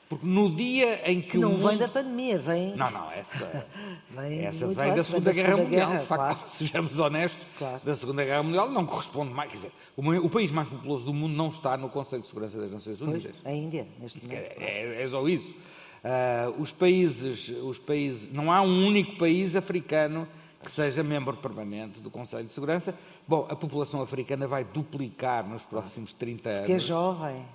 Porque 0.09 0.25
no 0.25 0.49
dia 0.55 1.01
em 1.09 1.21
que 1.21 1.37
não 1.37 1.49
o 1.49 1.57
mundo... 1.57 1.67
vem 1.67 1.77
da 1.77 1.87
pandemia, 1.87 2.37
vem. 2.37 2.75
Não, 2.75 2.89
não, 2.89 3.11
essa 3.11 3.65
vem, 4.09 4.45
essa 4.45 4.67
vem 4.67 4.95
da 4.95 5.03
Segunda, 5.03 5.31
vem 5.31 5.43
Guerra, 5.43 5.55
Segunda 5.55 5.63
Mundial. 5.63 5.87
Guerra, 5.89 5.99
de 5.99 6.05
facto, 6.05 6.35
claro. 6.35 6.49
sejamos 6.57 6.99
honestos, 6.99 7.47
Claro. 7.57 7.81
da 7.83 7.95
Segunda 7.95 8.25
Guerra 8.25 8.43
Mundial 8.43 8.69
não 8.69 8.85
corresponde 8.85 9.33
mais. 9.33 9.51
Quer 9.51 9.57
dizer, 9.57 9.71
o, 9.97 10.29
país 10.29 10.51
mais 10.51 10.69
populoso 10.69 11.05
do 11.05 11.13
mundo 11.13 11.35
não 11.35 11.49
está 11.49 11.75
no 11.75 11.89
Conselho 11.89 12.21
de 12.21 12.27
Segurança 12.29 12.57
das 12.57 12.71
Nações 12.71 12.97
Pois, 12.99 13.09
Unidas. 13.11 13.35
a 13.43 13.51
Índia, 13.51 13.87
neste 13.99 14.23
momento. 14.23 14.39
É, 14.39 15.03
é 15.03 15.09
só 15.09 15.27
isso. 15.27 15.53
Ah, 16.03 16.53
os 16.57 16.71
países, 16.71 17.49
os 17.49 17.79
países, 17.79 18.31
não 18.31 18.49
há 18.51 18.61
um 18.61 18.87
único 18.87 19.17
país 19.17 19.55
africano 19.57 20.27
que 20.63 20.71
seja 20.71 21.03
membro 21.03 21.35
permanente 21.35 21.99
do 21.99 22.09
Conselho 22.09 22.45
de 22.45 22.53
Segurança. 22.53 22.95
Bom, 23.27 23.45
a 23.49 23.55
população 23.55 24.01
africana 24.01 24.47
vai 24.47 24.63
duplicar 24.63 25.47
nos 25.47 25.63
próximos 25.63 26.13
30 26.13 26.49
anos. 26.49 26.65
Que 26.65 26.73
é 26.73 26.79
jovem. 26.79 27.45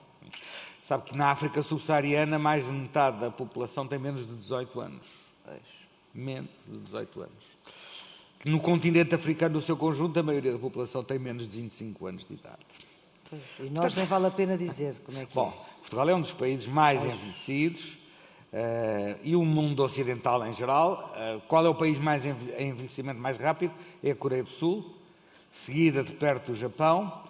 Sabe 0.82 1.04
que 1.04 1.16
na 1.16 1.30
África 1.30 1.62
subsaariana 1.62 2.38
mais 2.38 2.66
de 2.66 2.72
metade 2.72 3.20
da 3.20 3.30
população 3.30 3.86
tem 3.86 3.98
menos 3.98 4.26
de 4.26 4.34
18 4.34 4.80
anos. 4.80 5.06
Menos 6.12 6.50
de 6.66 6.78
18 6.78 7.20
anos. 7.20 7.44
Que 8.40 8.50
no 8.50 8.60
continente 8.60 9.14
africano, 9.14 9.54
no 9.54 9.60
seu 9.60 9.76
conjunto, 9.76 10.18
a 10.18 10.22
maioria 10.22 10.52
da 10.52 10.58
população 10.58 11.04
tem 11.04 11.18
menos 11.18 11.48
de 11.48 11.60
25 11.60 12.06
anos 12.06 12.26
de 12.26 12.34
idade. 12.34 12.58
Pois, 13.30 13.42
E 13.60 13.70
nós 13.70 13.94
nem 13.94 14.04
vale 14.04 14.26
a 14.26 14.30
pena 14.30 14.58
dizer 14.58 14.96
como 15.04 15.18
é 15.18 15.24
que 15.24 15.32
Bom, 15.32 15.52
Portugal 15.78 16.08
é 16.08 16.14
um 16.14 16.20
dos 16.20 16.32
países 16.32 16.66
mais 16.66 17.02
envelhecidos 17.04 17.96
eh, 18.52 19.16
e 19.22 19.36
o 19.36 19.44
mundo 19.44 19.84
ocidental 19.84 20.44
em 20.46 20.52
geral. 20.52 21.12
Eh, 21.16 21.40
qual 21.46 21.64
é 21.64 21.68
o 21.68 21.74
país 21.74 21.98
mais 21.98 22.26
em 22.26 22.34
envelhecimento 22.58 23.20
mais 23.20 23.38
rápido? 23.38 23.72
É 24.02 24.10
a 24.10 24.16
Coreia 24.16 24.42
do 24.42 24.50
Sul, 24.50 24.96
seguida 25.52 26.02
de 26.02 26.12
perto 26.12 26.52
o 26.52 26.54
Japão. 26.56 27.22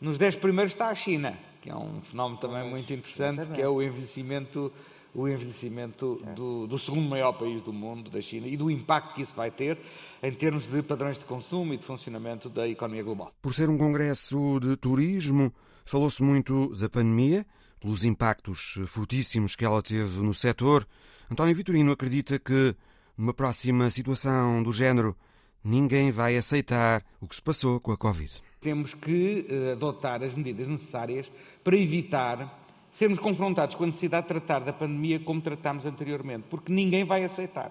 Nos 0.00 0.18
dez 0.18 0.36
primeiros 0.36 0.74
está 0.74 0.88
a 0.88 0.94
China, 0.94 1.36
que 1.60 1.70
é 1.70 1.76
um 1.76 2.00
fenómeno 2.00 2.40
também 2.40 2.68
muito 2.68 2.92
interessante, 2.92 3.48
que 3.48 3.60
é 3.60 3.68
o 3.68 3.82
envelhecimento, 3.82 4.72
o 5.14 5.28
envelhecimento 5.28 6.22
do, 6.34 6.66
do 6.66 6.78
segundo 6.78 7.08
maior 7.08 7.32
país 7.32 7.62
do 7.62 7.72
mundo, 7.72 8.10
da 8.10 8.20
China, 8.20 8.46
e 8.46 8.56
do 8.56 8.70
impacto 8.70 9.14
que 9.14 9.22
isso 9.22 9.34
vai 9.34 9.50
ter 9.50 9.78
em 10.22 10.32
termos 10.32 10.66
de 10.66 10.82
padrões 10.82 11.18
de 11.18 11.24
consumo 11.24 11.74
e 11.74 11.76
de 11.76 11.84
funcionamento 11.84 12.48
da 12.48 12.66
economia 12.66 13.02
global. 13.02 13.32
Por 13.42 13.54
ser 13.54 13.68
um 13.68 13.76
congresso 13.76 14.58
de 14.60 14.76
turismo, 14.76 15.52
falou-se 15.84 16.22
muito 16.22 16.74
da 16.76 16.88
pandemia, 16.88 17.46
pelos 17.78 18.04
impactos 18.04 18.78
fortíssimos 18.86 19.56
que 19.56 19.64
ela 19.64 19.82
teve 19.82 20.20
no 20.20 20.34
setor. 20.34 20.86
António 21.30 21.54
Vitorino 21.54 21.92
acredita 21.92 22.38
que, 22.38 22.76
numa 23.16 23.32
próxima 23.32 23.88
situação 23.88 24.62
do 24.62 24.72
género, 24.72 25.16
ninguém 25.64 26.10
vai 26.10 26.36
aceitar 26.36 27.02
o 27.20 27.26
que 27.26 27.34
se 27.34 27.42
passou 27.42 27.80
com 27.80 27.92
a 27.92 27.96
Covid. 27.96 28.42
Temos 28.60 28.92
que 28.94 29.46
eh, 29.48 29.72
adotar 29.72 30.22
as 30.22 30.34
medidas 30.34 30.68
necessárias 30.68 31.30
para 31.64 31.76
evitar 31.76 32.58
sermos 32.92 33.18
confrontados 33.18 33.74
com 33.74 33.84
a 33.84 33.86
necessidade 33.86 34.24
de 34.24 34.28
tratar 34.28 34.60
da 34.60 34.72
pandemia 34.72 35.18
como 35.20 35.40
tratámos 35.40 35.86
anteriormente, 35.86 36.44
porque 36.50 36.72
ninguém 36.72 37.04
vai 37.04 37.24
aceitar. 37.24 37.70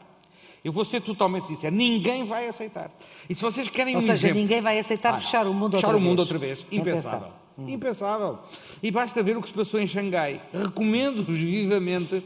Eu 0.63 0.73
vou 0.73 0.83
ser 0.83 1.01
totalmente 1.01 1.47
sincero, 1.47 1.75
ninguém 1.75 2.25
vai 2.25 2.47
aceitar. 2.47 2.91
E 3.29 3.35
se 3.35 3.41
vocês 3.41 3.69
querem 3.69 3.95
Ou 3.95 3.99
um 3.99 4.01
seja, 4.01 4.13
exemplo... 4.27 4.41
ninguém 4.41 4.61
vai 4.61 4.79
aceitar 4.79 5.13
Ah, 5.13 5.17
fechar 5.19 5.47
o 5.47 5.53
mundo 5.53 5.75
fechar 5.77 5.87
outra 5.87 6.01
o 6.01 6.01
mundo 6.01 6.19
outra 6.19 6.37
vez. 6.37 6.65
Impensável. 6.71 7.31
Impensável. 7.57 7.73
Impensável. 7.75 8.39
E 8.81 8.91
basta 8.91 9.21
ver 9.23 9.37
o 9.37 9.41
que 9.41 9.47
se 9.49 9.53
passou 9.53 9.79
em 9.79 9.87
Xangai. 9.87 10.41
Recomendo-vos 10.51 11.37
vivamente 11.37 12.23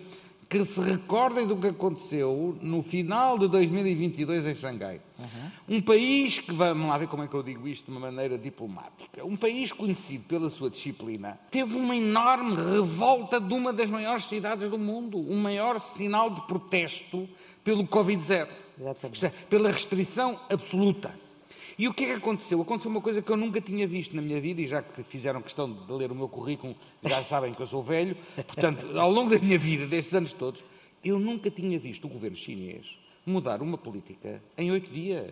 que 0.49 0.63
se 0.65 0.79
recordem 0.81 1.47
do 1.47 1.55
que 1.55 1.67
aconteceu 1.67 2.57
no 2.61 2.83
final 2.83 3.37
de 3.37 3.47
2022 3.47 4.47
em 4.47 4.55
Xangai. 4.55 5.01
Um 5.67 5.81
país 5.81 6.39
que, 6.39 6.51
vamos 6.51 6.87
lá 6.87 6.97
ver 6.97 7.07
como 7.07 7.23
é 7.23 7.27
que 7.27 7.33
eu 7.33 7.43
digo 7.43 7.67
isto 7.67 7.85
de 7.85 7.91
uma 7.91 7.99
maneira 7.99 8.37
diplomática, 8.37 9.25
um 9.25 9.35
país 9.35 9.71
conhecido 9.71 10.25
pela 10.25 10.49
sua 10.49 10.69
disciplina, 10.69 11.39
teve 11.49 11.75
uma 11.75 11.95
enorme 11.95 12.55
revolta 12.55 13.39
de 13.39 13.53
uma 13.53 13.71
das 13.71 13.89
maiores 13.89 14.25
cidades 14.25 14.69
do 14.69 14.77
mundo, 14.77 15.17
o 15.17 15.35
maior 15.35 15.79
sinal 15.79 16.29
de 16.29 16.41
protesto 16.47 17.27
pelo 17.63 17.85
Covid-0. 17.85 18.47
Exatamente. 18.79 19.13
Isto 19.13 19.25
é, 19.25 19.29
pela 19.49 19.71
restrição 19.71 20.39
absoluta. 20.49 21.22
E 21.78 21.88
o 21.88 21.93
que 21.93 22.03
é 22.03 22.07
que 22.07 22.13
aconteceu? 22.13 22.61
Aconteceu 22.61 22.91
uma 22.91 23.01
coisa 23.01 23.21
que 23.21 23.32
eu 23.32 23.38
nunca 23.38 23.59
tinha 23.59 23.88
visto 23.88 24.15
na 24.15 24.21
minha 24.21 24.39
vida, 24.39 24.61
e 24.61 24.67
já 24.67 24.82
que 24.82 25.01
fizeram 25.03 25.41
questão 25.41 25.71
de 25.71 25.91
ler 25.91 26.11
o 26.11 26.15
meu 26.15 26.30
currículo, 26.30 26.76
já 27.03 27.24
sabem 27.24 27.53
que 27.53 27.61
eu 27.61 27.67
sou 27.67 27.82
velho, 27.82 28.15
portanto, 28.36 28.99
ao 28.99 29.11
longo 29.11 29.32
da 29.32 29.39
minha 29.39 29.57
vida, 29.57 29.88
destes 29.88 30.13
anos 30.13 30.34
todos, 30.34 30.63
eu 31.03 31.17
nunca 31.17 31.49
tinha 31.49 31.78
visto 31.80 32.05
o 32.05 32.09
governo 32.09 32.38
chinês 32.38 32.86
mudar 33.26 33.61
uma 33.61 33.78
política 33.78 34.41
em 34.57 34.71
oito 34.71 34.91
dias. 34.91 35.32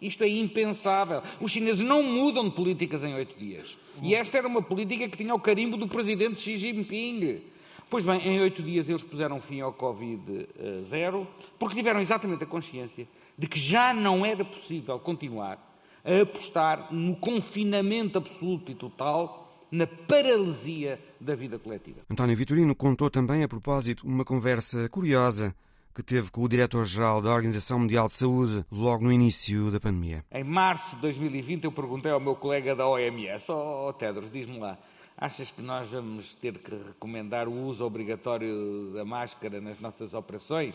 Isto 0.00 0.24
é 0.24 0.28
impensável. 0.28 1.22
Os 1.40 1.52
chineses 1.52 1.82
não 1.82 2.02
mudam 2.02 2.48
de 2.48 2.54
políticas 2.54 3.04
em 3.04 3.14
oito 3.14 3.38
dias. 3.38 3.76
E 4.02 4.14
esta 4.14 4.38
era 4.38 4.48
uma 4.48 4.62
política 4.62 5.08
que 5.08 5.16
tinha 5.16 5.34
o 5.34 5.38
carimbo 5.38 5.76
do 5.76 5.86
presidente 5.86 6.40
Xi 6.40 6.56
Jinping. 6.56 7.42
Pois 7.88 8.04
bem, 8.04 8.20
em 8.26 8.40
oito 8.40 8.62
dias 8.62 8.88
eles 8.88 9.02
puseram 9.02 9.40
fim 9.40 9.60
ao 9.60 9.74
Covid-0, 9.74 11.26
porque 11.58 11.74
tiveram 11.74 12.00
exatamente 12.00 12.44
a 12.44 12.46
consciência 12.46 13.06
de 13.36 13.46
que 13.46 13.58
já 13.58 13.92
não 13.92 14.24
era 14.24 14.44
possível 14.44 14.98
continuar 14.98 15.69
a 16.04 16.22
apostar 16.22 16.92
no 16.92 17.16
confinamento 17.16 18.18
absoluto 18.18 18.70
e 18.70 18.74
total, 18.74 19.66
na 19.70 19.86
paralisia 19.86 20.98
da 21.20 21.34
vida 21.34 21.58
coletiva. 21.58 22.00
António 22.10 22.36
Vitorino 22.36 22.74
contou 22.74 23.10
também, 23.10 23.42
a 23.42 23.48
propósito, 23.48 24.06
uma 24.06 24.24
conversa 24.24 24.88
curiosa 24.88 25.54
que 25.94 26.02
teve 26.02 26.30
com 26.30 26.42
o 26.42 26.48
diretor-geral 26.48 27.20
da 27.20 27.30
Organização 27.30 27.78
Mundial 27.78 28.06
de 28.06 28.14
Saúde 28.14 28.64
logo 28.70 29.04
no 29.04 29.12
início 29.12 29.70
da 29.70 29.80
pandemia. 29.80 30.24
Em 30.30 30.44
março 30.44 30.96
de 30.96 31.02
2020, 31.02 31.64
eu 31.64 31.72
perguntei 31.72 32.10
ao 32.10 32.20
meu 32.20 32.34
colega 32.36 32.74
da 32.74 32.88
OMS: 32.88 33.50
Ó 33.50 33.88
oh, 33.88 33.92
Tedros, 33.92 34.30
diz-me 34.32 34.58
lá, 34.58 34.78
achas 35.16 35.50
que 35.50 35.60
nós 35.62 35.90
vamos 35.90 36.34
ter 36.36 36.58
que 36.58 36.70
recomendar 36.70 37.48
o 37.48 37.52
uso 37.52 37.84
obrigatório 37.84 38.92
da 38.94 39.04
máscara 39.04 39.60
nas 39.60 39.78
nossas 39.80 40.14
operações? 40.14 40.74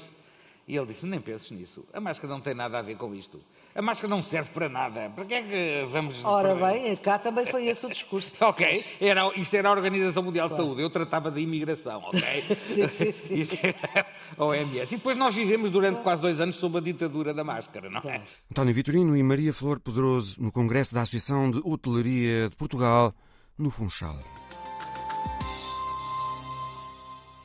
E 0.67 0.75
ele 0.75 0.87
disse: 0.87 1.05
Nem 1.05 1.21
penses 1.21 1.49
nisso. 1.51 1.85
A 1.93 1.99
máscara 1.99 2.31
não 2.31 2.41
tem 2.41 2.53
nada 2.53 2.79
a 2.79 2.81
ver 2.81 2.97
com 2.97 3.13
isto. 3.15 3.39
A 3.75 3.81
máscara 3.81 4.07
não 4.07 4.23
serve 4.23 4.51
para 4.51 4.69
nada. 4.69 5.09
Para 5.13 5.25
que 5.25 5.33
é 5.33 5.41
que 5.43 5.85
vamos. 5.91 6.23
Ora 6.23 6.55
para- 6.55 6.71
bem, 6.71 6.95
cá 6.95 7.19
também 7.19 7.45
foi 7.45 7.67
esse 7.67 7.85
o 7.85 7.89
discurso. 7.89 8.33
Ok, 8.45 8.85
era, 9.01 9.27
isto 9.35 9.53
era 9.53 9.67
a 9.67 9.71
Organização 9.73 10.23
Mundial 10.23 10.47
de 10.47 10.55
Saúde, 10.55 10.81
eu 10.81 10.89
tratava 10.89 11.29
de 11.29 11.41
imigração, 11.41 11.99
ok? 12.05 12.21
Sim, 12.63 12.87
sim, 12.87 13.11
sim. 13.11 13.35
Isto 13.41 13.57
era 13.65 14.07
a 14.37 14.45
OMS. 14.45 14.93
E 14.93 14.97
depois 14.97 15.17
nós 15.17 15.35
vivemos 15.35 15.69
durante 15.71 15.99
quase 16.01 16.21
dois 16.21 16.39
anos 16.39 16.55
sob 16.55 16.77
a 16.77 16.81
ditadura 16.81 17.33
da 17.33 17.43
máscara, 17.43 17.89
não 17.89 17.99
é? 18.09 18.21
António 18.49 18.73
Vitorino 18.73 19.17
e 19.17 19.21
Maria 19.21 19.53
Flor 19.53 19.79
Pedroso 19.81 20.41
no 20.41 20.53
Congresso 20.53 20.93
da 20.95 21.01
Associação 21.01 21.51
de 21.51 21.59
Hotelaria 21.63 22.49
de 22.49 22.55
Portugal, 22.55 23.13
no 23.57 23.69
Funchal. 23.69 24.17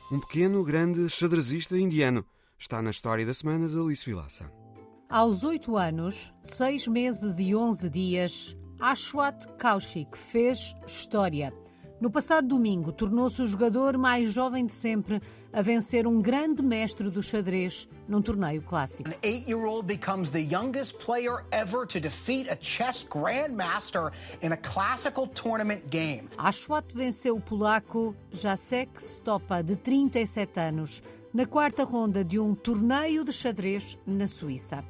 Um 0.09 0.19
pequeno, 0.21 0.63
grande 0.63 1.09
xadrezista 1.09 1.77
indiano 1.77 2.25
está 2.57 2.81
na 2.81 2.89
história 2.91 3.25
da 3.25 3.33
semana 3.33 3.67
de 3.67 3.77
Alice 3.77 4.05
Vilaça. 4.05 4.49
Aos 5.11 5.43
oito 5.43 5.75
anos, 5.75 6.33
seis 6.41 6.87
meses 6.87 7.37
e 7.37 7.53
onze 7.53 7.89
dias, 7.89 8.55
Ashwat 8.79 9.45
Kaushik 9.57 10.17
fez 10.17 10.73
história. 10.87 11.53
No 11.99 12.09
passado 12.09 12.47
domingo, 12.47 12.93
tornou-se 12.93 13.41
o 13.41 13.45
jogador 13.45 13.97
mais 13.97 14.31
jovem 14.31 14.65
de 14.65 14.71
sempre 14.71 15.21
a 15.51 15.61
vencer 15.61 16.07
um 16.07 16.21
grande 16.21 16.63
mestre 16.63 17.09
do 17.09 17.21
xadrez 17.21 17.89
num 18.07 18.21
torneio 18.21 18.61
clássico. 18.61 19.09
An 19.09 19.13
eight-year-old 19.21 19.85
becomes 19.85 20.31
the 20.31 20.47
youngest 20.49 20.97
player 21.05 21.43
ever 21.51 21.85
to 21.85 21.99
defeat 21.99 22.49
a 22.49 22.55
chess 22.61 23.03
grandmaster 23.03 24.13
in 24.41 24.53
a 24.53 24.57
classical 24.57 25.27
tournament 25.27 25.81
game. 25.89 26.29
Ashwat 26.37 26.95
venceu 26.95 27.35
o 27.35 27.41
polaco 27.41 28.15
Jacek 28.31 28.91
Stopa, 28.97 29.61
de 29.61 29.75
37 29.75 30.57
anos, 30.57 31.03
na 31.33 31.45
quarta 31.45 31.83
ronda 31.83 32.23
de 32.23 32.39
um 32.39 32.55
torneio 32.55 33.25
de 33.25 33.33
xadrez 33.33 33.99
na 34.07 34.25
Suíça. 34.25 34.85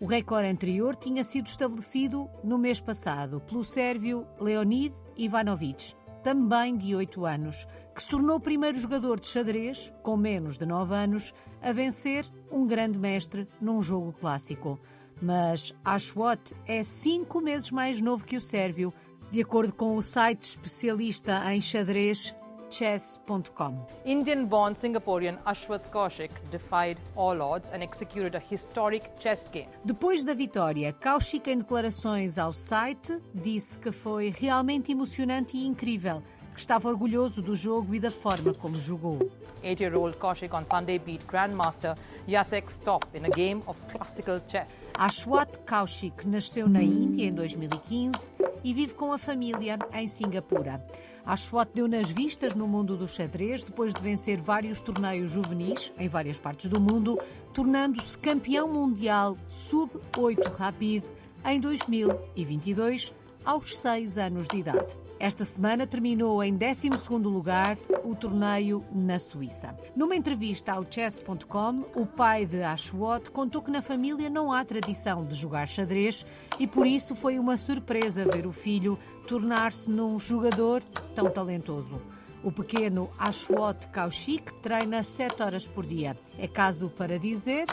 O 0.00 0.06
recorde 0.06 0.48
anterior 0.48 0.94
tinha 0.94 1.24
sido 1.24 1.46
estabelecido 1.46 2.30
no 2.44 2.56
mês 2.56 2.80
passado 2.80 3.40
pelo 3.40 3.64
sérvio 3.64 4.24
Leonid 4.40 4.94
Ivanovic, 5.16 5.92
também 6.22 6.76
de 6.76 6.94
8 6.94 7.26
anos, 7.26 7.66
que 7.92 8.00
se 8.00 8.10
tornou 8.10 8.36
o 8.36 8.40
primeiro 8.40 8.78
jogador 8.78 9.18
de 9.18 9.26
xadrez, 9.26 9.92
com 10.04 10.16
menos 10.16 10.56
de 10.56 10.64
9 10.64 10.94
anos, 10.94 11.34
a 11.60 11.72
vencer 11.72 12.24
um 12.48 12.64
grande 12.64 12.96
mestre 12.96 13.44
num 13.60 13.82
jogo 13.82 14.12
clássico. 14.12 14.78
Mas 15.20 15.74
Ashwat 15.84 16.54
é 16.64 16.84
cinco 16.84 17.40
meses 17.40 17.72
mais 17.72 18.00
novo 18.00 18.24
que 18.24 18.36
o 18.36 18.40
sérvio, 18.40 18.94
de 19.32 19.42
acordo 19.42 19.72
com 19.72 19.96
o 19.96 20.02
site 20.02 20.42
especialista 20.42 21.52
em 21.52 21.60
xadrez 21.60 22.32
chess.com. 22.70 23.86
Indian-born 24.04 24.74
Singaporean 24.74 25.38
Ashwath 25.44 25.90
Kaushik 25.90 26.30
defied 26.50 26.98
all 27.16 27.40
odds 27.40 27.70
and 27.70 27.82
executed 27.82 28.34
a 28.34 28.42
historic 28.50 29.10
chess 29.18 29.48
game. 29.48 29.68
Depois 29.84 30.24
da 30.24 30.34
vitória, 30.34 30.92
Kaushik, 30.92 31.50
em 31.50 31.58
declarações 31.58 32.38
ao 32.38 32.52
site, 32.52 33.20
disse 33.34 33.78
que 33.78 33.90
foi 33.92 34.30
realmente 34.30 34.92
emocionante 34.92 35.56
e 35.56 35.66
incrível, 35.66 36.22
que 36.54 36.60
estava 36.60 36.88
orgulhoso 36.88 37.40
do 37.40 37.54
jogo 37.54 37.94
e 37.94 38.00
da 38.00 38.10
forma 38.10 38.52
como 38.52 38.80
jogou. 38.80 39.30
Eight-year-old 39.62 40.16
Kaushik 40.18 40.54
on 40.54 40.64
Sunday 40.64 40.98
beat 40.98 41.24
Grandmaster 41.26 41.96
Jacek 42.26 42.70
Stop 42.70 43.06
in 43.16 43.24
a 43.24 43.30
game 43.30 43.62
of 43.66 43.80
classical 43.90 44.40
chess. 44.46 44.84
Ashwat 44.96 45.58
Kaushik 45.66 46.26
nasceu 46.26 46.68
na 46.68 46.82
Índia 46.82 47.26
em 47.26 47.32
2015 47.32 48.32
e 48.62 48.72
vive 48.72 48.94
com 48.94 49.12
a 49.12 49.18
família 49.18 49.78
em 49.92 50.06
Singapura. 50.06 50.84
Ashwat 51.24 51.70
deu 51.74 51.86
nas 51.88 52.10
vistas 52.10 52.54
no 52.54 52.66
mundo 52.66 52.96
do 52.96 53.06
xadrez 53.06 53.64
depois 53.64 53.92
de 53.92 54.00
vencer 54.00 54.40
vários 54.40 54.80
torneios 54.80 55.30
juvenis 55.30 55.92
em 55.98 56.08
várias 56.08 56.38
partes 56.38 56.68
do 56.68 56.80
mundo, 56.80 57.18
tornando-se 57.52 58.16
campeão 58.18 58.72
mundial 58.72 59.36
sub-8 59.46 60.50
rápido 60.52 61.08
em 61.44 61.60
2022, 61.60 63.14
aos 63.44 63.76
6 63.76 64.18
anos 64.18 64.48
de 64.48 64.58
idade. 64.58 65.07
Esta 65.20 65.44
semana 65.44 65.86
terminou 65.86 66.42
em 66.44 66.56
12º 66.56 67.24
lugar 67.24 67.76
o 68.04 68.14
torneio 68.14 68.84
na 68.92 69.18
Suíça. 69.18 69.76
Numa 69.96 70.14
entrevista 70.14 70.72
ao 70.72 70.86
chess.com, 70.88 71.84
o 71.94 72.06
pai 72.06 72.46
de 72.46 72.62
Ashwat 72.62 73.30
contou 73.30 73.60
que 73.60 73.70
na 73.70 73.82
família 73.82 74.30
não 74.30 74.52
há 74.52 74.64
tradição 74.64 75.24
de 75.24 75.34
jogar 75.34 75.66
xadrez 75.66 76.24
e 76.58 76.66
por 76.66 76.86
isso 76.86 77.16
foi 77.16 77.38
uma 77.38 77.56
surpresa 77.56 78.24
ver 78.30 78.46
o 78.46 78.52
filho 78.52 78.96
tornar-se 79.26 79.90
num 79.90 80.18
jogador 80.20 80.82
tão 81.14 81.28
talentoso. 81.28 82.00
O 82.44 82.52
pequeno 82.52 83.10
Ashwat 83.18 83.88
Kaushik 83.88 84.54
treina 84.62 85.02
7 85.02 85.42
horas 85.42 85.66
por 85.66 85.84
dia. 85.84 86.16
É 86.38 86.46
caso 86.46 86.88
para 86.90 87.18
dizer 87.18 87.66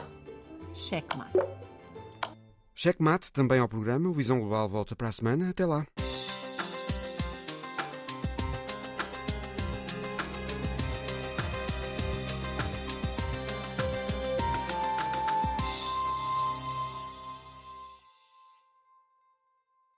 checkmate. 0.74 1.40
Checkmate 2.74 3.32
também 3.32 3.60
ao 3.60 3.70
programa. 3.70 4.10
O 4.10 4.14
Visão 4.14 4.40
Global 4.40 4.68
volta 4.68 4.96
para 4.96 5.08
a 5.08 5.12
semana. 5.12 5.52
Até 5.52 5.66
lá. 5.66 5.86